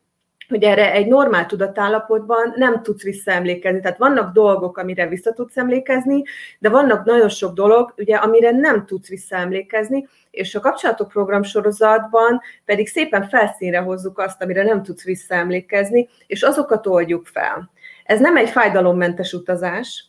hogy 0.49 0.63
erre 0.63 0.93
egy 0.93 1.07
normál 1.07 1.47
tudatállapotban 1.47 2.53
nem 2.57 2.83
tudsz 2.83 3.03
visszaemlékezni. 3.03 3.81
Tehát 3.81 3.99
vannak 3.99 4.33
dolgok, 4.33 4.79
amire 4.79 5.09
vissza 5.09 5.33
tudsz 5.33 5.57
emlékezni, 5.57 6.23
de 6.59 6.69
vannak 6.69 7.05
nagyon 7.05 7.29
sok 7.29 7.55
dolog, 7.55 7.95
ugye, 7.97 8.17
amire 8.17 8.51
nem 8.51 8.87
tudsz 8.87 9.09
visszaemlékezni, 9.09 10.07
és 10.31 10.55
a 10.55 10.61
kapcsolatok 10.61 11.09
program 11.09 11.43
sorozatban 11.43 12.41
pedig 12.65 12.89
szépen 12.89 13.29
felszínre 13.29 13.79
hozzuk 13.79 14.19
azt, 14.19 14.43
amire 14.43 14.63
nem 14.63 14.83
tudsz 14.83 15.05
visszaemlékezni, 15.05 16.09
és 16.27 16.43
azokat 16.43 16.87
oldjuk 16.87 17.27
fel. 17.27 17.71
Ez 18.05 18.21
nem 18.21 18.37
egy 18.37 18.51
fájdalommentes 18.51 19.33
utazás, 19.33 20.05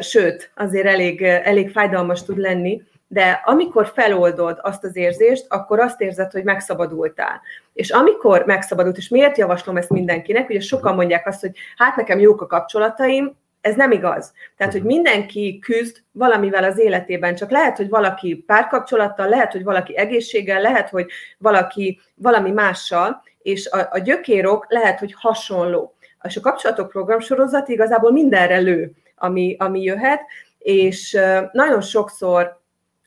sőt, 0.00 0.50
azért 0.56 0.86
elég, 0.86 1.22
elég 1.22 1.70
fájdalmas 1.70 2.24
tud 2.24 2.38
lenni, 2.38 2.82
de 3.12 3.42
amikor 3.44 3.86
feloldod 3.86 4.58
azt 4.62 4.84
az 4.84 4.96
érzést, 4.96 5.46
akkor 5.48 5.80
azt 5.80 6.00
érzed, 6.00 6.32
hogy 6.32 6.44
megszabadultál. 6.44 7.40
És 7.72 7.90
amikor 7.90 8.44
megszabadult, 8.46 8.96
és 8.96 9.08
miért 9.08 9.38
javaslom 9.38 9.76
ezt 9.76 9.90
mindenkinek, 9.90 10.48
ugye 10.48 10.60
sokan 10.60 10.94
mondják 10.94 11.26
azt, 11.26 11.40
hogy 11.40 11.56
hát 11.76 11.96
nekem 11.96 12.18
jók 12.18 12.42
a 12.42 12.46
kapcsolataim, 12.46 13.36
ez 13.60 13.74
nem 13.74 13.90
igaz. 13.90 14.32
Tehát, 14.56 14.72
hogy 14.72 14.82
mindenki 14.82 15.58
küzd 15.58 16.02
valamivel 16.12 16.64
az 16.64 16.78
életében, 16.78 17.34
csak 17.34 17.50
lehet, 17.50 17.76
hogy 17.76 17.88
valaki 17.88 18.44
párkapcsolattal, 18.46 19.28
lehet, 19.28 19.52
hogy 19.52 19.64
valaki 19.64 19.96
egészséggel, 19.96 20.60
lehet, 20.60 20.88
hogy 20.88 21.06
valaki 21.38 22.00
valami 22.14 22.50
mással, 22.50 23.22
és 23.42 23.68
a, 23.70 23.88
a 23.90 23.98
gyökérok 23.98 24.66
lehet, 24.68 24.98
hogy 24.98 25.14
hasonló. 25.16 25.94
És 26.22 26.36
a 26.36 26.40
kapcsolatok 26.40 26.88
programsorozat 26.88 27.68
igazából 27.68 28.12
mindenre 28.12 28.58
lő, 28.58 28.92
ami, 29.16 29.56
ami 29.58 29.82
jöhet, 29.82 30.20
és 30.58 31.18
nagyon 31.52 31.80
sokszor 31.80 32.59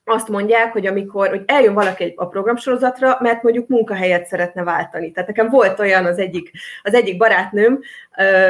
azt 0.05 0.27
mondják, 0.27 0.71
hogy 0.71 0.87
amikor 0.87 1.29
hogy 1.29 1.43
eljön 1.45 1.73
valaki 1.73 2.13
a 2.15 2.27
programsorozatra, 2.27 3.17
mert 3.19 3.43
mondjuk 3.43 3.67
munkahelyet 3.67 4.25
szeretne 4.25 4.63
váltani. 4.63 5.11
Tehát 5.11 5.29
nekem 5.29 5.49
volt 5.49 5.79
olyan 5.79 6.05
az 6.05 6.17
egyik, 6.17 6.51
az 6.81 6.93
egyik 6.93 7.17
barátnőm, 7.17 7.79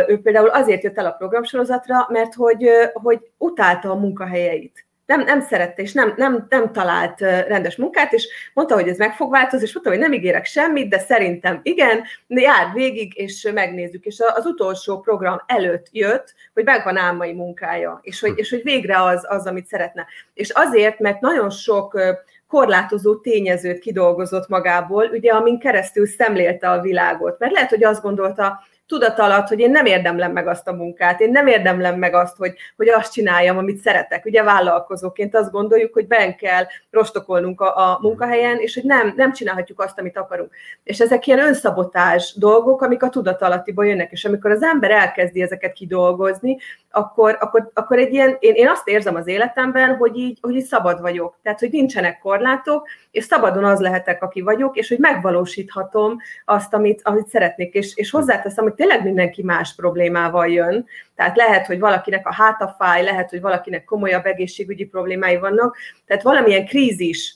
ő 0.08 0.20
például 0.22 0.48
azért 0.48 0.84
jött 0.84 0.98
el 0.98 1.06
a 1.06 1.12
programsorozatra, 1.12 2.08
mert 2.10 2.34
hogy, 2.34 2.70
hogy 2.94 3.20
utálta 3.38 3.89
a 3.89 3.96
munkahelyeit 3.96 4.86
nem, 5.06 5.24
nem 5.24 5.42
szerette, 5.42 5.82
és 5.82 5.94
nem, 5.94 6.13
nem, 6.18 6.46
nem 6.50 6.72
talált 6.72 7.20
rendes 7.20 7.76
munkát, 7.76 8.13
és 8.13 8.28
mondta, 8.54 8.76
hogy 8.76 8.88
ez 8.88 8.98
meg 8.98 9.16
fog 9.16 9.32
változni, 9.32 9.66
és 9.66 9.74
mondta, 9.74 9.92
hogy 9.92 10.02
nem 10.02 10.13
ígérek 10.13 10.46
semmit, 10.46 10.89
de 10.89 11.00
szerintem 11.00 11.60
igen, 11.63 12.04
jár 12.28 12.74
végig, 12.74 13.18
és 13.18 13.50
megnézzük. 13.54 14.06
És 14.06 14.18
az 14.36 14.46
utolsó 14.46 15.00
program 15.00 15.42
előtt 15.46 15.88
jött, 15.92 16.34
hogy 16.54 16.63
megvan 16.63 16.98
álmai 16.98 17.34
munkája, 17.34 18.00
és 18.02 18.20
hogy, 18.20 18.34
és 18.36 18.50
hogy 18.50 18.63
végre 18.63 19.04
az, 19.04 19.26
az, 19.28 19.46
amit 19.46 19.68
szeretne. 19.68 20.06
És 20.34 20.50
azért, 20.50 21.00
mert 21.00 21.22
nagyon 21.22 21.50
sok 21.50 22.00
korlátozó 22.48 23.16
tényezőt 23.16 23.80
kidolgozott 23.80 24.48
magából, 24.48 25.10
ugye, 25.12 25.32
amin 25.32 25.60
keresztül 25.60 26.08
szemlélte 26.08 26.70
a 26.70 26.82
világot. 26.82 27.39
Mert 27.39 27.54
lehet, 27.54 27.70
hogy 27.70 27.84
azt 27.84 28.02
gondolta, 28.02 28.60
tudat 28.88 29.19
alatt, 29.19 29.48
hogy 29.48 29.60
én 29.60 29.72
nem 29.72 29.86
érdemlem 29.86 30.32
meg 30.32 30.48
azt 30.48 30.67
a 30.67 30.74
munkát, 30.74 31.19
én 31.19 31.32
nem 31.32 31.48
érdemlem 31.48 32.00
meg 32.00 32.13
azt, 32.13 32.38
hogy, 32.38 32.54
hogy 32.76 32.89
azt 32.89 33.13
csináljam, 33.13 33.58
amit 33.58 33.82
szeretek. 33.82 34.26
Ugye 34.26 34.43
vállalkozóként 34.43 35.36
azt 35.36 35.52
gondoljuk, 35.52 35.93
hogy 35.93 36.08
ben 36.08 36.36
kell 36.36 36.63
rostokolnunk 36.89 37.62
a, 37.62 37.78
a 37.78 38.00
munkahelyen, 38.02 38.58
és 38.58 38.74
hogy 38.74 38.84
nem, 38.84 39.13
nem 39.15 39.34
csinálhatjuk 39.34 39.82
azt, 39.82 40.00
amit 40.00 40.17
akarunk. 40.17 40.52
És 40.84 41.00
ezek 41.00 41.28
ilyen 41.28 41.39
önszabotás 41.39 42.34
dolgok, 42.38 42.82
amik 42.82 43.04
a 43.04 43.10
tudat 43.10 43.41
alattiból 43.41 43.88
jönnek, 43.88 44.12
és 44.12 44.26
amikor 44.26 44.52
az 44.52 44.63
ember 44.63 44.91
elkezdi 44.91 45.41
ezeket 45.41 45.74
kidolgozni, 45.74 46.58
akkor, 46.96 47.38
akkor, 47.39 47.72
akkor 47.74 47.98
egy 47.98 48.13
ilyen, 48.13 48.38
én, 48.39 48.54
én 48.54 48.67
azt 48.67 48.88
érzem 48.88 49.15
az 49.15 49.28
életemben, 49.28 49.96
hogy 49.96 50.17
így, 50.17 50.38
hogy 50.41 50.56
így 50.56 50.65
szabad 50.65 51.02
vagyok. 51.02 51.38
Tehát, 51.43 51.60
hogy 51.60 51.69
nincsenek 51.69 52.19
korlátok, 52.19 52.88
és 53.12 53.24
szabadon 53.24 53.63
az 53.63 53.80
lehetek, 53.80 54.24
aki 54.24 54.41
vagyok, 54.41 54.78
és 54.78 54.89
hogy 54.89 55.00
megvalósíthatom 55.00 56.17
azt, 56.46 56.74
amit, 56.74 57.02
amit 57.04 57.28
szeretnék. 57.28 57.74
És, 57.74 57.96
és 57.96 58.10
hozzáteszem, 58.10 58.63
hogy 58.63 58.74
tényleg 58.84 59.04
mindenki 59.04 59.43
más 59.43 59.76
problémával 59.76 60.48
jön. 60.48 60.86
Tehát 61.15 61.38
lehet, 61.38 61.65
hogy 61.65 61.80
valakinek 61.80 62.28
a 62.28 62.34
háta 62.34 62.76
fáj, 62.80 63.04
lehet, 63.04 63.30
hogy 63.30 63.41
valakinek 63.41 63.84
komolyabb 63.84 64.26
egészségügyi 64.26 64.86
problémái 64.86 65.38
vannak. 65.38 65.78
Tehát 66.06 66.24
valamilyen 66.24 66.65
krízis 66.65 67.36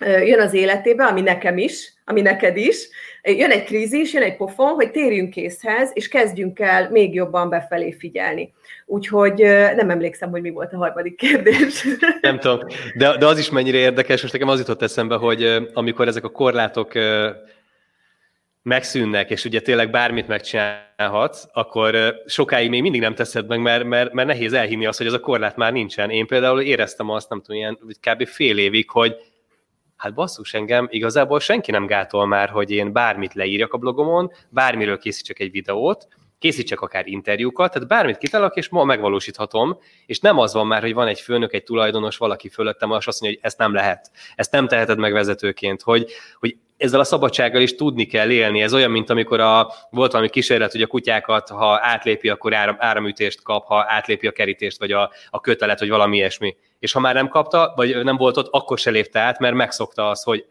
jön 0.00 0.40
az 0.40 0.54
életébe, 0.54 1.04
ami 1.04 1.20
nekem 1.20 1.58
is, 1.58 1.92
ami 2.04 2.20
neked 2.20 2.56
is, 2.56 2.88
jön 3.22 3.50
egy 3.50 3.64
krízis, 3.64 4.12
jön 4.12 4.22
egy 4.22 4.36
pofon, 4.36 4.74
hogy 4.74 4.90
térjünk 4.90 5.30
készhez, 5.30 5.90
és 5.92 6.08
kezdjünk 6.08 6.60
el 6.60 6.90
még 6.90 7.14
jobban 7.14 7.48
befelé 7.48 7.92
figyelni. 7.92 8.52
Úgyhogy 8.86 9.38
nem 9.76 9.90
emlékszem, 9.90 10.30
hogy 10.30 10.42
mi 10.42 10.50
volt 10.50 10.72
a 10.72 10.76
harmadik 10.76 11.16
kérdés. 11.16 11.86
Nem 12.20 12.38
tudom, 12.38 12.58
de, 12.96 13.16
de 13.16 13.26
az 13.26 13.38
is 13.38 13.50
mennyire 13.50 13.78
érdekes, 13.78 14.20
most 14.22 14.32
nekem 14.32 14.48
az 14.48 14.58
jutott 14.58 14.82
eszembe, 14.82 15.16
hogy 15.16 15.68
amikor 15.72 16.08
ezek 16.08 16.24
a 16.24 16.28
korlátok 16.28 16.92
megszűnnek, 18.62 19.30
és 19.30 19.44
ugye 19.44 19.60
tényleg 19.60 19.90
bármit 19.90 20.28
megcsinálhatsz, 20.28 21.46
akkor 21.52 22.14
sokáig 22.26 22.68
még 22.68 22.82
mindig 22.82 23.00
nem 23.00 23.14
teszed 23.14 23.46
meg, 23.46 23.60
mert, 23.60 23.84
mert, 23.84 24.12
mert 24.12 24.28
nehéz 24.28 24.52
elhinni 24.52 24.86
azt, 24.86 24.98
hogy 24.98 25.06
ez 25.06 25.12
a 25.12 25.20
korlát 25.20 25.56
már 25.56 25.72
nincsen. 25.72 26.10
Én 26.10 26.26
például 26.26 26.60
éreztem 26.60 27.10
azt, 27.10 27.28
nem 27.28 27.40
tudom, 27.40 27.56
ilyen, 27.56 27.78
kb. 28.00 28.26
fél 28.26 28.58
évig, 28.58 28.90
hogy 28.90 29.16
hát 29.96 30.14
basszus 30.14 30.54
engem, 30.54 30.88
igazából 30.90 31.40
senki 31.40 31.70
nem 31.70 31.86
gátol 31.86 32.26
már, 32.26 32.48
hogy 32.48 32.70
én 32.70 32.92
bármit 32.92 33.34
leírjak 33.34 33.72
a 33.72 33.78
blogomon, 33.78 34.32
bármiről 34.48 34.98
készítsek 34.98 35.38
egy 35.38 35.50
videót, 35.50 36.08
készítsek 36.38 36.80
akár 36.80 37.06
interjúkat, 37.06 37.72
tehát 37.72 37.88
bármit 37.88 38.18
kitalak, 38.18 38.56
és 38.56 38.68
ma 38.68 38.84
megvalósíthatom, 38.84 39.78
és 40.06 40.18
nem 40.18 40.38
az 40.38 40.52
van 40.52 40.66
már, 40.66 40.82
hogy 40.82 40.94
van 40.94 41.06
egy 41.06 41.20
főnök, 41.20 41.52
egy 41.52 41.64
tulajdonos, 41.64 42.16
valaki 42.16 42.48
fölöttem, 42.48 42.90
és 42.98 43.06
azt 43.06 43.20
mondja, 43.20 43.38
hogy 43.38 43.50
ezt 43.50 43.58
nem 43.58 43.74
lehet, 43.74 44.10
ezt 44.34 44.52
nem 44.52 44.68
teheted 44.68 44.98
meg 44.98 45.12
vezetőként, 45.12 45.82
hogy, 45.82 46.10
hogy 46.38 46.56
ezzel 46.82 47.00
a 47.00 47.04
szabadsággal 47.04 47.60
is 47.60 47.74
tudni 47.74 48.06
kell 48.06 48.30
élni. 48.30 48.62
Ez 48.62 48.74
olyan, 48.74 48.90
mint 48.90 49.10
amikor 49.10 49.40
a, 49.40 49.72
volt 49.90 50.12
valami 50.12 50.30
kísérlet, 50.30 50.72
hogy 50.72 50.82
a 50.82 50.86
kutyákat, 50.86 51.48
ha 51.48 51.78
átlépi, 51.82 52.28
akkor 52.28 52.54
áram, 52.54 52.76
áramütést 52.78 53.42
kap, 53.42 53.64
ha 53.64 53.84
átlépi 53.88 54.26
a 54.26 54.32
kerítést, 54.32 54.78
vagy 54.78 54.92
a, 54.92 55.10
a 55.30 55.40
kötelet, 55.40 55.78
vagy 55.78 55.88
valami 55.88 56.16
ilyesmi. 56.16 56.56
És 56.78 56.92
ha 56.92 57.00
már 57.00 57.14
nem 57.14 57.28
kapta, 57.28 57.72
vagy 57.76 58.04
nem 58.04 58.16
volt 58.16 58.36
ott, 58.36 58.48
akkor 58.50 58.78
se 58.78 58.90
lépte 58.90 59.20
át, 59.20 59.38
mert 59.38 59.54
megszokta 59.54 60.08
az, 60.08 60.22
hogy 60.22 60.46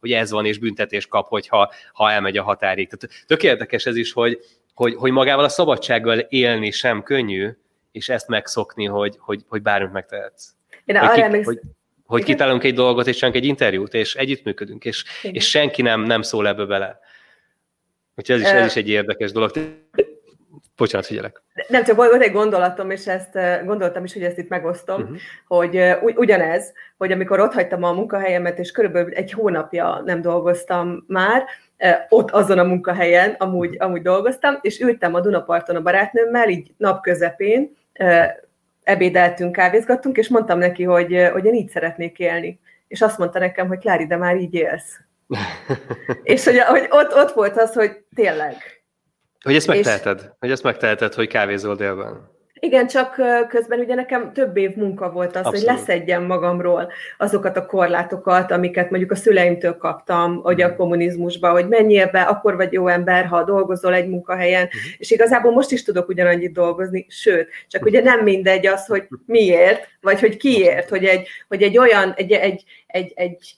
hogy 0.00 0.12
ez 0.12 0.30
van, 0.30 0.46
és 0.46 0.58
büntetés 0.58 1.06
kap, 1.06 1.28
hogyha 1.28 1.72
ha 1.92 2.10
elmegy 2.10 2.36
a 2.36 2.42
határig. 2.42 2.88
Tehát 2.88 3.24
tök 3.26 3.42
érdekes 3.42 3.86
ez 3.86 3.96
is, 3.96 4.12
hogy, 4.12 4.38
hogy, 4.74 4.94
hogy 4.94 5.10
magával 5.10 5.44
a 5.44 5.48
szabadsággal 5.48 6.18
élni 6.18 6.70
sem 6.70 7.02
könnyű, 7.02 7.50
és 7.92 8.08
ezt 8.08 8.28
megszokni, 8.28 8.84
hogy, 8.84 9.16
hogy, 9.18 9.44
hogy 9.48 9.62
bármit 9.62 9.92
megtehetsz. 9.92 10.48
Én 10.84 10.96
hogy, 10.96 11.30
ki, 11.30 11.42
hogy, 11.42 11.60
hogy 12.06 12.24
kitálunk 12.24 12.64
egy 12.64 12.74
dolgot, 12.74 13.06
és 13.06 13.16
csak 13.16 13.34
egy 13.34 13.44
interjút, 13.44 13.94
és 13.94 14.14
együttműködünk, 14.14 14.84
és, 14.84 15.04
és 15.22 15.48
senki 15.48 15.82
nem, 15.82 16.00
nem 16.00 16.22
szól 16.22 16.48
ebbe 16.48 16.64
bele. 16.64 16.98
Úgyhogy 18.16 18.36
ez 18.36 18.42
is, 18.42 18.48
ez 18.48 18.66
is 18.66 18.76
egy 18.76 18.88
érdekes 18.88 19.32
dolog. 19.32 19.50
Bocsánat, 20.76 21.06
figyelek. 21.06 21.42
Nem, 21.68 21.84
csak 21.84 21.96
volt 21.96 22.22
egy 22.22 22.32
gondolatom, 22.32 22.90
és 22.90 23.06
ezt 23.06 23.38
gondoltam 23.64 24.04
is, 24.04 24.12
hogy 24.12 24.22
ezt 24.22 24.38
itt 24.38 24.48
megosztom, 24.48 25.02
uh-huh. 25.02 25.16
hogy 25.46 25.96
ugyanez, 26.16 26.72
hogy 26.96 27.12
amikor 27.12 27.40
ott 27.40 27.52
hagytam 27.52 27.82
a 27.82 27.92
munkahelyemet, 27.92 28.58
és 28.58 28.70
körülbelül 28.70 29.12
egy 29.12 29.32
hónapja 29.32 30.02
nem 30.04 30.20
dolgoztam 30.20 31.04
már, 31.06 31.44
ott 32.08 32.30
azon 32.30 32.58
a 32.58 32.64
munkahelyen 32.64 33.34
amúgy, 33.38 33.76
amúgy 33.78 34.02
dolgoztam, 34.02 34.58
és 34.60 34.80
ültem 34.80 35.14
a 35.14 35.20
Dunaparton 35.20 35.76
a 35.76 35.82
barátnőmmel, 35.82 36.48
így 36.48 36.72
napközepén, 36.76 37.76
ebédeltünk, 38.86 39.52
kávézgattunk, 39.52 40.16
és 40.16 40.28
mondtam 40.28 40.58
neki, 40.58 40.84
hogy, 40.84 41.28
hogy 41.32 41.44
én 41.44 41.54
így 41.54 41.68
szeretnék 41.68 42.18
élni. 42.18 42.60
És 42.88 43.00
azt 43.00 43.18
mondta 43.18 43.38
nekem, 43.38 43.66
hogy 43.66 43.78
Klári, 43.78 44.06
de 44.06 44.16
már 44.16 44.36
így 44.36 44.54
élsz. 44.54 45.00
és 46.22 46.44
hogy, 46.44 46.58
hogy 46.58 46.86
ott, 46.90 47.14
ott 47.14 47.32
volt 47.32 47.56
az, 47.56 47.72
hogy 47.72 48.04
tényleg. 48.14 48.54
Hogy 49.40 49.54
ezt 49.54 49.66
megteheted, 49.66 50.18
és... 50.18 50.26
hogy 50.38 50.50
ezt 50.50 50.62
megteheted, 50.62 51.14
hogy 51.14 51.26
kávézol 51.26 51.76
délben. 51.76 52.35
Igen, 52.60 52.86
csak 52.86 53.20
közben 53.48 53.78
ugye 53.78 53.94
nekem 53.94 54.32
több 54.32 54.56
év 54.56 54.74
munka 54.74 55.10
volt 55.10 55.36
az, 55.36 55.44
Abszolút. 55.44 55.58
hogy 55.58 55.76
leszedjem 55.76 56.24
magamról 56.24 56.92
azokat 57.18 57.56
a 57.56 57.66
korlátokat, 57.66 58.50
amiket 58.50 58.90
mondjuk 58.90 59.10
a 59.10 59.14
szüleimtől 59.14 59.76
kaptam, 59.76 60.40
hogy 60.42 60.62
a 60.62 60.68
mhm. 60.68 60.76
kommunizmusban, 60.76 61.50
hogy 61.50 61.68
menjél 61.68 62.10
be, 62.10 62.22
akkor 62.22 62.56
vagy 62.56 62.72
jó 62.72 62.88
ember, 62.88 63.26
ha 63.26 63.44
dolgozol 63.44 63.94
egy 63.94 64.08
munkahelyen, 64.08 64.64
uh-huh. 64.64 64.80
és 64.98 65.10
igazából 65.10 65.52
most 65.52 65.70
is 65.70 65.82
tudok 65.82 66.08
ugyanannyit 66.08 66.52
dolgozni, 66.52 67.06
sőt, 67.08 67.48
csak 67.68 67.84
ugye 67.84 68.02
nem 68.02 68.20
mindegy 68.20 68.66
az, 68.66 68.86
hogy 68.86 69.08
miért, 69.26 69.88
vagy 70.00 70.20
hogy 70.20 70.36
kiért, 70.36 70.88
hogy 70.88 71.04
egy, 71.04 71.28
hogy 71.48 71.62
egy 71.62 71.78
olyan, 71.78 72.12
egy, 72.16 72.32
egy, 72.32 72.64
egy, 72.86 73.12
egy 73.14 73.56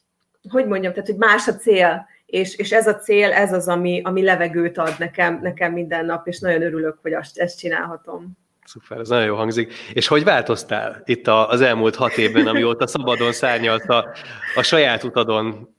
hogy 0.50 0.66
mondjam, 0.66 0.92
tehát 0.92 1.08
hogy 1.08 1.18
más 1.18 1.48
a 1.48 1.54
cél, 1.54 2.06
és, 2.26 2.56
és 2.56 2.72
ez 2.72 2.86
a 2.86 2.96
cél, 2.96 3.32
ez 3.32 3.52
az, 3.52 3.68
ami, 3.68 4.00
ami 4.04 4.22
levegőt 4.22 4.78
ad 4.78 4.94
nekem, 4.98 5.38
nekem 5.42 5.72
minden 5.72 6.04
nap, 6.04 6.26
és 6.26 6.38
nagyon 6.38 6.62
örülök, 6.62 6.98
hogy 7.02 7.12
azt, 7.12 7.38
ezt 7.38 7.58
csinálhatom. 7.58 8.36
Szuper, 8.68 8.98
ez 8.98 9.08
nagyon 9.08 9.24
jó 9.24 9.36
hangzik. 9.36 9.72
És 9.92 10.06
hogy 10.06 10.24
változtál 10.24 11.02
itt 11.04 11.26
az 11.26 11.60
elmúlt 11.60 11.96
hat 11.96 12.18
évben, 12.18 12.46
amióta 12.46 12.86
szabadon 12.86 13.32
szárnyalt 13.32 13.84
a, 13.84 14.08
a 14.54 14.62
saját 14.62 15.04
utadon? 15.04 15.74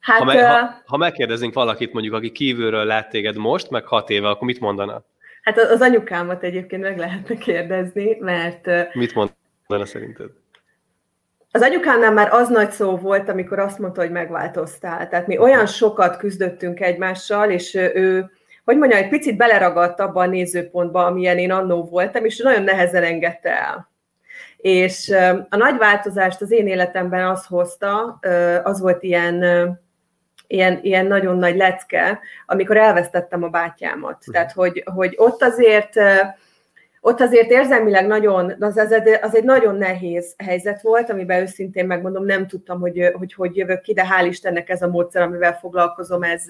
Hát, 0.00 0.18
ha, 0.18 0.24
me, 0.24 0.46
ha, 0.46 0.82
ha 0.86 0.96
megkérdeznénk 0.96 1.54
valakit, 1.54 1.92
mondjuk, 1.92 2.14
aki 2.14 2.32
kívülről 2.32 2.84
lát 2.84 3.08
téged 3.08 3.36
most, 3.36 3.70
meg 3.70 3.86
hat 3.86 4.10
éve, 4.10 4.28
akkor 4.28 4.46
mit 4.46 4.60
mondana? 4.60 5.04
Hát 5.42 5.58
az 5.58 5.80
anyukámat 5.80 6.42
egyébként 6.42 6.82
meg 6.82 6.98
lehetne 6.98 7.34
kérdezni, 7.34 8.16
mert... 8.20 8.94
Mit 8.94 9.14
mondana 9.14 9.86
szerinted? 9.86 10.30
Az 11.50 11.62
anyukámnál 11.62 12.12
már 12.12 12.32
az 12.32 12.48
nagy 12.48 12.70
szó 12.70 12.96
volt, 12.96 13.28
amikor 13.28 13.58
azt 13.58 13.78
mondta, 13.78 14.00
hogy 14.00 14.10
megváltoztál. 14.10 15.08
Tehát 15.08 15.26
mi 15.26 15.38
olyan 15.38 15.66
sokat 15.66 16.16
küzdöttünk 16.16 16.80
egymással, 16.80 17.50
és 17.50 17.74
ő 17.74 18.30
hogy 18.64 18.78
mondjam, 18.78 19.02
egy 19.02 19.08
picit 19.08 19.36
beleragadt 19.36 20.00
abba 20.00 20.20
a 20.20 20.26
nézőpontba, 20.26 21.04
amilyen 21.04 21.38
én 21.38 21.50
annó 21.50 21.84
voltam, 21.84 22.24
és 22.24 22.38
nagyon 22.38 22.62
nehezen 22.62 23.02
engedte 23.02 23.60
el. 23.60 23.92
És 24.56 25.14
a 25.48 25.56
nagy 25.56 25.76
változást 25.76 26.40
az 26.40 26.50
én 26.50 26.66
életemben 26.66 27.26
az 27.26 27.46
hozta, 27.46 28.20
az 28.62 28.80
volt 28.80 29.02
ilyen, 29.02 29.44
ilyen, 30.46 30.78
ilyen 30.82 31.06
nagyon 31.06 31.36
nagy 31.36 31.56
lecke, 31.56 32.20
amikor 32.46 32.76
elvesztettem 32.76 33.42
a 33.42 33.48
bátyámat. 33.48 34.18
Mhm. 34.20 34.30
Tehát, 34.30 34.52
hogy, 34.52 34.82
hogy 34.94 35.14
ott 35.16 35.42
azért 35.42 35.98
ott 37.06 37.20
azért 37.20 37.50
érzelmileg 37.50 38.06
nagyon, 38.06 38.54
az, 38.60 38.76
az, 38.76 38.94
az 39.22 39.34
egy 39.36 39.44
nagyon 39.44 39.76
nehéz 39.76 40.34
helyzet 40.38 40.82
volt, 40.82 41.10
amiben 41.10 41.40
őszintén 41.40 41.86
megmondom, 41.86 42.24
nem 42.24 42.46
tudtam, 42.46 42.80
hogy 42.80 43.10
hogy, 43.12 43.32
hogy 43.32 43.56
jövök 43.56 43.80
ki, 43.80 43.92
de 43.92 44.06
hál' 44.10 44.26
Istennek 44.28 44.68
ez 44.68 44.82
a 44.82 44.88
módszer, 44.88 45.22
amivel 45.22 45.58
foglalkozom, 45.58 46.22
ez, 46.22 46.44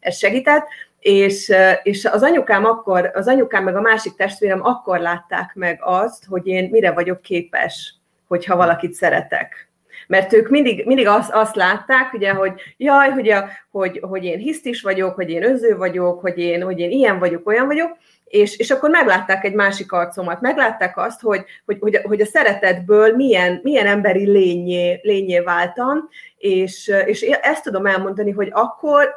ez 0.00 0.16
segített 0.16 0.66
és, 1.00 1.52
és 1.82 2.04
az 2.04 2.22
anyukám 2.22 2.64
akkor, 2.64 3.10
az 3.14 3.28
anyukám 3.28 3.64
meg 3.64 3.76
a 3.76 3.80
másik 3.80 4.14
testvérem 4.14 4.64
akkor 4.64 4.98
látták 4.98 5.52
meg 5.54 5.78
azt, 5.82 6.24
hogy 6.24 6.46
én 6.46 6.68
mire 6.70 6.92
vagyok 6.92 7.20
képes, 7.20 7.94
hogyha 8.28 8.56
valakit 8.56 8.94
szeretek. 8.94 9.68
Mert 10.06 10.32
ők 10.32 10.48
mindig, 10.48 10.86
mindig 10.86 11.06
azt, 11.06 11.30
azt 11.32 11.56
látták, 11.56 12.12
ugye, 12.12 12.32
hogy 12.32 12.52
jaj, 12.76 13.10
hogy, 13.10 13.28
a, 13.28 13.48
hogy, 13.70 14.00
hogy 14.02 14.24
én 14.24 14.38
hisztis 14.38 14.82
vagyok, 14.82 15.14
hogy 15.14 15.30
én 15.30 15.44
öző 15.44 15.76
vagyok, 15.76 16.20
hogy 16.20 16.38
én, 16.38 16.62
hogy 16.62 16.78
én 16.78 16.90
ilyen 16.90 17.18
vagyok, 17.18 17.46
olyan 17.46 17.66
vagyok, 17.66 17.96
és, 18.24 18.56
és 18.56 18.70
akkor 18.70 18.90
meglátták 18.90 19.44
egy 19.44 19.54
másik 19.54 19.92
arcomat, 19.92 20.40
meglátták 20.40 20.96
azt, 20.96 21.20
hogy, 21.20 21.44
hogy, 21.64 21.78
hogy, 21.80 22.00
hogy 22.04 22.20
a 22.20 22.26
szeretetből 22.26 23.16
milyen, 23.16 23.60
milyen 23.62 23.86
emberi 23.86 24.30
lényé, 24.30 25.00
lényé 25.02 25.38
váltam, 25.38 26.08
és, 26.36 26.92
és 27.06 27.22
ezt 27.22 27.62
tudom 27.62 27.86
elmondani, 27.86 28.30
hogy 28.30 28.48
akkor, 28.52 29.14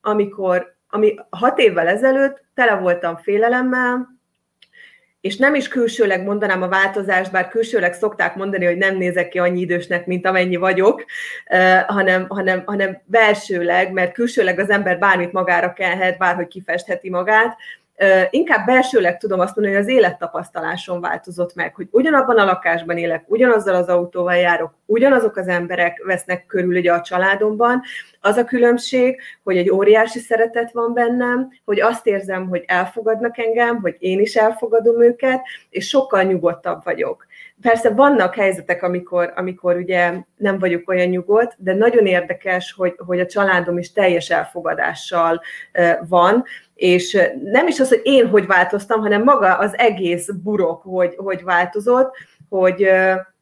amikor 0.00 0.73
ami 0.94 1.14
hat 1.30 1.58
évvel 1.58 1.86
ezelőtt 1.86 2.44
tele 2.54 2.74
voltam 2.74 3.16
félelemmel, 3.16 4.08
és 5.20 5.36
nem 5.36 5.54
is 5.54 5.68
külsőleg 5.68 6.22
mondanám 6.22 6.62
a 6.62 6.68
változást, 6.68 7.30
bár 7.30 7.48
külsőleg 7.48 7.94
szokták 7.94 8.34
mondani, 8.34 8.64
hogy 8.64 8.76
nem 8.76 8.96
nézek 8.96 9.28
ki 9.28 9.38
annyi 9.38 9.60
idősnek, 9.60 10.06
mint 10.06 10.26
amennyi 10.26 10.56
vagyok, 10.56 11.04
hanem, 11.86 12.26
hanem, 12.28 12.62
hanem 12.66 13.02
belsőleg, 13.04 13.92
mert 13.92 14.12
külsőleg 14.12 14.58
az 14.58 14.70
ember 14.70 14.98
bármit 14.98 15.32
magára 15.32 15.72
kelhet, 15.72 16.18
bárhogy 16.18 16.48
kifestheti 16.48 17.10
magát, 17.10 17.56
inkább 18.30 18.66
belsőleg 18.66 19.18
tudom 19.18 19.40
azt 19.40 19.56
mondani, 19.56 19.76
hogy 19.76 19.86
az 19.86 19.92
élettapasztalásom 19.92 21.00
változott 21.00 21.54
meg, 21.54 21.74
hogy 21.74 21.88
ugyanabban 21.90 22.38
a 22.38 22.44
lakásban 22.44 22.96
élek, 22.96 23.24
ugyanazzal 23.26 23.74
az 23.74 23.86
autóval 23.86 24.36
járok, 24.36 24.74
ugyanazok 24.86 25.36
az 25.36 25.48
emberek 25.48 26.02
vesznek 26.04 26.46
körül 26.46 26.76
ugye 26.76 26.92
a 26.92 27.00
családomban. 27.00 27.82
Az 28.20 28.36
a 28.36 28.44
különbség, 28.44 29.20
hogy 29.42 29.56
egy 29.56 29.70
óriási 29.70 30.18
szeretet 30.18 30.72
van 30.72 30.92
bennem, 30.92 31.48
hogy 31.64 31.80
azt 31.80 32.06
érzem, 32.06 32.48
hogy 32.48 32.64
elfogadnak 32.66 33.38
engem, 33.38 33.80
hogy 33.80 33.96
én 33.98 34.20
is 34.20 34.34
elfogadom 34.34 35.02
őket, 35.02 35.40
és 35.70 35.88
sokkal 35.88 36.22
nyugodtabb 36.22 36.84
vagyok. 36.84 37.26
Persze 37.60 37.90
vannak 37.90 38.34
helyzetek, 38.34 38.82
amikor, 38.82 39.32
amikor 39.36 39.76
ugye 39.76 40.12
nem 40.36 40.58
vagyok 40.58 40.88
olyan 40.88 41.08
nyugodt, 41.08 41.54
de 41.58 41.74
nagyon 41.74 42.06
érdekes, 42.06 42.72
hogy, 42.72 42.94
hogy 43.06 43.20
a 43.20 43.26
családom 43.26 43.78
is 43.78 43.92
teljes 43.92 44.30
elfogadással 44.30 45.42
van, 46.08 46.44
és 46.84 47.18
nem 47.42 47.66
is 47.66 47.80
az, 47.80 47.88
hogy 47.88 48.00
én 48.02 48.28
hogy 48.28 48.46
változtam, 48.46 49.00
hanem 49.00 49.22
maga 49.22 49.58
az 49.58 49.78
egész 49.78 50.30
burok, 50.30 50.82
hogy, 50.82 51.14
hogy 51.16 51.44
változott, 51.44 52.16
hogy 52.48 52.88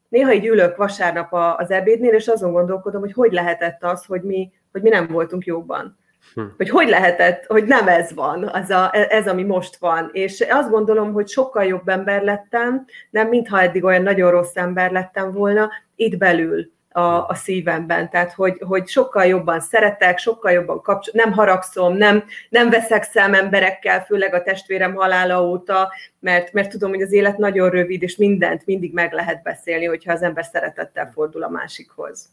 néha 0.09 0.33
így 0.33 0.46
ülök 0.46 0.76
vasárnap 0.76 1.33
az 1.57 1.70
ebédnél, 1.70 2.14
és 2.14 2.28
azon 2.28 2.52
gondolkodom, 2.52 3.00
hogy 3.00 3.12
hogy 3.12 3.33
lehetett 3.33 3.83
az, 3.85 4.05
hogy 4.05 4.22
mi, 4.22 4.52
hogy 4.72 4.83
mi 4.83 4.88
nem 4.88 5.07
voltunk 5.07 5.44
jóban. 5.44 5.98
Hm. 6.35 6.42
Hogy 6.57 6.68
hogy 6.68 6.88
lehetett, 6.88 7.44
hogy 7.44 7.64
nem 7.64 7.88
ez 7.88 8.14
van, 8.14 8.48
az 8.52 8.70
a, 8.70 8.90
ez, 8.92 9.28
ami 9.28 9.42
most 9.42 9.76
van. 9.76 10.11
És 10.12 10.46
azt 10.50 10.70
gondolom, 10.70 11.12
hogy 11.12 11.28
sokkal 11.28 11.64
jobb 11.64 11.88
ember 11.88 12.22
lettem, 12.22 12.85
nem 13.11 13.28
mintha 13.28 13.61
eddig 13.61 13.85
olyan 13.85 14.02
nagyon 14.02 14.31
rossz 14.31 14.57
ember 14.57 14.90
lettem 14.90 15.33
volna, 15.33 15.70
itt 15.96 16.18
belül 16.18 16.70
a, 16.92 17.26
a 17.28 17.35
szívemben. 17.35 18.11
Tehát, 18.11 18.33
hogy, 18.33 18.62
hogy 18.66 18.88
sokkal 18.88 19.24
jobban 19.24 19.61
szeretek, 19.61 20.18
sokkal 20.18 20.52
jobban 20.52 20.83
kapcsol, 20.83 21.14
nem 21.16 21.33
haragszom, 21.33 21.96
nem, 21.96 22.24
nem 22.48 22.70
veszek 22.70 23.02
szem 23.02 23.35
emberekkel, 23.35 24.05
főleg 24.05 24.35
a 24.35 24.42
testvérem 24.42 24.94
halála 24.94 25.42
óta, 25.46 25.92
mert, 26.18 26.52
mert 26.52 26.70
tudom, 26.70 26.90
hogy 26.90 27.02
az 27.02 27.12
élet 27.12 27.38
nagyon 27.38 27.70
rövid, 27.70 28.02
és 28.02 28.16
mindent 28.16 28.66
mindig 28.66 28.92
meg 28.92 29.12
lehet 29.12 29.42
beszélni, 29.42 29.85
hogyha 29.85 30.12
az 30.12 30.22
ember 30.22 30.44
szeretettel 30.44 31.11
fordul 31.12 31.42
a 31.42 31.48
másikhoz. 31.48 32.28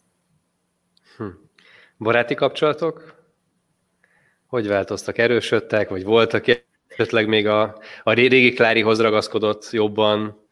Hm. 1.17 1.25
Baráti 1.97 2.35
kapcsolatok? 2.35 3.17
Hogy 4.47 4.67
változtak? 4.67 5.17
Erősödtek, 5.17 5.89
vagy 5.89 6.03
voltak 6.03 6.45
esetleg 6.87 7.27
még 7.27 7.47
a, 7.47 7.77
a 8.03 8.13
régi 8.13 8.53
Klárihoz 8.53 9.01
ragaszkodott 9.01 9.69
jobban? 9.71 10.47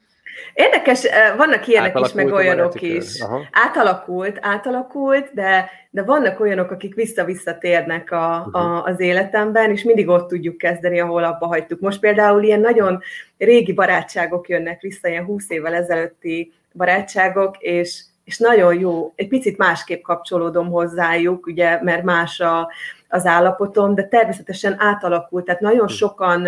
Érdekes, 0.54 1.08
vannak 1.38 1.68
ilyenek 1.68 2.00
is, 2.00 2.12
meg 2.12 2.32
olyanok 2.32 2.82
is. 2.82 3.22
Aha. 3.22 3.42
Átalakult, 3.52 4.38
átalakult, 4.42 5.34
de, 5.34 5.70
de 5.90 6.04
vannak 6.04 6.40
olyanok, 6.40 6.72
akik 6.72 6.96
vissza-vissza 6.96 7.58
térnek 7.58 8.12
a, 8.12 8.44
uh-huh. 8.48 8.62
a, 8.62 8.84
az 8.84 9.00
életemben, 9.00 9.72
és 9.72 9.84
mindig 9.84 10.08
ott 10.08 10.28
tudjuk 10.28 10.58
kezdeni, 10.58 11.00
ahol 11.00 11.24
abba 11.24 11.46
hagytuk. 11.46 11.80
Most 11.80 12.00
például 12.00 12.44
ilyen 12.44 12.60
nagyon 12.60 13.02
régi 13.38 13.74
barátságok 13.74 14.50
jönnek 14.50 14.82
vissza, 14.82 15.08
ilyen 15.08 15.26
20 15.26 15.50
évvel 15.50 15.74
ezelőtti 15.74 16.54
barátságok, 16.74 17.58
és, 17.60 18.04
és 18.24 18.38
nagyon 18.38 18.80
jó, 18.80 19.14
egy 19.16 19.28
picit 19.28 19.58
másképp 19.58 20.02
kapcsolódom 20.02 20.70
hozzájuk, 20.70 21.46
ugye, 21.46 21.80
mert 21.82 22.04
más 22.04 22.40
a, 22.40 22.72
az 23.08 23.26
állapotom, 23.26 23.96
de 23.96 24.04
természetesen 24.04 24.76
átalakult, 24.80 25.46
tehát 25.46 25.62
nagyon 25.62 25.88
sokan 25.88 26.48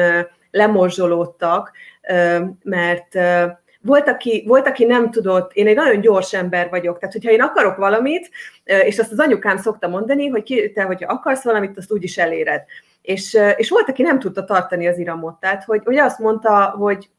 lemorzsolódtak, 0.51 1.71
mert 2.63 3.17
volt 3.81 4.07
aki, 4.07 4.43
volt, 4.47 4.67
aki 4.67 4.85
nem 4.85 5.11
tudott, 5.11 5.53
én 5.53 5.67
egy 5.67 5.75
nagyon 5.75 6.01
gyors 6.01 6.33
ember 6.33 6.69
vagyok, 6.69 6.99
tehát 6.99 7.13
hogyha 7.13 7.31
én 7.31 7.41
akarok 7.41 7.75
valamit, 7.75 8.29
és 8.63 8.99
azt 8.99 9.11
az 9.11 9.19
anyukám 9.19 9.57
szokta 9.57 9.87
mondani, 9.87 10.27
hogy 10.27 10.43
ki, 10.43 10.71
te, 10.71 10.83
hogyha 10.83 11.13
akarsz 11.13 11.43
valamit, 11.43 11.77
azt 11.77 11.91
úgyis 11.91 12.17
eléred. 12.17 12.63
És, 13.01 13.37
és 13.55 13.69
volt, 13.69 13.89
aki 13.89 14.01
nem 14.01 14.19
tudta 14.19 14.43
tartani 14.43 14.87
az 14.87 14.97
iramot, 14.97 15.39
tehát 15.39 15.63
hogy, 15.63 15.81
hogy 15.83 15.97
azt 15.97 16.19
mondta, 16.19 16.69
hogy 16.69 17.09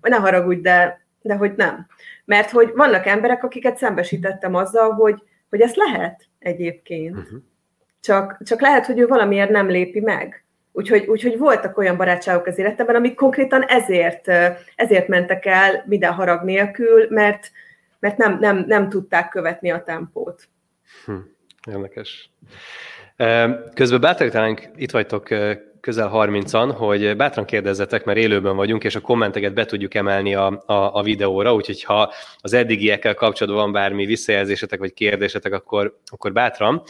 ne 0.00 0.16
haragudj, 0.16 0.60
de, 0.60 1.06
de 1.22 1.34
hogy 1.34 1.52
nem. 1.56 1.86
Mert 2.24 2.50
hogy 2.50 2.72
vannak 2.74 3.06
emberek, 3.06 3.44
akiket 3.44 3.76
szembesítettem 3.76 4.54
azzal, 4.54 4.90
hogy, 4.92 5.22
hogy 5.50 5.60
ezt 5.60 5.76
lehet 5.76 6.28
egyébként. 6.38 7.16
Uh-huh. 7.16 7.38
Csak, 8.00 8.38
csak 8.44 8.60
lehet, 8.60 8.86
hogy 8.86 8.98
ő 8.98 9.06
valamiért 9.06 9.50
nem 9.50 9.68
lépi 9.68 10.00
meg. 10.00 10.43
Úgyhogy, 10.76 11.06
úgyhogy 11.06 11.38
voltak 11.38 11.78
olyan 11.78 11.96
barátságok 11.96 12.46
az 12.46 12.58
életemben, 12.58 12.94
amik 12.94 13.14
konkrétan 13.14 13.62
ezért, 13.62 14.28
ezért 14.76 15.08
mentek 15.08 15.46
el 15.46 15.84
minden 15.86 16.12
harag 16.12 16.42
nélkül, 16.42 17.06
mert, 17.08 17.50
mert 17.98 18.16
nem, 18.16 18.38
nem, 18.40 18.64
nem 18.66 18.88
tudták 18.88 19.28
követni 19.28 19.70
a 19.70 19.82
tempót. 19.82 20.48
Hm, 21.04 21.16
érdekes. 21.70 22.30
Közben 23.74 24.00
bátorítanánk, 24.00 24.68
itt 24.76 24.90
vagytok 24.90 25.28
közel 25.80 26.10
30-an, 26.14 26.74
hogy 26.76 27.16
bátran 27.16 27.44
kérdezzetek, 27.44 28.04
mert 28.04 28.18
élőben 28.18 28.56
vagyunk, 28.56 28.84
és 28.84 28.94
a 28.94 29.00
kommenteket 29.00 29.54
be 29.54 29.64
tudjuk 29.64 29.94
emelni 29.94 30.34
a, 30.34 30.62
a, 30.66 30.94
a 30.94 31.02
videóra, 31.02 31.54
úgyhogy 31.54 31.82
ha 31.82 32.12
az 32.38 32.52
eddigiekkel 32.52 33.14
kapcsolatban 33.14 33.62
van 33.62 33.72
bármi 33.72 34.06
visszajelzésetek 34.06 34.78
vagy 34.78 34.94
kérdésetek, 34.94 35.52
akkor, 35.52 35.98
akkor 36.06 36.32
bátran. 36.32 36.82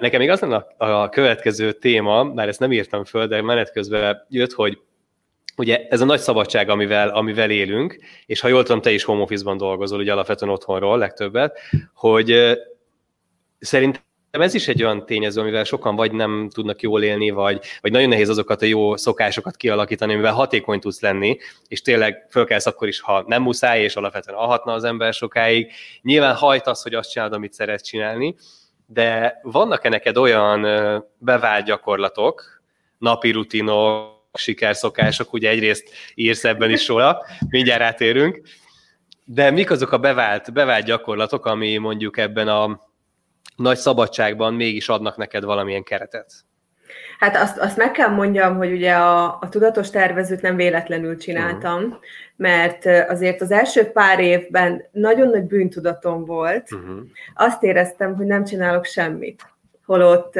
Nekem 0.00 0.20
még 0.20 0.30
az 0.30 0.40
lenne 0.40 0.66
a 0.76 1.08
következő 1.08 1.72
téma, 1.72 2.22
már 2.24 2.48
ezt 2.48 2.60
nem 2.60 2.72
írtam 2.72 3.04
föl, 3.04 3.26
de 3.26 3.42
menet 3.42 3.72
közben 3.72 4.26
jött, 4.28 4.52
hogy 4.52 4.78
ugye 5.56 5.86
ez 5.88 6.00
a 6.00 6.04
nagy 6.04 6.20
szabadság, 6.20 6.68
amivel, 6.68 7.08
amivel 7.08 7.50
élünk, 7.50 7.98
és 8.26 8.40
ha 8.40 8.48
jól 8.48 8.62
tudom, 8.62 8.80
te 8.80 8.90
is 8.90 9.04
home 9.04 9.22
office-ban 9.22 9.56
dolgozol, 9.56 9.98
ugye 9.98 10.12
alapvetően 10.12 10.52
otthonról 10.52 10.98
legtöbbet, 10.98 11.58
hogy 11.94 12.58
szerintem 13.58 14.02
ez 14.30 14.54
is 14.54 14.68
egy 14.68 14.82
olyan 14.82 15.06
tényező, 15.06 15.40
amivel 15.40 15.64
sokan 15.64 15.96
vagy 15.96 16.12
nem 16.12 16.48
tudnak 16.52 16.80
jól 16.80 17.02
élni, 17.02 17.30
vagy, 17.30 17.60
vagy 17.80 17.92
nagyon 17.92 18.08
nehéz 18.08 18.28
azokat 18.28 18.62
a 18.62 18.66
jó 18.66 18.96
szokásokat 18.96 19.56
kialakítani, 19.56 20.12
amivel 20.12 20.32
hatékony 20.32 20.80
tudsz 20.80 21.00
lenni, 21.00 21.38
és 21.68 21.82
tényleg 21.82 22.26
fölkelsz 22.30 22.66
akkor 22.66 22.88
is, 22.88 23.00
ha 23.00 23.24
nem 23.26 23.42
muszáj, 23.42 23.82
és 23.82 23.96
alapvetően 23.96 24.38
alhatna 24.38 24.72
az 24.72 24.84
ember 24.84 25.12
sokáig. 25.12 25.72
Nyilván 26.02 26.34
hajtasz, 26.34 26.82
hogy 26.82 26.94
azt 26.94 27.10
csinálod, 27.10 27.34
amit 27.34 27.52
szeretsz 27.52 27.82
csinálni, 27.82 28.34
de 28.86 29.38
vannak-e 29.42 29.88
neked 29.88 30.16
olyan 30.16 30.66
bevált 31.18 31.64
gyakorlatok, 31.64 32.62
napi 32.98 33.30
rutinok, 33.30 34.12
sikerszokások, 34.32 35.32
ugye 35.32 35.48
egyrészt 35.48 35.90
írsz 36.14 36.44
ebben 36.44 36.70
is 36.70 36.88
róla, 36.88 37.26
mindjárt 37.48 37.80
rátérünk, 37.80 38.40
de 39.24 39.50
mik 39.50 39.70
azok 39.70 39.92
a 39.92 39.98
bevált, 39.98 40.52
bevált 40.52 40.84
gyakorlatok, 40.84 41.46
ami 41.46 41.76
mondjuk 41.76 42.18
ebben 42.18 42.48
a 42.48 42.80
nagy 43.56 43.76
szabadságban 43.76 44.54
mégis 44.54 44.88
adnak 44.88 45.16
neked 45.16 45.44
valamilyen 45.44 45.82
keretet? 45.82 46.44
Hát 47.18 47.36
azt, 47.36 47.58
azt 47.58 47.76
meg 47.76 47.90
kell 47.90 48.08
mondjam, 48.08 48.56
hogy 48.56 48.72
ugye 48.72 48.92
a, 48.92 49.24
a 49.24 49.48
tudatos 49.50 49.90
tervezőt 49.90 50.42
nem 50.42 50.56
véletlenül 50.56 51.16
csináltam, 51.16 51.82
uh-huh. 51.82 51.94
mert 52.36 52.86
azért 53.10 53.40
az 53.40 53.50
első 53.50 53.84
pár 53.84 54.20
évben 54.20 54.84
nagyon 54.92 55.28
nagy 55.28 55.44
bűntudatom 55.44 56.24
volt. 56.24 56.72
Uh-huh. 56.72 56.98
Azt 57.34 57.62
éreztem, 57.62 58.16
hogy 58.16 58.26
nem 58.26 58.44
csinálok 58.44 58.84
semmit. 58.84 59.42
Holott 59.86 60.38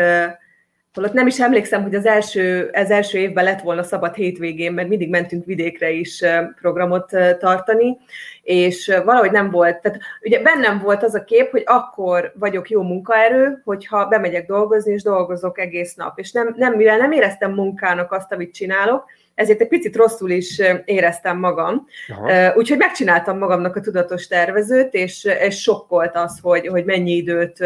Holott 0.94 1.12
nem 1.12 1.26
is 1.26 1.40
emlékszem, 1.40 1.82
hogy 1.82 1.94
az 1.94 2.06
első, 2.06 2.70
az 2.72 2.90
első 2.90 3.18
évben 3.18 3.44
lett 3.44 3.60
volna 3.60 3.82
szabad 3.82 4.14
hétvégén, 4.14 4.72
mert 4.72 4.88
mindig 4.88 5.10
mentünk 5.10 5.44
vidékre 5.44 5.90
is 5.90 6.22
programot 6.60 7.10
tartani, 7.38 7.98
és 8.42 9.00
valahogy 9.04 9.30
nem 9.30 9.50
volt. 9.50 9.80
Tehát 9.80 10.00
ugye 10.22 10.42
bennem 10.42 10.78
volt 10.78 11.02
az 11.02 11.14
a 11.14 11.24
kép, 11.24 11.50
hogy 11.50 11.62
akkor 11.66 12.32
vagyok 12.38 12.70
jó 12.70 12.82
munkaerő, 12.82 13.60
hogyha 13.64 14.06
bemegyek 14.06 14.46
dolgozni, 14.46 14.92
és 14.92 15.02
dolgozok 15.02 15.58
egész 15.58 15.94
nap. 15.94 16.18
És 16.18 16.32
nem, 16.32 16.54
nem, 16.56 16.74
mivel 16.74 16.96
nem 16.96 17.12
éreztem 17.12 17.52
munkának 17.52 18.12
azt, 18.12 18.32
amit 18.32 18.54
csinálok, 18.54 19.04
ezért 19.34 19.60
egy 19.60 19.68
picit 19.68 19.96
rosszul 19.96 20.30
is 20.30 20.62
éreztem 20.84 21.38
magam. 21.38 21.86
Aha. 22.08 22.54
Úgyhogy 22.54 22.78
megcsináltam 22.78 23.38
magamnak 23.38 23.76
a 23.76 23.80
tudatos 23.80 24.26
tervezőt, 24.26 24.94
és, 24.94 25.24
és 25.40 25.60
sokkolt 25.60 26.16
az, 26.16 26.38
hogy, 26.42 26.66
hogy 26.66 26.84
mennyi 26.84 27.12
időt 27.12 27.64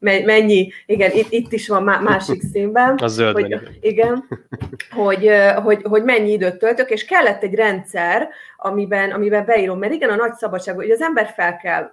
mennyi, 0.00 0.72
igen, 0.86 1.10
itt, 1.12 1.30
itt 1.30 1.52
is 1.52 1.68
van 1.68 1.82
másik 1.82 2.42
színben. 2.52 2.94
A 2.94 3.06
zöld 3.06 3.34
hogy, 3.34 3.78
Igen, 3.80 4.24
hogy, 4.90 5.30
hogy, 5.62 5.82
hogy 5.82 6.04
mennyi 6.04 6.32
időt 6.32 6.58
töltök, 6.58 6.90
és 6.90 7.04
kellett 7.04 7.42
egy 7.42 7.54
rendszer, 7.54 8.28
amiben, 8.56 9.10
amiben 9.10 9.44
beírom, 9.44 9.78
mert 9.78 9.92
igen, 9.92 10.10
a 10.10 10.16
nagy 10.16 10.34
szabadság, 10.34 10.74
hogy 10.74 10.90
az 10.90 11.02
ember 11.02 11.32
fel 11.36 11.56
kell 11.56 11.90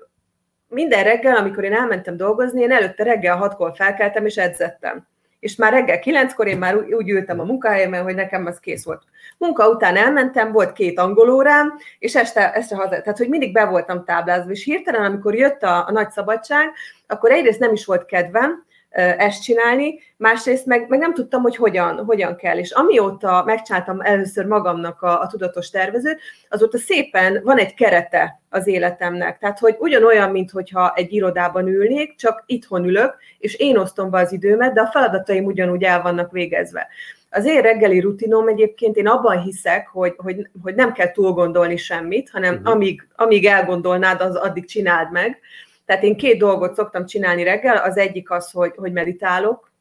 minden 0.67 1.04
reggel, 1.04 1.36
amikor 1.36 1.63
én 1.63 1.74
elmentem 1.74 2.17
dolgozni, 2.17 2.62
én 2.62 2.72
előtte 2.72 3.04
reggel 3.04 3.38
hatkor 3.38 3.72
felkeltem 3.76 4.26
és 4.26 4.36
edzettem 4.36 5.08
és 5.48 5.56
már 5.56 5.74
reggel 5.74 6.00
kilenckor 6.00 6.48
én 6.48 6.58
már 6.58 6.76
úgy 6.76 7.10
ültem 7.10 7.40
a 7.40 7.44
munkahelyemen, 7.44 8.04
hogy 8.04 8.16
nekem 8.16 8.46
az 8.46 8.60
kész 8.60 8.84
volt. 8.84 9.02
Munka 9.38 9.70
után 9.70 9.96
elmentem, 9.96 10.52
volt 10.52 10.74
két 10.74 11.00
angol 11.00 11.30
órám, 11.30 11.78
és 12.00 12.16
este, 12.16 12.54
este 12.54 12.76
haza, 12.76 12.90
tehát 12.90 13.18
hogy 13.18 13.30
mindig 13.30 13.54
be 13.54 13.66
voltam 13.66 14.04
táblázva, 14.04 14.52
és 14.52 14.64
hirtelen, 14.64 15.06
amikor 15.06 15.36
jött 15.36 15.64
a, 15.64 15.88
a 15.88 15.92
nagy 15.92 16.10
szabadság, 16.12 16.72
akkor 17.08 17.32
egyrészt 17.32 17.60
nem 17.60 17.74
is 17.74 17.86
volt 17.86 18.06
kedvem, 18.06 18.66
ezt 18.98 19.44
csinálni, 19.44 20.00
másrészt 20.18 20.66
meg, 20.66 20.86
meg 20.90 21.00
nem 21.00 21.14
tudtam, 21.14 21.42
hogy 21.42 21.56
hogyan, 21.56 22.06
hogyan 22.06 22.36
kell. 22.36 22.58
És 22.58 22.72
amióta 22.72 23.44
megcsináltam 23.46 24.02
először 24.02 24.46
magamnak 24.46 25.02
a, 25.02 25.22
a 25.22 25.28
tudatos 25.28 25.70
tervezőt, 25.70 26.20
azóta 26.50 26.78
szépen 26.78 27.42
van 27.44 27.58
egy 27.58 27.74
kerete 27.74 28.42
az 28.50 28.68
életemnek. 28.68 29.38
Tehát, 29.38 29.60
hogy 29.60 29.76
ugyanolyan, 29.80 30.32
mint 30.32 30.52
hogyha 30.52 30.94
egy 30.96 31.14
irodában 31.14 31.68
ülnék, 31.68 32.16
csak 32.16 32.44
itthon 32.46 32.86
ülök, 32.86 33.18
és 33.40 33.56
én 33.56 33.78
osztom 33.78 34.10
be 34.10 34.20
az 34.20 34.32
időmet, 34.32 34.74
de 34.74 34.82
a 34.82 34.90
feladataim 34.92 35.46
ugyanúgy 35.46 35.84
el 35.84 36.02
vannak 36.02 36.32
végezve. 36.32 36.88
Az 37.30 37.46
én 37.46 37.62
reggeli 37.62 38.00
rutinom 38.00 38.48
egyébként 38.48 38.96
én 38.96 39.08
abban 39.08 39.42
hiszek, 39.42 39.88
hogy, 39.88 40.14
hogy, 40.18 40.50
hogy 40.64 40.76
nem 40.76 40.94
kell 40.94 41.12
túl 41.12 41.32
gondolni 41.32 41.78
semmit, 41.78 42.30
hanem 42.30 42.54
uh-huh. 42.54 42.72
amíg, 42.72 43.08
amíg 43.16 43.46
elgondolnád, 43.46 44.22
az 44.22 44.36
addig 44.36 44.66
csináld 44.66 45.12
meg. 45.12 45.40
Tehát 45.88 46.04
én 46.04 46.17
két 46.17 46.38
dolgot 46.38 46.76
szoktam 46.76 47.06
csinálni 47.06 47.43
reggel, 47.43 47.78
az 47.78 47.97
egyik 47.97 48.32
az, 48.32 48.52
hogy, 48.52 48.73
hogy 48.76 48.91
meditálok, 48.91 49.71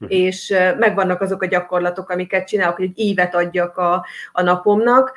uh-huh. 0.00 0.18
és 0.18 0.54
megvannak 0.78 1.20
azok 1.20 1.42
a 1.42 1.46
gyakorlatok, 1.46 2.10
amiket 2.10 2.46
csinálok, 2.46 2.76
hogy 2.76 2.84
egy 2.84 2.98
ívet 2.98 3.34
adjak 3.34 3.76
a, 3.76 4.06
a 4.32 4.42
napomnak. 4.42 5.12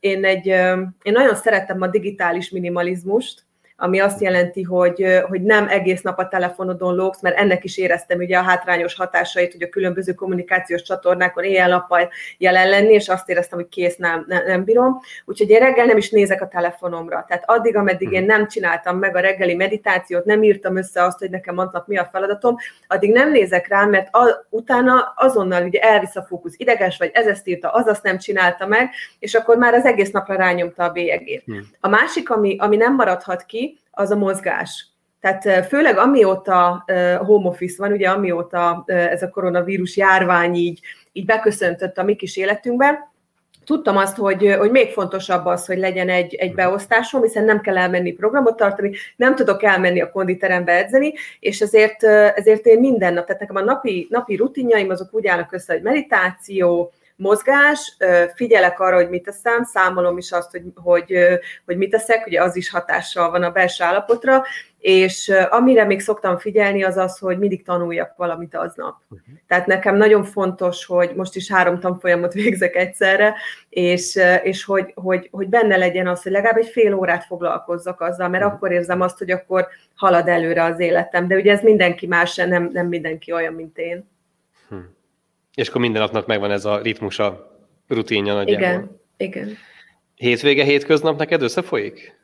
Én, 0.00 0.24
egy, 0.24 0.46
én 1.02 1.12
nagyon 1.12 1.34
szeretem 1.34 1.80
a 1.80 1.86
digitális 1.86 2.50
minimalizmust, 2.50 3.42
ami 3.82 4.00
azt 4.00 4.20
jelenti, 4.20 4.62
hogy, 4.62 5.22
hogy 5.28 5.42
nem 5.42 5.68
egész 5.68 6.02
nap 6.02 6.18
a 6.18 6.28
telefonodon 6.28 6.94
lógsz, 6.94 7.20
mert 7.20 7.36
ennek 7.36 7.64
is 7.64 7.78
éreztem 7.78 8.18
ugye 8.18 8.38
a 8.38 8.42
hátrányos 8.42 8.94
hatásait, 8.94 9.52
hogy 9.52 9.62
a 9.62 9.68
különböző 9.68 10.12
kommunikációs 10.12 10.82
csatornákon 10.82 11.44
éjjel-nappal 11.44 12.10
jelen 12.38 12.68
lenni, 12.68 12.92
és 12.92 13.08
azt 13.08 13.28
éreztem, 13.28 13.58
hogy 13.58 13.68
kész, 13.68 13.96
nem, 13.96 14.24
nem, 14.28 14.42
nem 14.46 14.64
bírom. 14.64 15.00
Úgyhogy 15.24 15.50
én 15.50 15.58
reggel 15.58 15.86
nem 15.86 15.96
is 15.96 16.10
nézek 16.10 16.42
a 16.42 16.48
telefonomra. 16.48 17.24
Tehát 17.28 17.42
addig, 17.46 17.76
ameddig 17.76 18.12
én 18.12 18.24
nem 18.24 18.48
csináltam 18.48 18.98
meg 18.98 19.16
a 19.16 19.20
reggeli 19.20 19.54
meditációt, 19.54 20.24
nem 20.24 20.42
írtam 20.42 20.76
össze 20.76 21.02
azt, 21.02 21.18
hogy 21.18 21.30
nekem 21.30 21.54
mondtak 21.54 21.86
mi 21.86 21.96
a 21.96 22.08
feladatom, 22.12 22.56
addig 22.88 23.12
nem 23.12 23.30
nézek 23.30 23.68
rá, 23.68 23.84
mert 23.84 24.14
a, 24.14 24.46
utána 24.48 25.12
azonnal 25.16 25.64
ugye 25.64 25.80
elvisz 25.80 26.16
a 26.16 26.22
fókusz, 26.22 26.54
ideges 26.56 26.98
vagy, 26.98 27.10
ez 27.12 27.26
ezt 27.26 27.48
írta, 27.48 27.70
az 27.70 27.86
azt 27.86 28.02
nem 28.02 28.18
csinálta 28.18 28.66
meg, 28.66 28.90
és 29.18 29.34
akkor 29.34 29.56
már 29.56 29.74
az 29.74 29.84
egész 29.84 30.10
napra 30.10 30.34
rányomta 30.34 30.84
a 30.84 30.90
bélyegét. 30.90 31.42
Hmm. 31.44 31.68
A 31.80 31.88
másik, 31.88 32.30
ami, 32.30 32.56
ami 32.58 32.76
nem 32.76 32.94
maradhat 32.94 33.44
ki, 33.44 33.69
az 33.90 34.10
a 34.10 34.16
mozgás. 34.16 34.88
Tehát 35.20 35.66
főleg 35.66 35.98
amióta 35.98 36.84
home 37.18 37.48
office 37.48 37.74
van, 37.78 37.92
ugye 37.92 38.08
amióta 38.08 38.84
ez 38.86 39.22
a 39.22 39.28
koronavírus 39.28 39.96
járvány 39.96 40.54
így, 40.54 40.80
így 41.12 41.24
beköszöntött 41.24 41.98
a 41.98 42.02
mi 42.02 42.16
kis 42.16 42.36
életünkbe, 42.36 43.10
tudtam 43.64 43.96
azt, 43.96 44.16
hogy, 44.16 44.54
hogy 44.58 44.70
még 44.70 44.92
fontosabb 44.92 45.46
az, 45.46 45.66
hogy 45.66 45.78
legyen 45.78 46.08
egy, 46.08 46.34
egy 46.34 46.54
beosztásom, 46.54 47.22
hiszen 47.22 47.44
nem 47.44 47.60
kell 47.60 47.78
elmenni 47.78 48.12
programot 48.12 48.56
tartani, 48.56 48.92
nem 49.16 49.34
tudok 49.34 49.62
elmenni 49.62 50.00
a 50.00 50.10
konditerembe 50.10 50.72
edzeni, 50.72 51.12
és 51.40 51.60
ezért, 51.60 52.02
ezért 52.34 52.66
én 52.66 52.80
minden 52.80 53.14
nap, 53.14 53.26
tehát 53.26 53.40
nekem 53.40 53.56
a 53.56 53.60
napi, 53.60 54.06
napi 54.10 54.36
rutinjaim 54.36 54.90
azok 54.90 55.14
úgy 55.14 55.26
állnak 55.26 55.52
össze, 55.52 55.72
hogy 55.72 55.82
meditáció, 55.82 56.92
mozgás, 57.20 57.96
figyelek 58.34 58.80
arra, 58.80 58.96
hogy 58.96 59.08
mit 59.08 59.22
teszem, 59.22 59.64
számolom 59.64 60.18
is 60.18 60.32
azt, 60.32 60.50
hogy, 60.50 60.62
hogy, 60.74 61.14
hogy 61.64 61.76
mit 61.76 61.90
teszek, 61.90 62.26
ugye 62.26 62.42
az 62.42 62.56
is 62.56 62.70
hatással 62.70 63.30
van 63.30 63.42
a 63.42 63.50
belső 63.50 63.84
állapotra, 63.84 64.42
és 64.78 65.32
amire 65.50 65.84
még 65.84 66.00
szoktam 66.00 66.38
figyelni, 66.38 66.82
az 66.82 66.96
az, 66.96 67.18
hogy 67.18 67.38
mindig 67.38 67.64
tanuljak 67.64 68.16
valamit 68.16 68.54
aznap. 68.54 68.96
Uh-huh. 69.08 69.26
Tehát 69.46 69.66
nekem 69.66 69.96
nagyon 69.96 70.24
fontos, 70.24 70.84
hogy 70.84 71.12
most 71.14 71.36
is 71.36 71.52
három 71.52 71.80
tanfolyamot 71.80 72.32
végzek 72.32 72.76
egyszerre, 72.76 73.34
és, 73.68 74.18
és 74.42 74.64
hogy, 74.64 74.92
hogy, 74.94 75.28
hogy 75.32 75.48
benne 75.48 75.76
legyen 75.76 76.06
az, 76.06 76.22
hogy 76.22 76.32
legalább 76.32 76.56
egy 76.56 76.68
fél 76.68 76.94
órát 76.94 77.24
foglalkozzak 77.24 78.00
azzal, 78.00 78.28
mert 78.28 78.42
uh-huh. 78.42 78.56
akkor 78.56 78.72
érzem 78.72 79.00
azt, 79.00 79.18
hogy 79.18 79.30
akkor 79.30 79.68
halad 79.94 80.28
előre 80.28 80.64
az 80.64 80.80
életem. 80.80 81.28
De 81.28 81.34
ugye 81.34 81.52
ez 81.52 81.62
mindenki 81.62 82.06
más, 82.06 82.36
nem, 82.36 82.70
nem 82.72 82.86
mindenki 82.86 83.32
olyan, 83.32 83.54
mint 83.54 83.78
én. 83.78 84.09
És 85.54 85.68
akkor 85.68 85.80
minden 85.80 86.02
napnak 86.02 86.26
megvan 86.26 86.50
ez 86.50 86.64
a 86.64 86.80
ritmusa, 86.80 87.58
rutinja 87.88 88.34
nagyjából. 88.34 88.66
Igen, 88.66 89.00
igen. 89.16 89.56
Hétvége, 90.14 90.64
hétköznap 90.64 91.18
neked 91.18 91.42
összefolyik? 91.42 92.18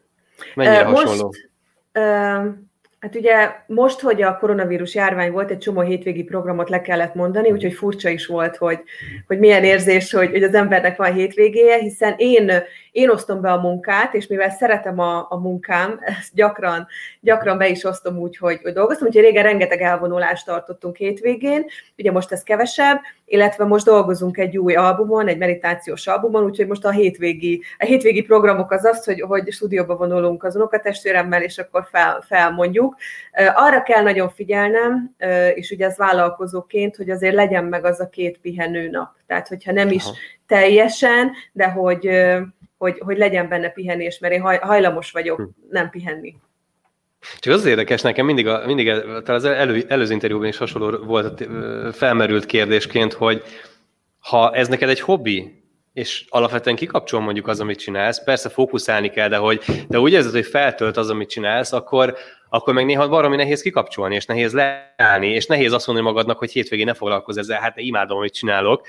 Mennyire 0.54 0.88
uh, 0.88 0.94
hasonló? 0.94 1.24
Most, 1.24 1.48
Hát 3.06 3.14
ugye 3.14 3.50
most, 3.66 4.00
hogy 4.00 4.22
a 4.22 4.36
koronavírus 4.36 4.94
járvány 4.94 5.30
volt, 5.30 5.50
egy 5.50 5.58
csomó 5.58 5.80
hétvégi 5.80 6.22
programot 6.22 6.68
le 6.68 6.80
kellett 6.80 7.14
mondani, 7.14 7.50
úgyhogy 7.50 7.72
furcsa 7.72 8.08
is 8.08 8.26
volt, 8.26 8.56
hogy, 8.56 8.80
hogy 9.26 9.38
milyen 9.38 9.64
érzés, 9.64 10.12
hogy, 10.12 10.30
hogy 10.30 10.42
az 10.42 10.54
embernek 10.54 10.96
van 10.96 11.12
hétvégéje, 11.12 11.78
hiszen 11.78 12.14
én, 12.16 12.52
én 12.96 13.10
osztom 13.10 13.40
be 13.40 13.52
a 13.52 13.60
munkát, 13.60 14.14
és 14.14 14.26
mivel 14.26 14.50
szeretem 14.50 14.98
a, 14.98 15.26
a 15.28 15.36
munkám, 15.38 15.98
ezt 16.18 16.34
gyakran, 16.34 16.86
gyakran 17.20 17.58
be 17.58 17.68
is 17.68 17.84
osztom 17.84 18.16
úgy, 18.18 18.36
hogy, 18.36 18.58
hogy 18.62 18.72
dolgoztam, 18.72 19.06
úgyhogy 19.06 19.22
régen 19.22 19.42
rengeteg 19.42 19.80
elvonulást 19.80 20.46
tartottunk 20.46 20.96
hétvégén, 20.96 21.64
ugye 21.98 22.12
most 22.12 22.32
ez 22.32 22.42
kevesebb, 22.42 23.00
illetve 23.24 23.64
most 23.64 23.84
dolgozunk 23.84 24.38
egy 24.38 24.58
új 24.58 24.74
albumon, 24.74 25.28
egy 25.28 25.38
meditációs 25.38 26.06
albumon, 26.06 26.44
úgyhogy 26.44 26.66
most 26.66 26.84
a 26.84 26.90
hétvégi, 26.90 27.62
a 27.78 27.84
hétvégi 27.84 28.22
programok 28.22 28.70
az 28.70 28.84
az, 28.84 29.04
hogy, 29.04 29.20
hogy 29.20 29.52
stúdióba 29.52 29.96
vonulunk 29.96 30.44
az 30.44 30.56
unokatestvéremmel, 30.56 31.42
és 31.42 31.58
akkor 31.58 31.88
fel, 31.90 32.24
felmondjuk. 32.26 32.96
Arra 33.54 33.82
kell 33.82 34.02
nagyon 34.02 34.28
figyelnem, 34.28 35.14
és 35.54 35.70
ugye 35.70 35.86
ez 35.86 35.96
vállalkozóként, 35.96 36.96
hogy 36.96 37.10
azért 37.10 37.34
legyen 37.34 37.64
meg 37.64 37.84
az 37.84 38.00
a 38.00 38.08
két 38.08 38.38
pihenő 38.38 38.88
nap. 38.90 39.14
Tehát, 39.26 39.48
hogyha 39.48 39.72
nem 39.72 39.90
is 39.90 40.04
Aha. 40.04 40.14
teljesen, 40.46 41.32
de 41.52 41.68
hogy, 41.68 42.08
hogy, 42.78 42.98
hogy 42.98 43.18
legyen 43.18 43.48
benne 43.48 43.68
pihenés, 43.68 44.18
mert 44.18 44.34
én 44.34 44.40
hajlamos 44.40 45.10
vagyok 45.10 45.36
hm. 45.36 45.44
nem 45.70 45.90
pihenni. 45.90 46.36
Csak 47.38 47.52
az, 47.52 47.60
az 47.60 47.66
érdekes 47.66 48.02
nekem 48.02 48.26
mindig, 48.26 48.46
a, 48.46 48.66
mindig 48.66 48.86
talán 48.86 49.22
az 49.26 49.44
elő, 49.44 49.84
előző 49.88 50.12
interjúban 50.12 50.46
is 50.46 50.56
hasonló 50.56 51.04
volt 51.04 51.48
felmerült 51.92 52.46
kérdésként, 52.46 53.12
hogy 53.12 53.42
ha 54.18 54.54
ez 54.54 54.68
neked 54.68 54.88
egy 54.88 55.00
hobbi, 55.00 55.64
és 55.92 56.24
alapvetően 56.28 56.76
kikapcsol 56.76 57.20
mondjuk 57.20 57.48
az, 57.48 57.60
amit 57.60 57.78
csinálsz, 57.78 58.24
persze 58.24 58.48
fókuszálni 58.48 59.10
kell, 59.10 59.28
de, 59.28 59.36
hogy, 59.36 59.64
de 59.88 60.00
úgy 60.00 60.12
érzed, 60.12 60.32
hogy 60.32 60.46
feltölt 60.46 60.96
az, 60.96 61.10
amit 61.10 61.28
csinálsz, 61.28 61.72
akkor, 61.72 62.16
akkor 62.48 62.74
meg 62.74 62.84
néha 62.84 63.08
valami 63.08 63.36
nehéz 63.36 63.62
kikapcsolni, 63.62 64.14
és 64.14 64.24
nehéz 64.24 64.52
leállni, 64.52 65.28
és 65.28 65.46
nehéz 65.46 65.72
azt 65.72 65.86
mondani 65.86 66.08
magadnak, 66.08 66.38
hogy 66.38 66.52
hétvégén 66.52 66.84
ne 66.84 66.94
foglalkozz 66.94 67.36
ezzel, 67.36 67.60
hát 67.60 67.78
imádom, 67.78 68.18
amit 68.18 68.34
csinálok, 68.34 68.86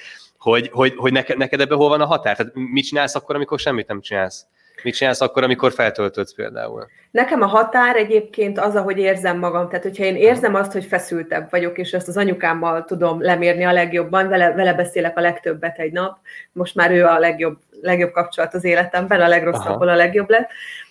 hogy, 0.52 0.70
hogy, 0.74 0.94
hogy 0.98 1.12
neked, 1.12 1.38
neked 1.38 1.60
ebbe 1.60 1.76
hol 1.76 1.90
van 1.90 2.02
a 2.02 2.06
határ? 2.06 2.36
Tehát 2.36 2.52
mit 2.54 2.86
csinálsz 2.86 3.16
akkor, 3.16 3.36
amikor 3.36 3.60
semmit 3.60 3.88
nem 3.88 4.02
csinálsz? 4.02 4.46
Mit 4.84 4.96
csinálsz 4.96 5.22
akkor, 5.22 5.44
amikor 5.44 5.72
feltöltöd 5.72 6.34
például? 6.36 6.88
Nekem 7.12 7.42
a 7.42 7.46
határ 7.46 7.96
egyébként 7.96 8.60
az, 8.60 8.76
ahogy 8.76 8.98
érzem 8.98 9.40
magam. 9.40 9.68
Tehát, 9.68 9.84
hogyha 9.84 10.04
én 10.04 10.16
érzem 10.16 10.56
azt, 10.56 10.72
hogy 10.72 10.86
feszültebb 10.86 11.48
vagyok, 11.50 11.78
és 11.78 11.94
ezt 11.94 12.08
az 12.08 12.18
anyukámmal 12.18 12.86
tudom 12.86 13.22
lemérni 13.22 13.64
a 13.64 13.72
legjobban, 13.72 14.30
vele, 14.30 14.54
vele 14.54 14.74
beszélek 14.74 15.18
a 15.18 15.22
legtöbbet 15.22 15.78
egy 15.78 15.92
nap, 15.92 16.18
most 16.52 16.76
már 16.76 16.92
ő 16.92 17.06
a 17.06 17.20
legjobb, 17.20 17.58
legjobb 17.82 18.12
kapcsolat 18.12 18.54
az 18.54 18.64
életemben, 18.64 19.22
a 19.22 19.28
legrosszabbból 19.28 19.90
a 19.90 19.96
legjobb 19.96 20.30
lett. 20.30 20.50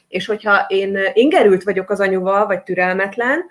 És 0.09 0.27
hogyha 0.27 0.65
én 0.69 0.99
ingerült 1.13 1.63
vagyok 1.63 1.91
az 1.91 2.01
anyuval, 2.01 2.47
vagy 2.47 2.63
türelmetlen, 2.63 3.45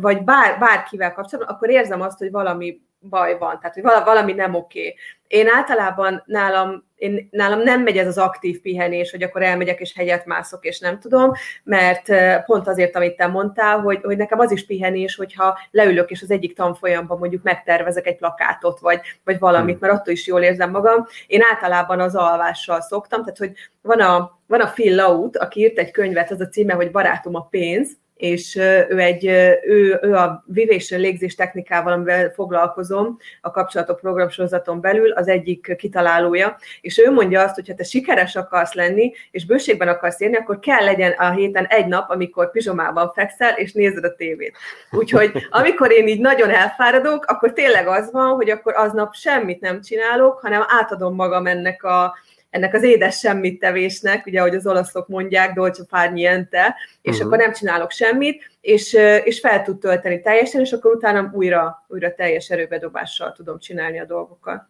vagy 0.00 0.22
bár, 0.22 0.58
bárkivel 0.58 1.12
kapcsolatban, 1.12 1.54
akkor 1.54 1.70
érzem 1.70 2.00
azt, 2.00 2.18
hogy 2.18 2.30
valami 2.30 2.80
baj 3.08 3.38
van, 3.38 3.58
tehát 3.60 3.74
hogy 3.74 4.04
valami 4.04 4.32
nem 4.32 4.54
oké. 4.54 4.78
Okay. 4.78 4.94
Én 5.32 5.48
általában 5.48 6.22
nálam, 6.26 6.84
én, 6.96 7.28
nálam 7.30 7.62
nem 7.62 7.82
megy 7.82 7.96
ez 7.96 8.06
az 8.06 8.18
aktív 8.18 8.60
pihenés, 8.60 9.10
hogy 9.10 9.22
akkor 9.22 9.42
elmegyek 9.42 9.80
és 9.80 9.92
hegyet 9.94 10.26
mászok, 10.26 10.64
és 10.64 10.78
nem 10.78 10.98
tudom, 10.98 11.32
mert 11.64 12.12
pont 12.44 12.68
azért, 12.68 12.96
amit 12.96 13.16
te 13.16 13.26
mondtál, 13.26 13.80
hogy, 13.80 14.00
hogy 14.02 14.16
nekem 14.16 14.38
az 14.38 14.50
is 14.50 14.66
pihenés, 14.66 15.16
hogyha 15.16 15.58
leülök, 15.70 16.10
és 16.10 16.22
az 16.22 16.30
egyik 16.30 16.54
tanfolyamban 16.54 17.18
mondjuk 17.18 17.42
megtervezek 17.42 18.06
egy 18.06 18.16
plakátot, 18.16 18.80
vagy, 18.80 19.00
vagy 19.24 19.38
valamit, 19.38 19.80
mert 19.80 19.92
attól 19.92 20.12
is 20.12 20.26
jól 20.26 20.42
érzem 20.42 20.70
magam. 20.70 21.06
Én 21.26 21.40
általában 21.50 22.00
az 22.00 22.14
alvással 22.14 22.80
szoktam, 22.80 23.20
tehát 23.20 23.38
hogy 23.38 23.52
van 23.82 24.00
a, 24.00 24.38
van 24.46 24.60
a 24.60 24.70
Phil 24.70 24.94
Laut, 24.94 25.36
aki 25.36 25.60
írt 25.60 25.78
egy 25.78 25.90
könyvet, 25.90 26.30
az 26.30 26.40
a 26.40 26.48
címe, 26.48 26.74
hogy 26.74 26.90
Barátom 26.90 27.34
a 27.34 27.46
pénz, 27.50 27.90
és 28.22 28.56
ő, 28.88 28.98
egy, 28.98 29.26
ő, 29.64 29.98
ő 30.02 30.14
a 30.14 30.44
vivés 30.46 30.90
légzés 30.90 31.34
technikával, 31.34 31.92
amivel 31.92 32.30
foglalkozom 32.30 33.18
a 33.40 33.50
kapcsolatok 33.50 34.00
programsorozaton 34.00 34.80
belül, 34.80 35.12
az 35.12 35.28
egyik 35.28 35.74
kitalálója, 35.76 36.58
és 36.80 36.98
ő 36.98 37.10
mondja 37.10 37.42
azt, 37.42 37.54
hogy 37.54 37.68
ha 37.68 37.74
te 37.74 37.84
sikeres 37.84 38.36
akarsz 38.36 38.74
lenni, 38.74 39.12
és 39.30 39.46
bőségben 39.46 39.88
akarsz 39.88 40.20
érni, 40.20 40.36
akkor 40.36 40.58
kell 40.58 40.84
legyen 40.84 41.12
a 41.12 41.30
héten 41.30 41.64
egy 41.64 41.86
nap, 41.86 42.10
amikor 42.10 42.50
pizsomában 42.50 43.12
fekszel, 43.14 43.54
és 43.56 43.72
nézed 43.72 44.04
a 44.04 44.14
tévét. 44.14 44.56
Úgyhogy 44.90 45.32
amikor 45.50 45.92
én 45.92 46.08
így 46.08 46.20
nagyon 46.20 46.50
elfáradok, 46.50 47.24
akkor 47.24 47.52
tényleg 47.52 47.86
az 47.86 48.10
van, 48.12 48.34
hogy 48.34 48.50
akkor 48.50 48.74
aznap 48.76 49.14
semmit 49.14 49.60
nem 49.60 49.80
csinálok, 49.80 50.38
hanem 50.40 50.64
átadom 50.68 51.14
magam 51.14 51.46
ennek 51.46 51.84
a, 51.84 52.14
ennek 52.52 52.74
az 52.74 52.82
édes 52.82 53.18
semmit 53.18 53.60
tevésnek, 53.60 54.26
ugye 54.26 54.40
ahogy 54.40 54.54
az 54.54 54.66
olaszok 54.66 55.08
mondják, 55.08 55.54
dolce 55.54 55.82
far 55.88 56.12
niente, 56.12 56.76
és 57.02 57.12
uh-huh. 57.12 57.26
akkor 57.26 57.38
nem 57.38 57.52
csinálok 57.52 57.90
semmit, 57.90 58.50
és, 58.60 58.92
és 59.24 59.40
fel 59.40 59.62
tud 59.62 59.78
tölteni 59.78 60.20
teljesen, 60.20 60.60
és 60.60 60.72
akkor 60.72 60.94
utána 60.94 61.30
újra, 61.34 61.84
újra 61.88 62.14
teljes 62.14 62.50
erőbedobással 62.50 63.32
tudom 63.32 63.58
csinálni 63.58 64.00
a 64.00 64.04
dolgokat. 64.04 64.62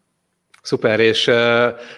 Szuper, 0.63 1.01
és 1.01 1.31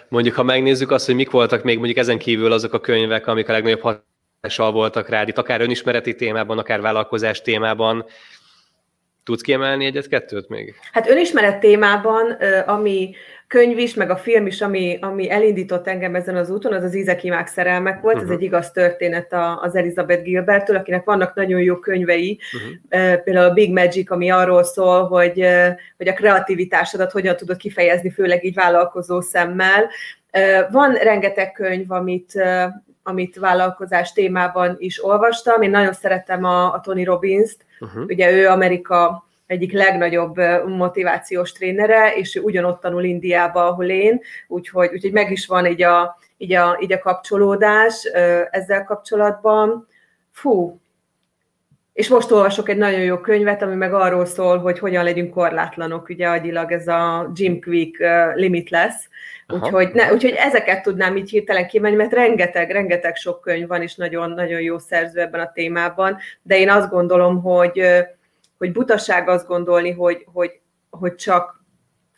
mondjuk, 0.08 0.34
ha 0.34 0.42
megnézzük 0.42 0.90
azt, 0.90 1.06
hogy 1.06 1.14
mik 1.14 1.30
voltak 1.30 1.62
még 1.62 1.76
mondjuk 1.76 1.98
ezen 1.98 2.18
kívül 2.18 2.52
azok 2.52 2.72
a 2.72 2.80
könyvek, 2.80 3.26
amik 3.26 3.48
a 3.48 3.52
legnagyobb 3.52 3.80
hatással 3.80 4.72
voltak 4.72 5.08
rád, 5.08 5.28
itt 5.28 5.38
akár 5.38 5.60
önismereti 5.60 6.14
témában, 6.14 6.58
akár 6.58 6.80
vállalkozás 6.80 7.42
témában, 7.42 8.04
Tudsz 9.24 9.42
kiemelni 9.42 9.84
egyet-kettőt 9.84 10.48
még? 10.48 10.74
Hát 10.92 11.08
önismeret 11.08 11.60
témában, 11.60 12.30
ami 12.66 13.14
könyv 13.54 13.78
is, 13.78 13.94
meg 13.94 14.10
a 14.10 14.16
film 14.16 14.46
is, 14.46 14.60
ami, 14.60 14.98
ami 15.00 15.30
elindított 15.30 15.86
engem 15.88 16.14
ezen 16.14 16.36
az 16.36 16.50
úton, 16.50 16.72
az 16.72 16.82
az 16.82 16.94
Ízekimák 16.94 17.46
szerelmek 17.46 18.00
volt, 18.00 18.14
uh-huh. 18.14 18.30
ez 18.30 18.36
egy 18.36 18.42
igaz 18.42 18.70
történet 18.70 19.34
az 19.62 19.76
Elizabeth 19.76 20.22
Gilbertől, 20.22 20.76
akinek 20.76 21.04
vannak 21.04 21.34
nagyon 21.34 21.60
jó 21.60 21.78
könyvei, 21.78 22.38
uh-huh. 22.52 23.22
például 23.22 23.50
a 23.50 23.52
Big 23.52 23.72
Magic, 23.72 24.10
ami 24.10 24.30
arról 24.30 24.62
szól, 24.62 25.06
hogy, 25.06 25.46
hogy 25.96 26.08
a 26.08 26.12
kreativitásodat 26.12 27.12
hogyan 27.12 27.36
tudod 27.36 27.56
kifejezni, 27.56 28.10
főleg 28.10 28.44
így 28.44 28.54
vállalkozó 28.54 29.20
szemmel. 29.20 29.90
Van 30.70 30.94
rengeteg 30.94 31.52
könyv, 31.52 31.90
amit, 31.90 32.42
amit 33.02 33.36
vállalkozás 33.36 34.12
témában 34.12 34.76
is 34.78 35.04
olvastam. 35.04 35.62
Én 35.62 35.70
nagyon 35.70 35.92
szeretem 35.92 36.44
a, 36.44 36.72
a 36.72 36.80
Tony 36.80 37.04
Robbins-t, 37.04 37.64
uh-huh. 37.80 38.04
ugye 38.04 38.32
ő 38.32 38.48
Amerika 38.48 39.23
egyik 39.46 39.72
legnagyobb 39.72 40.36
motivációs 40.66 41.52
trénere, 41.52 42.14
és 42.14 42.36
ő 42.36 42.40
ugyanott 42.40 42.80
tanul 42.80 43.04
Indiába, 43.04 43.66
ahol 43.66 43.88
én, 43.88 44.20
úgyhogy, 44.48 44.90
úgyhogy 44.92 45.12
meg 45.12 45.30
is 45.30 45.46
van 45.46 45.66
így 45.66 45.82
a, 45.82 46.18
így 46.36 46.52
a, 46.52 46.78
így 46.80 46.92
a 46.92 46.98
kapcsolódás 46.98 48.04
ezzel 48.50 48.84
kapcsolatban. 48.84 49.88
Fú, 50.32 50.80
és 51.94 52.08
most 52.08 52.30
olvasok 52.30 52.68
egy 52.68 52.76
nagyon 52.76 53.00
jó 53.00 53.18
könyvet, 53.18 53.62
ami 53.62 53.74
meg 53.74 53.94
arról 53.94 54.24
szól, 54.24 54.58
hogy 54.58 54.78
hogyan 54.78 55.04
legyünk 55.04 55.34
korlátlanok, 55.34 56.08
ugye 56.08 56.28
agyilag 56.28 56.72
ez 56.72 56.88
a 56.88 57.30
Jim 57.34 57.60
Quick 57.60 58.04
Limitless, 58.34 58.94
úgyhogy, 59.48 59.90
ne, 59.92 60.12
úgyhogy 60.12 60.34
ezeket 60.36 60.82
tudnám 60.82 61.16
így 61.16 61.30
hirtelen 61.30 61.66
kimenni, 61.66 61.96
mert 61.96 62.12
rengeteg, 62.12 62.70
rengeteg 62.70 63.16
sok 63.16 63.40
könyv 63.40 63.68
van, 63.68 63.82
és 63.82 63.94
nagyon, 63.94 64.30
nagyon 64.30 64.60
jó 64.60 64.78
szerző 64.78 65.20
ebben 65.20 65.40
a 65.40 65.52
témában, 65.52 66.16
de 66.42 66.58
én 66.58 66.70
azt 66.70 66.90
gondolom, 66.90 67.42
hogy 67.42 67.82
hogy 68.64 68.72
butaság 68.72 69.28
azt 69.28 69.46
gondolni, 69.46 69.90
hogy, 69.90 70.26
hogy, 70.32 70.60
hogy 70.90 71.14
csak, 71.14 71.64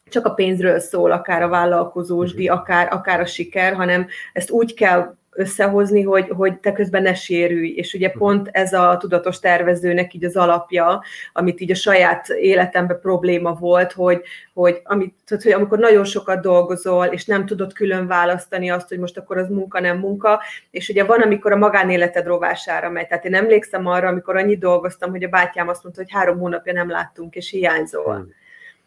csak 0.09 0.27
a 0.27 0.35
pénzről 0.35 0.79
szól, 0.79 1.13
akár 1.13 1.43
a 1.43 1.49
vállalkozósdi, 1.49 2.47
mhm. 2.49 2.57
akár, 2.57 2.93
akár 2.93 3.21
a 3.21 3.27
siker, 3.27 3.75
hanem 3.75 4.07
ezt 4.33 4.51
úgy 4.51 4.75
kell 4.75 5.17
összehozni, 5.37 6.03
hogy, 6.03 6.29
hogy 6.29 6.59
te 6.59 6.73
közben 6.73 7.03
ne 7.03 7.15
sérülj. 7.15 7.69
És 7.69 7.95
ugye 7.95 8.09
mhm. 8.09 8.19
pont 8.19 8.49
ez 8.53 8.73
a 8.73 8.97
tudatos 8.97 9.39
tervezőnek 9.39 10.15
így 10.15 10.25
az 10.25 10.37
alapja, 10.37 11.03
amit 11.33 11.61
így 11.61 11.71
a 11.71 11.75
saját 11.75 12.29
életemben 12.29 13.01
probléma 13.01 13.53
volt, 13.53 13.93
hogy, 13.93 14.23
hogy, 14.55 14.81
amit, 14.85 15.15
tehát, 15.27 15.45
hogy 15.45 15.53
amikor 15.53 15.79
nagyon 15.79 16.05
sokat 16.05 16.41
dolgozol, 16.41 17.07
és 17.07 17.25
nem 17.25 17.47
tudod 17.47 17.73
külön 17.73 18.07
választani 18.07 18.71
azt, 18.71 18.89
hogy 18.89 18.99
most 18.99 19.19
akkor 19.19 19.39
az 19.39 19.49
munka, 19.49 19.81
nem 19.81 19.99
munka, 19.99 20.43
és 20.71 20.89
ugye 20.89 21.05
van, 21.05 21.21
amikor 21.21 21.53
a 21.53 21.57
magánéleted 21.57 22.27
rovására 22.27 22.91
megy. 22.91 23.07
Tehát 23.07 23.25
én 23.25 23.35
emlékszem 23.35 23.87
arra, 23.87 24.09
amikor 24.09 24.37
annyit 24.37 24.59
dolgoztam, 24.59 25.11
hogy 25.11 25.25
a 25.25 25.29
bátyám 25.29 25.69
azt 25.69 25.83
mondta, 25.83 26.03
hogy 26.03 26.13
három 26.13 26.39
hónapja 26.39 26.73
nem 26.73 26.91
láttunk, 26.91 27.35
és 27.35 27.51
hiányzol. 27.51 28.15
Hmm 28.15 28.45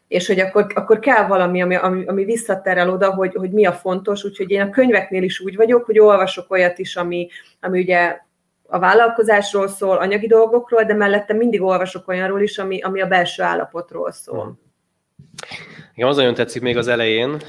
és 0.09 0.27
hogy 0.27 0.39
akkor, 0.39 0.65
akkor 0.75 0.99
kell 0.99 1.27
valami, 1.27 1.61
ami, 1.61 1.75
ami, 1.75 2.05
ami 2.05 2.23
visszaterel 2.23 2.89
oda, 2.89 3.13
hogy, 3.13 3.35
hogy 3.35 3.51
mi 3.51 3.65
a 3.65 3.73
fontos, 3.73 4.23
úgyhogy 4.23 4.49
én 4.51 4.61
a 4.61 4.69
könyveknél 4.69 5.23
is 5.23 5.39
úgy 5.39 5.55
vagyok, 5.55 5.85
hogy 5.85 5.99
olvasok 5.99 6.51
olyat 6.51 6.79
is, 6.79 6.95
ami, 6.95 7.27
ami 7.61 7.79
ugye 7.79 8.17
a 8.67 8.79
vállalkozásról 8.79 9.67
szól, 9.67 9.97
anyagi 9.97 10.27
dolgokról, 10.27 10.83
de 10.83 10.93
mellette 10.93 11.33
mindig 11.33 11.61
olvasok 11.61 12.07
olyanról 12.07 12.41
is, 12.41 12.57
ami, 12.57 12.81
ami 12.81 13.01
a 13.01 13.07
belső 13.07 13.43
állapotról 13.43 14.11
szól. 14.11 14.59
Igen, 15.93 16.09
az 16.09 16.15
nagyon 16.15 16.33
tetszik 16.33 16.61
még 16.61 16.77
az 16.77 16.87
elején, 16.87 17.41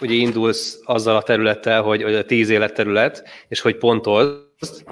ugye 0.00 0.14
indulsz 0.14 0.80
azzal 0.84 1.16
a 1.16 1.22
területtel, 1.22 1.82
hogy, 1.82 2.02
hogy 2.02 2.14
a 2.14 2.24
tíz 2.24 2.48
életterület, 2.48 3.28
és 3.48 3.60
hogy 3.60 3.76
pontozd. 3.76 4.84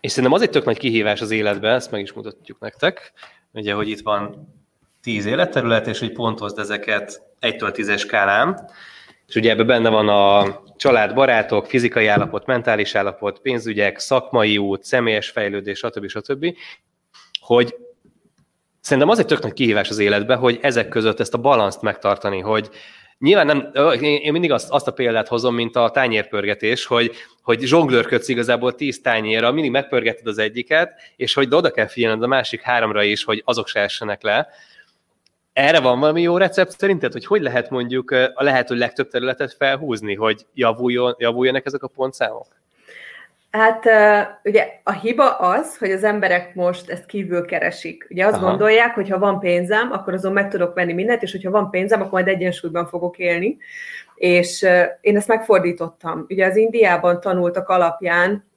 És 0.00 0.10
szerintem 0.10 0.32
az 0.32 0.42
egy 0.42 0.50
tök 0.50 0.64
nagy 0.64 0.78
kihívás 0.78 1.20
az 1.20 1.30
életben, 1.30 1.74
ezt 1.74 1.90
meg 1.90 2.00
is 2.00 2.12
mutatjuk 2.12 2.58
nektek, 2.58 3.12
ugye, 3.52 3.74
hogy 3.74 3.88
itt 3.88 4.00
van 4.00 4.48
tíz 5.02 5.26
életterület, 5.26 5.86
és 5.86 5.98
hogy 5.98 6.12
pontozd 6.12 6.58
ezeket 6.58 7.22
1-től 7.40 7.72
10-es 7.74 7.98
skálán, 7.98 8.70
és 9.28 9.34
ugye 9.34 9.50
ebben 9.50 9.66
benne 9.66 9.88
van 9.88 10.08
a 10.08 10.60
család, 10.76 11.14
barátok, 11.14 11.66
fizikai 11.66 12.06
állapot, 12.06 12.46
mentális 12.46 12.94
állapot, 12.94 13.38
pénzügyek, 13.38 13.98
szakmai 13.98 14.58
út, 14.58 14.84
személyes 14.84 15.30
fejlődés, 15.30 15.78
stb. 15.78 16.08
stb. 16.08 16.56
Hogy 17.40 17.76
szerintem 18.80 19.12
az 19.12 19.18
egy 19.18 19.26
tök 19.26 19.42
nagy 19.42 19.52
kihívás 19.52 19.90
az 19.90 19.98
életben, 19.98 20.38
hogy 20.38 20.58
ezek 20.62 20.88
között 20.88 21.20
ezt 21.20 21.34
a 21.34 21.38
balanszt 21.38 21.82
megtartani, 21.82 22.40
hogy 22.40 22.70
nyilván 23.22 23.46
nem, 23.46 23.70
én 24.00 24.32
mindig 24.32 24.52
azt, 24.52 24.70
azt 24.70 24.86
a 24.86 24.92
példát 24.92 25.28
hozom, 25.28 25.54
mint 25.54 25.76
a 25.76 25.90
tányérpörgetés, 25.90 26.86
hogy, 26.86 27.12
hogy 27.42 27.60
zsonglőrködsz 27.60 28.28
igazából 28.28 28.74
tíz 28.74 29.00
tányérra, 29.00 29.52
mindig 29.52 29.70
megpörgeted 29.70 30.26
az 30.26 30.38
egyiket, 30.38 31.00
és 31.16 31.34
hogy 31.34 31.54
oda 31.54 31.70
kell 31.70 31.86
figyelned 31.86 32.22
a 32.22 32.26
másik 32.26 32.60
háromra 32.60 33.02
is, 33.02 33.24
hogy 33.24 33.42
azok 33.44 33.68
se 33.68 33.80
essenek 33.80 34.22
le. 34.22 34.48
Erre 35.52 35.80
van 35.80 36.00
valami 36.00 36.22
jó 36.22 36.36
recept 36.36 36.78
szerinted, 36.78 37.12
hogy 37.12 37.26
hogy 37.26 37.42
lehet 37.42 37.70
mondjuk 37.70 38.10
a 38.10 38.42
lehető 38.42 38.74
legtöbb 38.74 39.08
területet 39.08 39.54
felhúzni, 39.54 40.14
hogy 40.14 40.46
javuljon, 40.54 41.14
javuljanak 41.18 41.66
ezek 41.66 41.82
a 41.82 41.88
pontszámok? 41.88 42.46
Hát 43.52 43.84
ugye 44.44 44.68
a 44.82 44.92
hiba 44.92 45.36
az, 45.36 45.78
hogy 45.78 45.90
az 45.90 46.04
emberek 46.04 46.54
most 46.54 46.90
ezt 46.90 47.06
kívül 47.06 47.44
keresik. 47.44 48.06
Ugye 48.10 48.26
azt 48.26 48.36
Aha. 48.36 48.48
gondolják, 48.48 48.94
hogy 48.94 49.08
ha 49.08 49.18
van 49.18 49.40
pénzem, 49.40 49.92
akkor 49.92 50.12
azon 50.12 50.32
meg 50.32 50.48
tudok 50.48 50.74
venni 50.74 50.92
mindent, 50.92 51.22
és 51.22 51.32
hogyha 51.32 51.50
van 51.50 51.70
pénzem, 51.70 52.00
akkor 52.00 52.12
majd 52.12 52.28
egyensúlyban 52.28 52.86
fogok 52.86 53.18
élni. 53.18 53.56
És 54.14 54.66
én 55.00 55.16
ezt 55.16 55.28
megfordítottam. 55.28 56.26
Ugye 56.28 56.46
az 56.46 56.56
Indiában 56.56 57.20
tanultak 57.20 57.68
alapján 57.68 58.50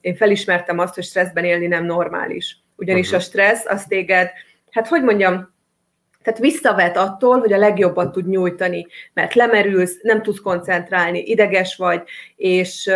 én 0.00 0.16
felismertem 0.16 0.78
azt, 0.78 0.94
hogy 0.94 1.04
stresszben 1.04 1.44
élni 1.44 1.66
nem 1.66 1.84
normális. 1.84 2.58
Ugyanis 2.76 3.06
uh-huh. 3.06 3.20
a 3.20 3.24
stressz 3.24 3.66
az 3.66 3.84
téged, 3.84 4.30
hát 4.70 4.88
hogy 4.88 5.02
mondjam, 5.02 5.54
tehát 6.22 6.38
visszavet 6.38 6.96
attól, 6.96 7.38
hogy 7.38 7.52
a 7.52 7.58
legjobbat 7.58 8.12
tud 8.12 8.28
nyújtani, 8.28 8.86
mert 9.12 9.34
lemerülsz, 9.34 10.00
nem 10.02 10.22
tudsz 10.22 10.40
koncentrálni, 10.40 11.18
ideges 11.18 11.76
vagy, 11.76 12.02
és 12.36 12.90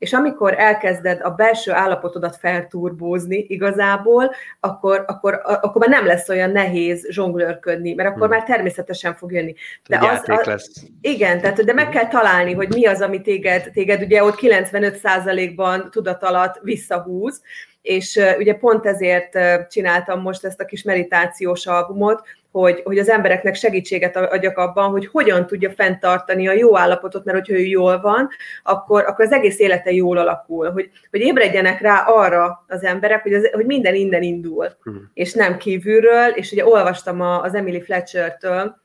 és 0.00 0.12
amikor 0.12 0.54
elkezded 0.58 1.20
a 1.22 1.30
belső 1.30 1.72
állapotodat 1.72 2.36
felturbózni 2.36 3.44
igazából, 3.48 4.34
akkor, 4.60 5.04
akkor, 5.06 5.40
akkor 5.44 5.86
már 5.86 5.88
nem 5.88 6.06
lesz 6.06 6.28
olyan 6.28 6.50
nehéz 6.50 7.06
zsonglőrködni, 7.10 7.94
mert 7.94 8.08
akkor 8.08 8.26
hmm. 8.26 8.36
már 8.36 8.44
természetesen 8.44 9.14
fog 9.14 9.32
jönni. 9.32 9.54
De 9.88 9.98
az, 9.98 10.22
az, 10.26 10.46
lesz. 10.46 10.84
Igen, 11.00 11.40
tehát 11.40 11.64
de 11.64 11.72
meg 11.72 11.88
kell 11.88 12.08
találni, 12.08 12.52
hogy 12.52 12.68
mi 12.68 12.86
az, 12.86 13.00
ami 13.00 13.20
téged, 13.20 13.70
téged 13.72 14.02
ugye 14.02 14.24
ott 14.24 14.38
95%-ban 14.40 15.90
tudat 15.90 16.22
alatt 16.22 16.58
visszahúz, 16.62 17.42
és 17.82 18.20
ugye 18.38 18.54
pont 18.54 18.86
ezért 18.86 19.38
csináltam 19.68 20.20
most 20.20 20.44
ezt 20.44 20.60
a 20.60 20.64
kis 20.64 20.82
meditációs 20.82 21.66
albumot, 21.66 22.22
hogy, 22.52 22.80
hogy 22.84 22.98
az 22.98 23.08
embereknek 23.08 23.54
segítséget 23.54 24.16
adjak 24.16 24.58
abban, 24.58 24.90
hogy 24.90 25.06
hogyan 25.06 25.46
tudja 25.46 25.70
fenntartani 25.70 26.48
a 26.48 26.52
jó 26.52 26.78
állapotot, 26.78 27.24
mert 27.24 27.38
hogyha 27.38 27.60
ő 27.60 27.64
jól 27.64 28.00
van, 28.00 28.28
akkor, 28.62 29.04
akkor 29.06 29.24
az 29.24 29.32
egész 29.32 29.58
élete 29.58 29.92
jól 29.92 30.18
alakul, 30.18 30.70
hogy, 30.70 30.90
hogy 31.10 31.20
ébredjenek 31.20 31.80
rá 31.80 32.04
arra 32.06 32.64
az 32.68 32.84
emberek, 32.84 33.22
hogy, 33.22 33.34
az, 33.34 33.50
hogy 33.52 33.66
minden 33.66 33.94
innen 33.94 34.22
indul, 34.22 34.68
hmm. 34.82 35.10
és 35.14 35.32
nem 35.32 35.56
kívülről, 35.56 36.28
és 36.28 36.52
ugye 36.52 36.66
olvastam 36.66 37.20
a, 37.20 37.42
az 37.42 37.54
Emily 37.54 37.80
Fletcher-től 37.80 38.78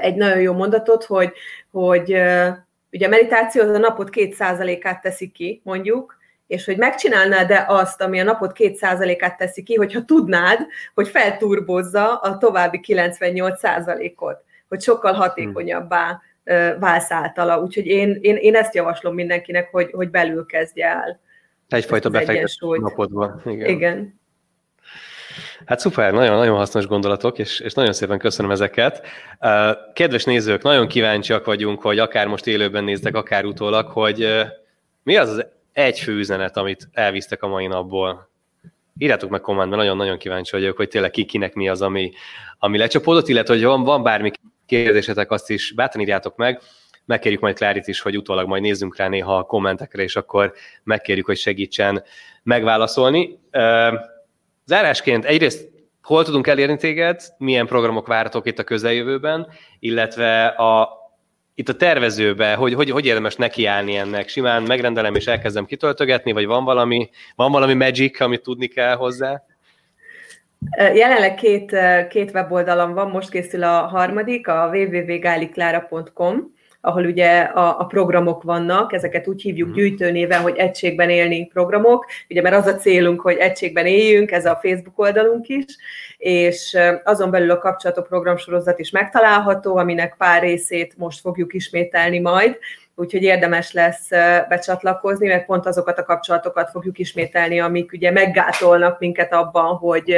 egy 0.00 0.14
nagyon 0.14 0.40
jó 0.40 0.52
mondatot, 0.52 1.04
hogy, 1.04 1.32
hogy 1.70 2.10
ugye 2.90 3.06
a 3.06 3.08
meditáció 3.08 3.62
az 3.62 3.68
a 3.68 3.78
napot 3.78 4.10
két 4.10 4.34
százalékát 4.34 5.02
teszi 5.02 5.30
ki, 5.30 5.60
mondjuk, 5.64 6.16
és 6.46 6.64
hogy 6.64 6.76
megcsinálnád-e 6.76 7.64
azt, 7.68 8.02
ami 8.02 8.20
a 8.20 8.24
napot 8.24 8.52
két 8.52 8.76
százalékát 8.76 9.36
teszi 9.36 9.62
ki, 9.62 9.74
hogyha 9.74 10.04
tudnád, 10.04 10.58
hogy 10.94 11.08
felturbozza 11.08 12.16
a 12.16 12.38
további 12.38 12.80
98 12.80 13.58
százalékot, 13.58 14.44
hogy 14.68 14.82
sokkal 14.82 15.12
hatékonyabbá 15.12 16.20
válsz 16.78 17.10
általa. 17.10 17.60
Úgyhogy 17.60 17.86
én, 17.86 18.18
én, 18.20 18.36
én 18.36 18.54
ezt 18.54 18.74
javaslom 18.74 19.14
mindenkinek, 19.14 19.70
hogy, 19.70 19.90
hogy 19.92 20.10
belül 20.10 20.46
kezdje 20.46 20.86
el. 20.86 21.20
Egyfajta 21.68 22.10
befektetés 22.10 22.58
napodban. 22.80 23.42
Igen. 23.44 23.68
Igen. 23.68 24.20
Hát 25.66 25.78
szuper, 25.78 26.12
nagyon-nagyon 26.12 26.56
hasznos 26.56 26.86
gondolatok, 26.86 27.38
és, 27.38 27.60
és 27.60 27.72
nagyon 27.72 27.92
szépen 27.92 28.18
köszönöm 28.18 28.50
ezeket. 28.50 29.06
Kedves 29.92 30.24
nézők, 30.24 30.62
nagyon 30.62 30.88
kíváncsiak 30.88 31.44
vagyunk, 31.44 31.80
hogy 31.82 31.98
akár 31.98 32.26
most 32.26 32.46
élőben 32.46 32.84
néztek, 32.84 33.16
akár 33.16 33.44
utólag, 33.44 33.88
hogy 33.88 34.28
mi 35.02 35.16
az 35.16 35.28
az 35.28 35.46
egy 35.74 35.98
fő 35.98 36.12
üzenet, 36.12 36.56
amit 36.56 36.88
elvisztek 36.92 37.42
a 37.42 37.48
mai 37.48 37.66
napból. 37.66 38.30
Írjátok 38.98 39.30
meg 39.30 39.40
kommentben, 39.40 39.78
nagyon-nagyon 39.78 40.18
kíváncsi 40.18 40.50
vagyok, 40.50 40.76
hogy 40.76 40.88
tényleg 40.88 41.10
kinek 41.10 41.54
mi 41.54 41.68
az, 41.68 41.82
ami, 41.82 42.12
ami 42.58 42.78
lecsapódott, 42.78 43.28
illetve 43.28 43.54
hogy 43.54 43.64
van, 43.64 43.82
van 43.82 44.02
bármi 44.02 44.30
kérdésetek, 44.66 45.30
azt 45.30 45.50
is 45.50 45.72
bátran 45.72 46.02
írjátok 46.02 46.36
meg. 46.36 46.60
Megkérjük 47.04 47.40
majd 47.40 47.56
Klárit 47.56 47.86
is, 47.86 48.00
hogy 48.00 48.16
utólag 48.16 48.46
majd 48.48 48.62
nézzünk 48.62 48.96
rá 48.96 49.08
néha 49.08 49.36
a 49.36 49.42
kommentekre, 49.42 50.02
és 50.02 50.16
akkor 50.16 50.52
megkérjük, 50.82 51.26
hogy 51.26 51.36
segítsen 51.36 52.02
megválaszolni. 52.42 53.38
Zárásként 54.64 55.24
egyrészt 55.24 55.68
hol 56.02 56.24
tudunk 56.24 56.46
elérni 56.46 56.76
téged, 56.76 57.20
milyen 57.38 57.66
programok 57.66 58.06
vártok 58.06 58.46
itt 58.46 58.58
a 58.58 58.64
közeljövőben, 58.64 59.48
illetve 59.78 60.46
a, 60.46 60.88
itt 61.54 61.68
a 61.68 61.76
tervezőbe, 61.76 62.54
hogy, 62.54 62.74
hogy, 62.74 62.90
hogy 62.90 63.06
érdemes 63.06 63.36
nekiállni 63.36 63.96
ennek? 63.96 64.28
Simán 64.28 64.62
megrendelem 64.62 65.14
és 65.14 65.26
elkezdem 65.26 65.64
kitöltögetni, 65.64 66.32
vagy 66.32 66.46
van 66.46 66.64
valami, 66.64 67.10
van 67.36 67.52
valami 67.52 67.74
magic, 67.74 68.20
amit 68.20 68.42
tudni 68.42 68.66
kell 68.66 68.94
hozzá? 68.94 69.42
Jelenleg 70.76 71.34
két, 71.34 71.76
két 72.08 72.30
weboldalam 72.30 72.94
van, 72.94 73.10
most 73.10 73.30
készül 73.30 73.62
a 73.62 73.86
harmadik, 73.86 74.48
a 74.48 74.70
www.gáliklára.com, 74.72 76.53
ahol 76.84 77.04
ugye 77.04 77.40
a, 77.40 77.80
a 77.80 77.84
programok 77.84 78.42
vannak, 78.42 78.92
ezeket 78.92 79.28
úgy 79.28 79.42
hívjuk 79.42 79.68
mhm. 79.68 79.76
gyűjtőnéven, 79.76 80.40
hogy 80.40 80.56
egységben 80.56 81.10
élni 81.10 81.46
programok, 81.46 82.06
ugye 82.28 82.42
mert 82.42 82.54
az 82.54 82.66
a 82.66 82.76
célunk, 82.76 83.20
hogy 83.20 83.36
egységben 83.36 83.86
éljünk, 83.86 84.30
ez 84.30 84.46
a 84.46 84.58
Facebook 84.62 84.98
oldalunk 84.98 85.48
is, 85.48 85.64
és 86.16 86.76
azon 87.04 87.30
belül 87.30 87.50
a 87.50 87.58
kapcsolatok 87.58 88.06
programsorozat 88.06 88.78
is 88.78 88.90
megtalálható, 88.90 89.76
aminek 89.76 90.14
pár 90.18 90.42
részét 90.42 90.94
most 90.96 91.20
fogjuk 91.20 91.54
ismételni 91.54 92.18
majd, 92.18 92.58
úgyhogy 92.94 93.22
érdemes 93.22 93.72
lesz 93.72 94.08
becsatlakozni, 94.48 95.28
mert 95.28 95.46
pont 95.46 95.66
azokat 95.66 95.98
a 95.98 96.04
kapcsolatokat 96.04 96.70
fogjuk 96.70 96.98
ismételni, 96.98 97.60
amik 97.60 97.92
ugye 97.92 98.10
meggátolnak 98.10 98.98
minket 98.98 99.32
abban, 99.32 99.76
hogy, 99.76 100.16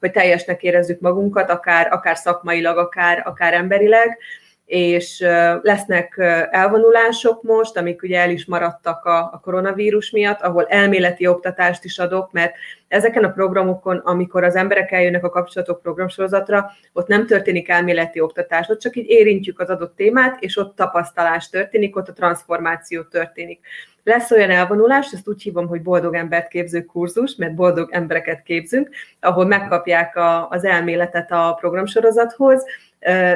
hogy 0.00 0.10
teljesnek 0.10 0.62
érezzük 0.62 1.00
magunkat, 1.00 1.50
akár, 1.50 1.92
akár 1.92 2.16
szakmailag, 2.16 2.78
akár, 2.78 3.22
akár 3.24 3.54
emberileg 3.54 4.18
és 4.66 5.20
lesznek 5.62 6.14
elvonulások 6.50 7.42
most, 7.42 7.76
amik 7.76 8.02
ugye 8.02 8.20
el 8.20 8.30
is 8.30 8.46
maradtak 8.46 9.04
a, 9.04 9.40
koronavírus 9.42 10.10
miatt, 10.10 10.40
ahol 10.40 10.66
elméleti 10.66 11.26
oktatást 11.26 11.84
is 11.84 11.98
adok, 11.98 12.32
mert 12.32 12.54
ezeken 12.88 13.24
a 13.24 13.30
programokon, 13.30 13.96
amikor 13.96 14.44
az 14.44 14.54
emberek 14.54 14.92
eljönnek 14.92 15.24
a 15.24 15.28
kapcsolatok 15.28 15.82
programsorozatra, 15.82 16.70
ott 16.92 17.06
nem 17.06 17.26
történik 17.26 17.68
elméleti 17.68 18.20
oktatás, 18.20 18.68
ott 18.68 18.80
csak 18.80 18.96
így 18.96 19.08
érintjük 19.08 19.60
az 19.60 19.68
adott 19.68 19.96
témát, 19.96 20.42
és 20.42 20.56
ott 20.56 20.76
tapasztalás 20.76 21.48
történik, 21.48 21.96
ott 21.96 22.08
a 22.08 22.12
transformáció 22.12 23.02
történik. 23.02 23.60
Lesz 24.06 24.30
olyan 24.30 24.50
elvonulás, 24.50 25.12
ezt 25.12 25.28
úgy 25.28 25.42
hívom, 25.42 25.66
hogy 25.66 25.82
boldog 25.82 26.14
embert 26.14 26.48
képző 26.48 26.82
kurzus, 26.82 27.34
mert 27.34 27.54
boldog 27.54 27.88
embereket 27.92 28.42
képzünk, 28.42 28.88
ahol 29.20 29.44
megkapják 29.46 30.16
a, 30.16 30.48
az 30.48 30.64
elméletet 30.64 31.32
a 31.32 31.56
programsorozathoz, 31.60 32.64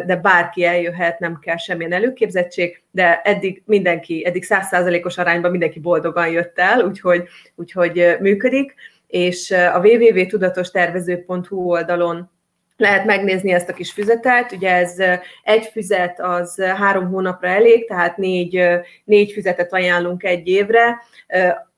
de 0.07 0.17
bárki 0.23 0.65
eljöhet, 0.65 1.19
nem 1.19 1.39
kell 1.39 1.57
semmilyen 1.57 1.93
előképzettség, 1.93 2.83
de 2.91 3.21
eddig 3.25 3.63
mindenki, 3.67 4.27
eddig 4.27 4.45
százszázalékos 4.45 5.19
arányban 5.19 5.51
mindenki 5.51 5.81
boldogan 5.81 6.29
jött 6.29 6.59
el, 6.59 6.81
úgyhogy, 6.81 7.29
úgyhogy 7.55 8.17
működik, 8.21 8.75
és 9.07 9.51
a 9.51 9.79
www.tudatostervező.hu 9.79 11.71
oldalon 11.71 12.31
lehet 12.77 13.05
megnézni 13.05 13.53
ezt 13.53 13.69
a 13.69 13.73
kis 13.73 13.93
füzetet. 13.93 14.53
Ugye 14.53 14.75
ez 14.75 14.97
egy 15.43 15.65
füzet 15.65 16.21
az 16.21 16.63
három 16.63 17.09
hónapra 17.09 17.49
elég, 17.49 17.89
tehát 17.89 18.17
négy, 18.17 18.63
négy 19.05 19.33
füzetet 19.33 19.73
ajánlunk 19.73 20.25
egy 20.25 20.49
évre. 20.49 21.03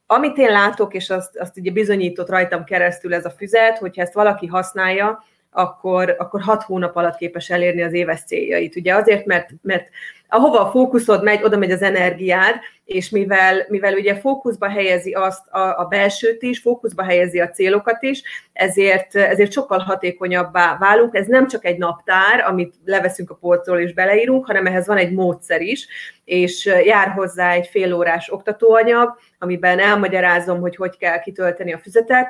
Amit 0.07 0.39
én 0.39 0.51
látok, 0.51 0.95
és 0.95 1.11
azt, 1.11 1.39
azt 1.39 1.59
ugye 1.59 1.71
bizonyított 1.71 2.29
rajtam 2.29 2.65
keresztül 2.65 3.15
ez 3.15 3.25
a 3.25 3.31
füzet, 3.31 3.79
hogyha 3.79 4.03
ezt 4.03 4.15
valaki 4.15 4.47
használja, 4.47 5.25
akkor, 5.53 6.17
akkor 6.19 6.41
hat 6.41 6.63
hónap 6.63 6.97
alatt 6.97 7.17
képes 7.17 7.51
elérni 7.51 7.83
az 7.83 7.93
éves 7.93 8.21
céljait. 8.25 8.77
Ugye 8.77 8.95
azért, 8.95 9.27
mert, 9.27 9.51
mert 9.63 9.89
ahova 10.33 10.61
a 10.61 10.71
fókuszod 10.71 11.23
megy, 11.23 11.43
oda 11.43 11.59
megy 11.59 11.71
az 11.71 11.83
energiád, 11.83 12.55
és 12.85 13.11
mivel, 13.11 13.67
mivel 13.69 13.95
ugye 13.95 14.17
fókuszba 14.17 14.69
helyezi 14.69 15.13
azt 15.13 15.49
a, 15.49 15.79
a 15.79 15.85
belsőt 15.85 16.43
is, 16.43 16.61
fókuszba 16.61 17.03
helyezi 17.03 17.41
a 17.41 17.51
célokat 17.51 18.03
is, 18.03 18.23
ezért, 18.53 19.15
ezért 19.15 19.53
sokkal 19.53 19.79
hatékonyabbá 19.79 20.77
válunk. 20.81 21.15
Ez 21.15 21.27
nem 21.27 21.47
csak 21.47 21.65
egy 21.65 21.79
naptár, 21.79 22.45
amit 22.47 22.75
leveszünk 22.85 23.31
a 23.31 23.35
polcról 23.35 23.79
és 23.79 23.95
beleírunk, 23.95 24.47
hanem 24.47 24.67
ehhez 24.67 24.87
van 24.87 24.97
egy 24.97 25.13
módszer 25.13 25.61
is, 25.61 25.87
és 26.25 26.65
jár 26.85 27.09
hozzá 27.09 27.53
egy 27.53 27.67
félórás 27.67 28.33
oktatóanyag, 28.33 29.19
amiben 29.39 29.79
elmagyarázom, 29.79 30.61
hogy 30.61 30.77
hogy 30.77 30.97
kell 30.97 31.21
kitölteni 31.21 31.73
a 31.73 31.79
füzetet. 31.79 32.27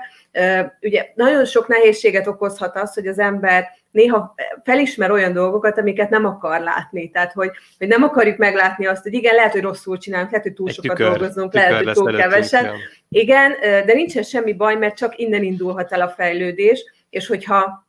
Ugye 0.81 1.07
nagyon 1.15 1.45
sok 1.45 1.69
nehézséget 1.69 2.27
okozhat 2.27 2.77
az, 2.77 2.95
hogy 2.95 3.07
az 3.07 3.19
ember 3.19 3.81
néha 3.93 4.35
felismer 4.63 5.11
olyan 5.11 5.33
dolgokat, 5.33 5.79
amiket 5.79 6.11
nem 6.11 6.25
akar 6.25 6.61
látni. 6.61 7.11
Tehát, 7.11 7.33
hogy, 7.33 7.51
hogy 7.79 7.89
nem 7.89 8.03
akarjuk 8.03 8.37
meglátni 8.37 8.87
azt, 8.87 9.03
hogy 9.03 9.15
igen, 9.15 9.35
lehet, 9.35 9.53
hogy 9.53 9.63
rosszul 9.63 9.99
csinálunk, 9.99 10.31
lehet, 10.31 10.47
hogy 10.47 10.55
túl 10.55 10.69
Egy 10.69 10.75
sokat 10.75 10.97
tükör, 10.97 11.11
dolgozunk, 11.11 11.53
tükör 11.53 11.71
lehet, 11.71 11.85
hogy 11.85 11.95
túl 11.95 12.17
keveset. 12.17 12.73
Igen, 13.09 13.57
de 13.61 13.93
nincsen 13.93 14.23
semmi 14.23 14.53
baj, 14.53 14.77
mert 14.77 14.97
csak 14.97 15.19
innen 15.19 15.43
indulhat 15.43 15.93
el 15.93 16.01
a 16.01 16.09
fejlődés, 16.09 16.85
és 17.11 17.27
hogyha, 17.27 17.87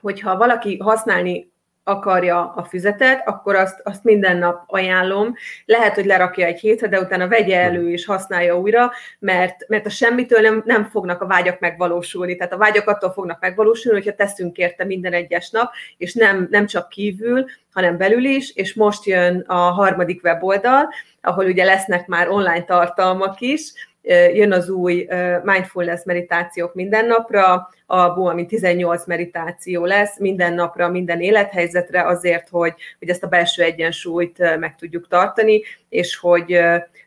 hogyha 0.00 0.36
valaki 0.36 0.76
használni 0.76 1.50
akarja 1.88 2.52
a 2.56 2.64
füzetet, 2.64 3.28
akkor 3.28 3.54
azt, 3.54 3.80
azt 3.84 4.04
minden 4.04 4.36
nap 4.36 4.62
ajánlom. 4.66 5.34
Lehet, 5.64 5.94
hogy 5.94 6.04
lerakja 6.04 6.46
egy 6.46 6.60
hétre, 6.60 6.88
de 6.88 7.00
utána 7.00 7.28
vegye 7.28 7.60
elő 7.60 7.90
és 7.90 8.04
használja 8.04 8.58
újra, 8.58 8.92
mert, 9.18 9.68
mert 9.68 9.86
a 9.86 9.90
semmitől 9.90 10.40
nem, 10.40 10.62
nem 10.64 10.84
fognak 10.84 11.22
a 11.22 11.26
vágyak 11.26 11.60
megvalósulni. 11.60 12.36
Tehát 12.36 12.52
a 12.52 12.56
vágyak 12.56 12.88
attól 12.88 13.12
fognak 13.12 13.40
megvalósulni, 13.40 13.98
hogyha 13.98 14.16
teszünk 14.16 14.56
érte 14.56 14.84
minden 14.84 15.12
egyes 15.12 15.50
nap, 15.50 15.72
és 15.96 16.14
nem, 16.14 16.46
nem 16.50 16.66
csak 16.66 16.88
kívül, 16.88 17.44
hanem 17.72 17.96
belül 17.96 18.24
is, 18.24 18.54
és 18.54 18.74
most 18.74 19.04
jön 19.04 19.44
a 19.46 19.54
harmadik 19.54 20.24
weboldal, 20.24 20.88
ahol 21.20 21.46
ugye 21.46 21.64
lesznek 21.64 22.06
már 22.06 22.28
online 22.28 22.64
tartalmak 22.64 23.40
is, 23.40 23.72
jön 24.34 24.52
az 24.52 24.68
új 24.68 25.08
mindfulness 25.42 26.04
meditációk 26.04 26.74
minden 26.74 27.06
napra, 27.06 27.68
abból, 27.86 28.30
ami 28.30 28.46
18 28.46 29.06
meditáció 29.06 29.84
lesz 29.84 30.18
minden 30.18 30.54
napra, 30.54 30.88
minden 30.88 31.20
élethelyzetre 31.20 32.06
azért, 32.06 32.48
hogy, 32.48 32.74
hogy 32.98 33.08
ezt 33.08 33.22
a 33.22 33.28
belső 33.28 33.62
egyensúlyt 33.62 34.58
meg 34.58 34.76
tudjuk 34.76 35.08
tartani, 35.08 35.62
és 35.88 36.16
hogy 36.16 36.60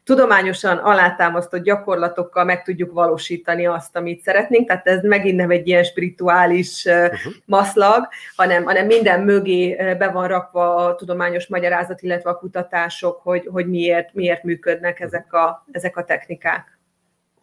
tudományosan 0.04 0.78
alátámasztott 0.78 1.64
gyakorlatokkal 1.64 2.44
meg 2.44 2.64
tudjuk 2.64 2.92
valósítani 2.92 3.66
azt, 3.66 3.96
amit 3.96 4.22
szeretnénk. 4.22 4.68
Tehát 4.68 4.88
ez 4.88 5.04
megint 5.04 5.36
nem 5.36 5.50
egy 5.50 5.68
ilyen 5.68 5.84
spirituális 5.84 6.86
uh-huh. 6.86 7.34
maszlag, 7.46 8.08
hanem, 8.36 8.64
hanem 8.64 8.86
minden 8.86 9.22
mögé 9.22 9.76
be 9.98 10.10
van 10.10 10.28
rakva 10.28 10.76
a 10.76 10.96
tudományos 10.96 11.48
magyarázat, 11.48 12.02
illetve 12.02 12.30
a 12.30 12.38
kutatások, 12.38 13.22
hogy, 13.24 13.48
hogy 13.52 13.68
miért, 13.68 14.14
miért 14.14 14.44
működnek 14.44 15.00
ezek 15.00 15.34
a, 15.34 15.66
ezek 15.72 15.98
a 15.98 16.04
technikák. 16.04 16.80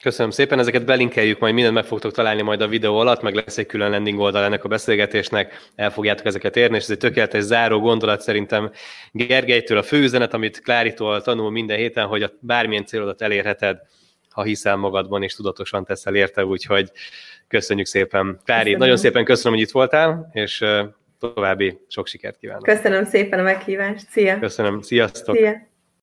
Köszönöm 0.02 0.30
szépen, 0.30 0.58
ezeket 0.58 0.84
belinkeljük, 0.84 1.38
majd 1.38 1.54
mindent 1.54 1.74
meg 1.74 1.84
fogtok 1.84 2.12
találni 2.12 2.42
majd 2.42 2.60
a 2.60 2.68
videó 2.68 2.98
alatt, 2.98 3.22
meg 3.22 3.34
lesz 3.34 3.58
egy 3.58 3.66
külön 3.66 3.90
landing 3.90 4.18
oldal 4.18 4.44
ennek 4.44 4.64
a 4.64 4.68
beszélgetésnek, 4.68 5.70
el 5.74 5.90
fogjátok 5.90 6.26
ezeket 6.26 6.56
érni, 6.56 6.76
és 6.76 6.82
ez 6.82 6.90
egy 6.90 6.98
tökéletes 6.98 7.42
záró 7.42 7.80
gondolat 7.80 8.20
szerintem 8.20 8.70
Gergelytől 9.12 9.78
a 9.78 9.82
főüzenet, 9.82 10.34
amit 10.34 10.60
Kláritól 10.60 11.22
tanul 11.22 11.50
minden 11.50 11.76
héten, 11.76 12.06
hogy 12.06 12.22
a 12.22 12.30
bármilyen 12.40 12.86
célodat 12.86 13.22
elérheted, 13.22 13.78
ha 14.30 14.42
hiszel 14.42 14.76
magadban, 14.76 15.22
és 15.22 15.34
tudatosan 15.34 15.84
teszel 15.84 16.14
érte, 16.14 16.44
úgyhogy 16.44 16.90
köszönjük 17.48 17.86
szépen. 17.86 18.40
Klári, 18.44 18.62
köszönöm. 18.62 18.78
nagyon 18.78 18.96
szépen 18.96 19.24
köszönöm, 19.24 19.58
hogy 19.58 19.66
itt 19.66 19.72
voltál, 19.72 20.30
és 20.32 20.64
további 21.18 21.78
sok 21.88 22.06
sikert 22.06 22.36
kívánok. 22.38 22.62
Köszönöm 22.62 23.04
szépen 23.04 23.38
a 23.38 23.42
meghívást. 23.42 24.06
Szia! 24.10 24.38
Köszönöm, 24.38 24.80
sziasztok! 24.80 25.36
Szia! 25.36 25.74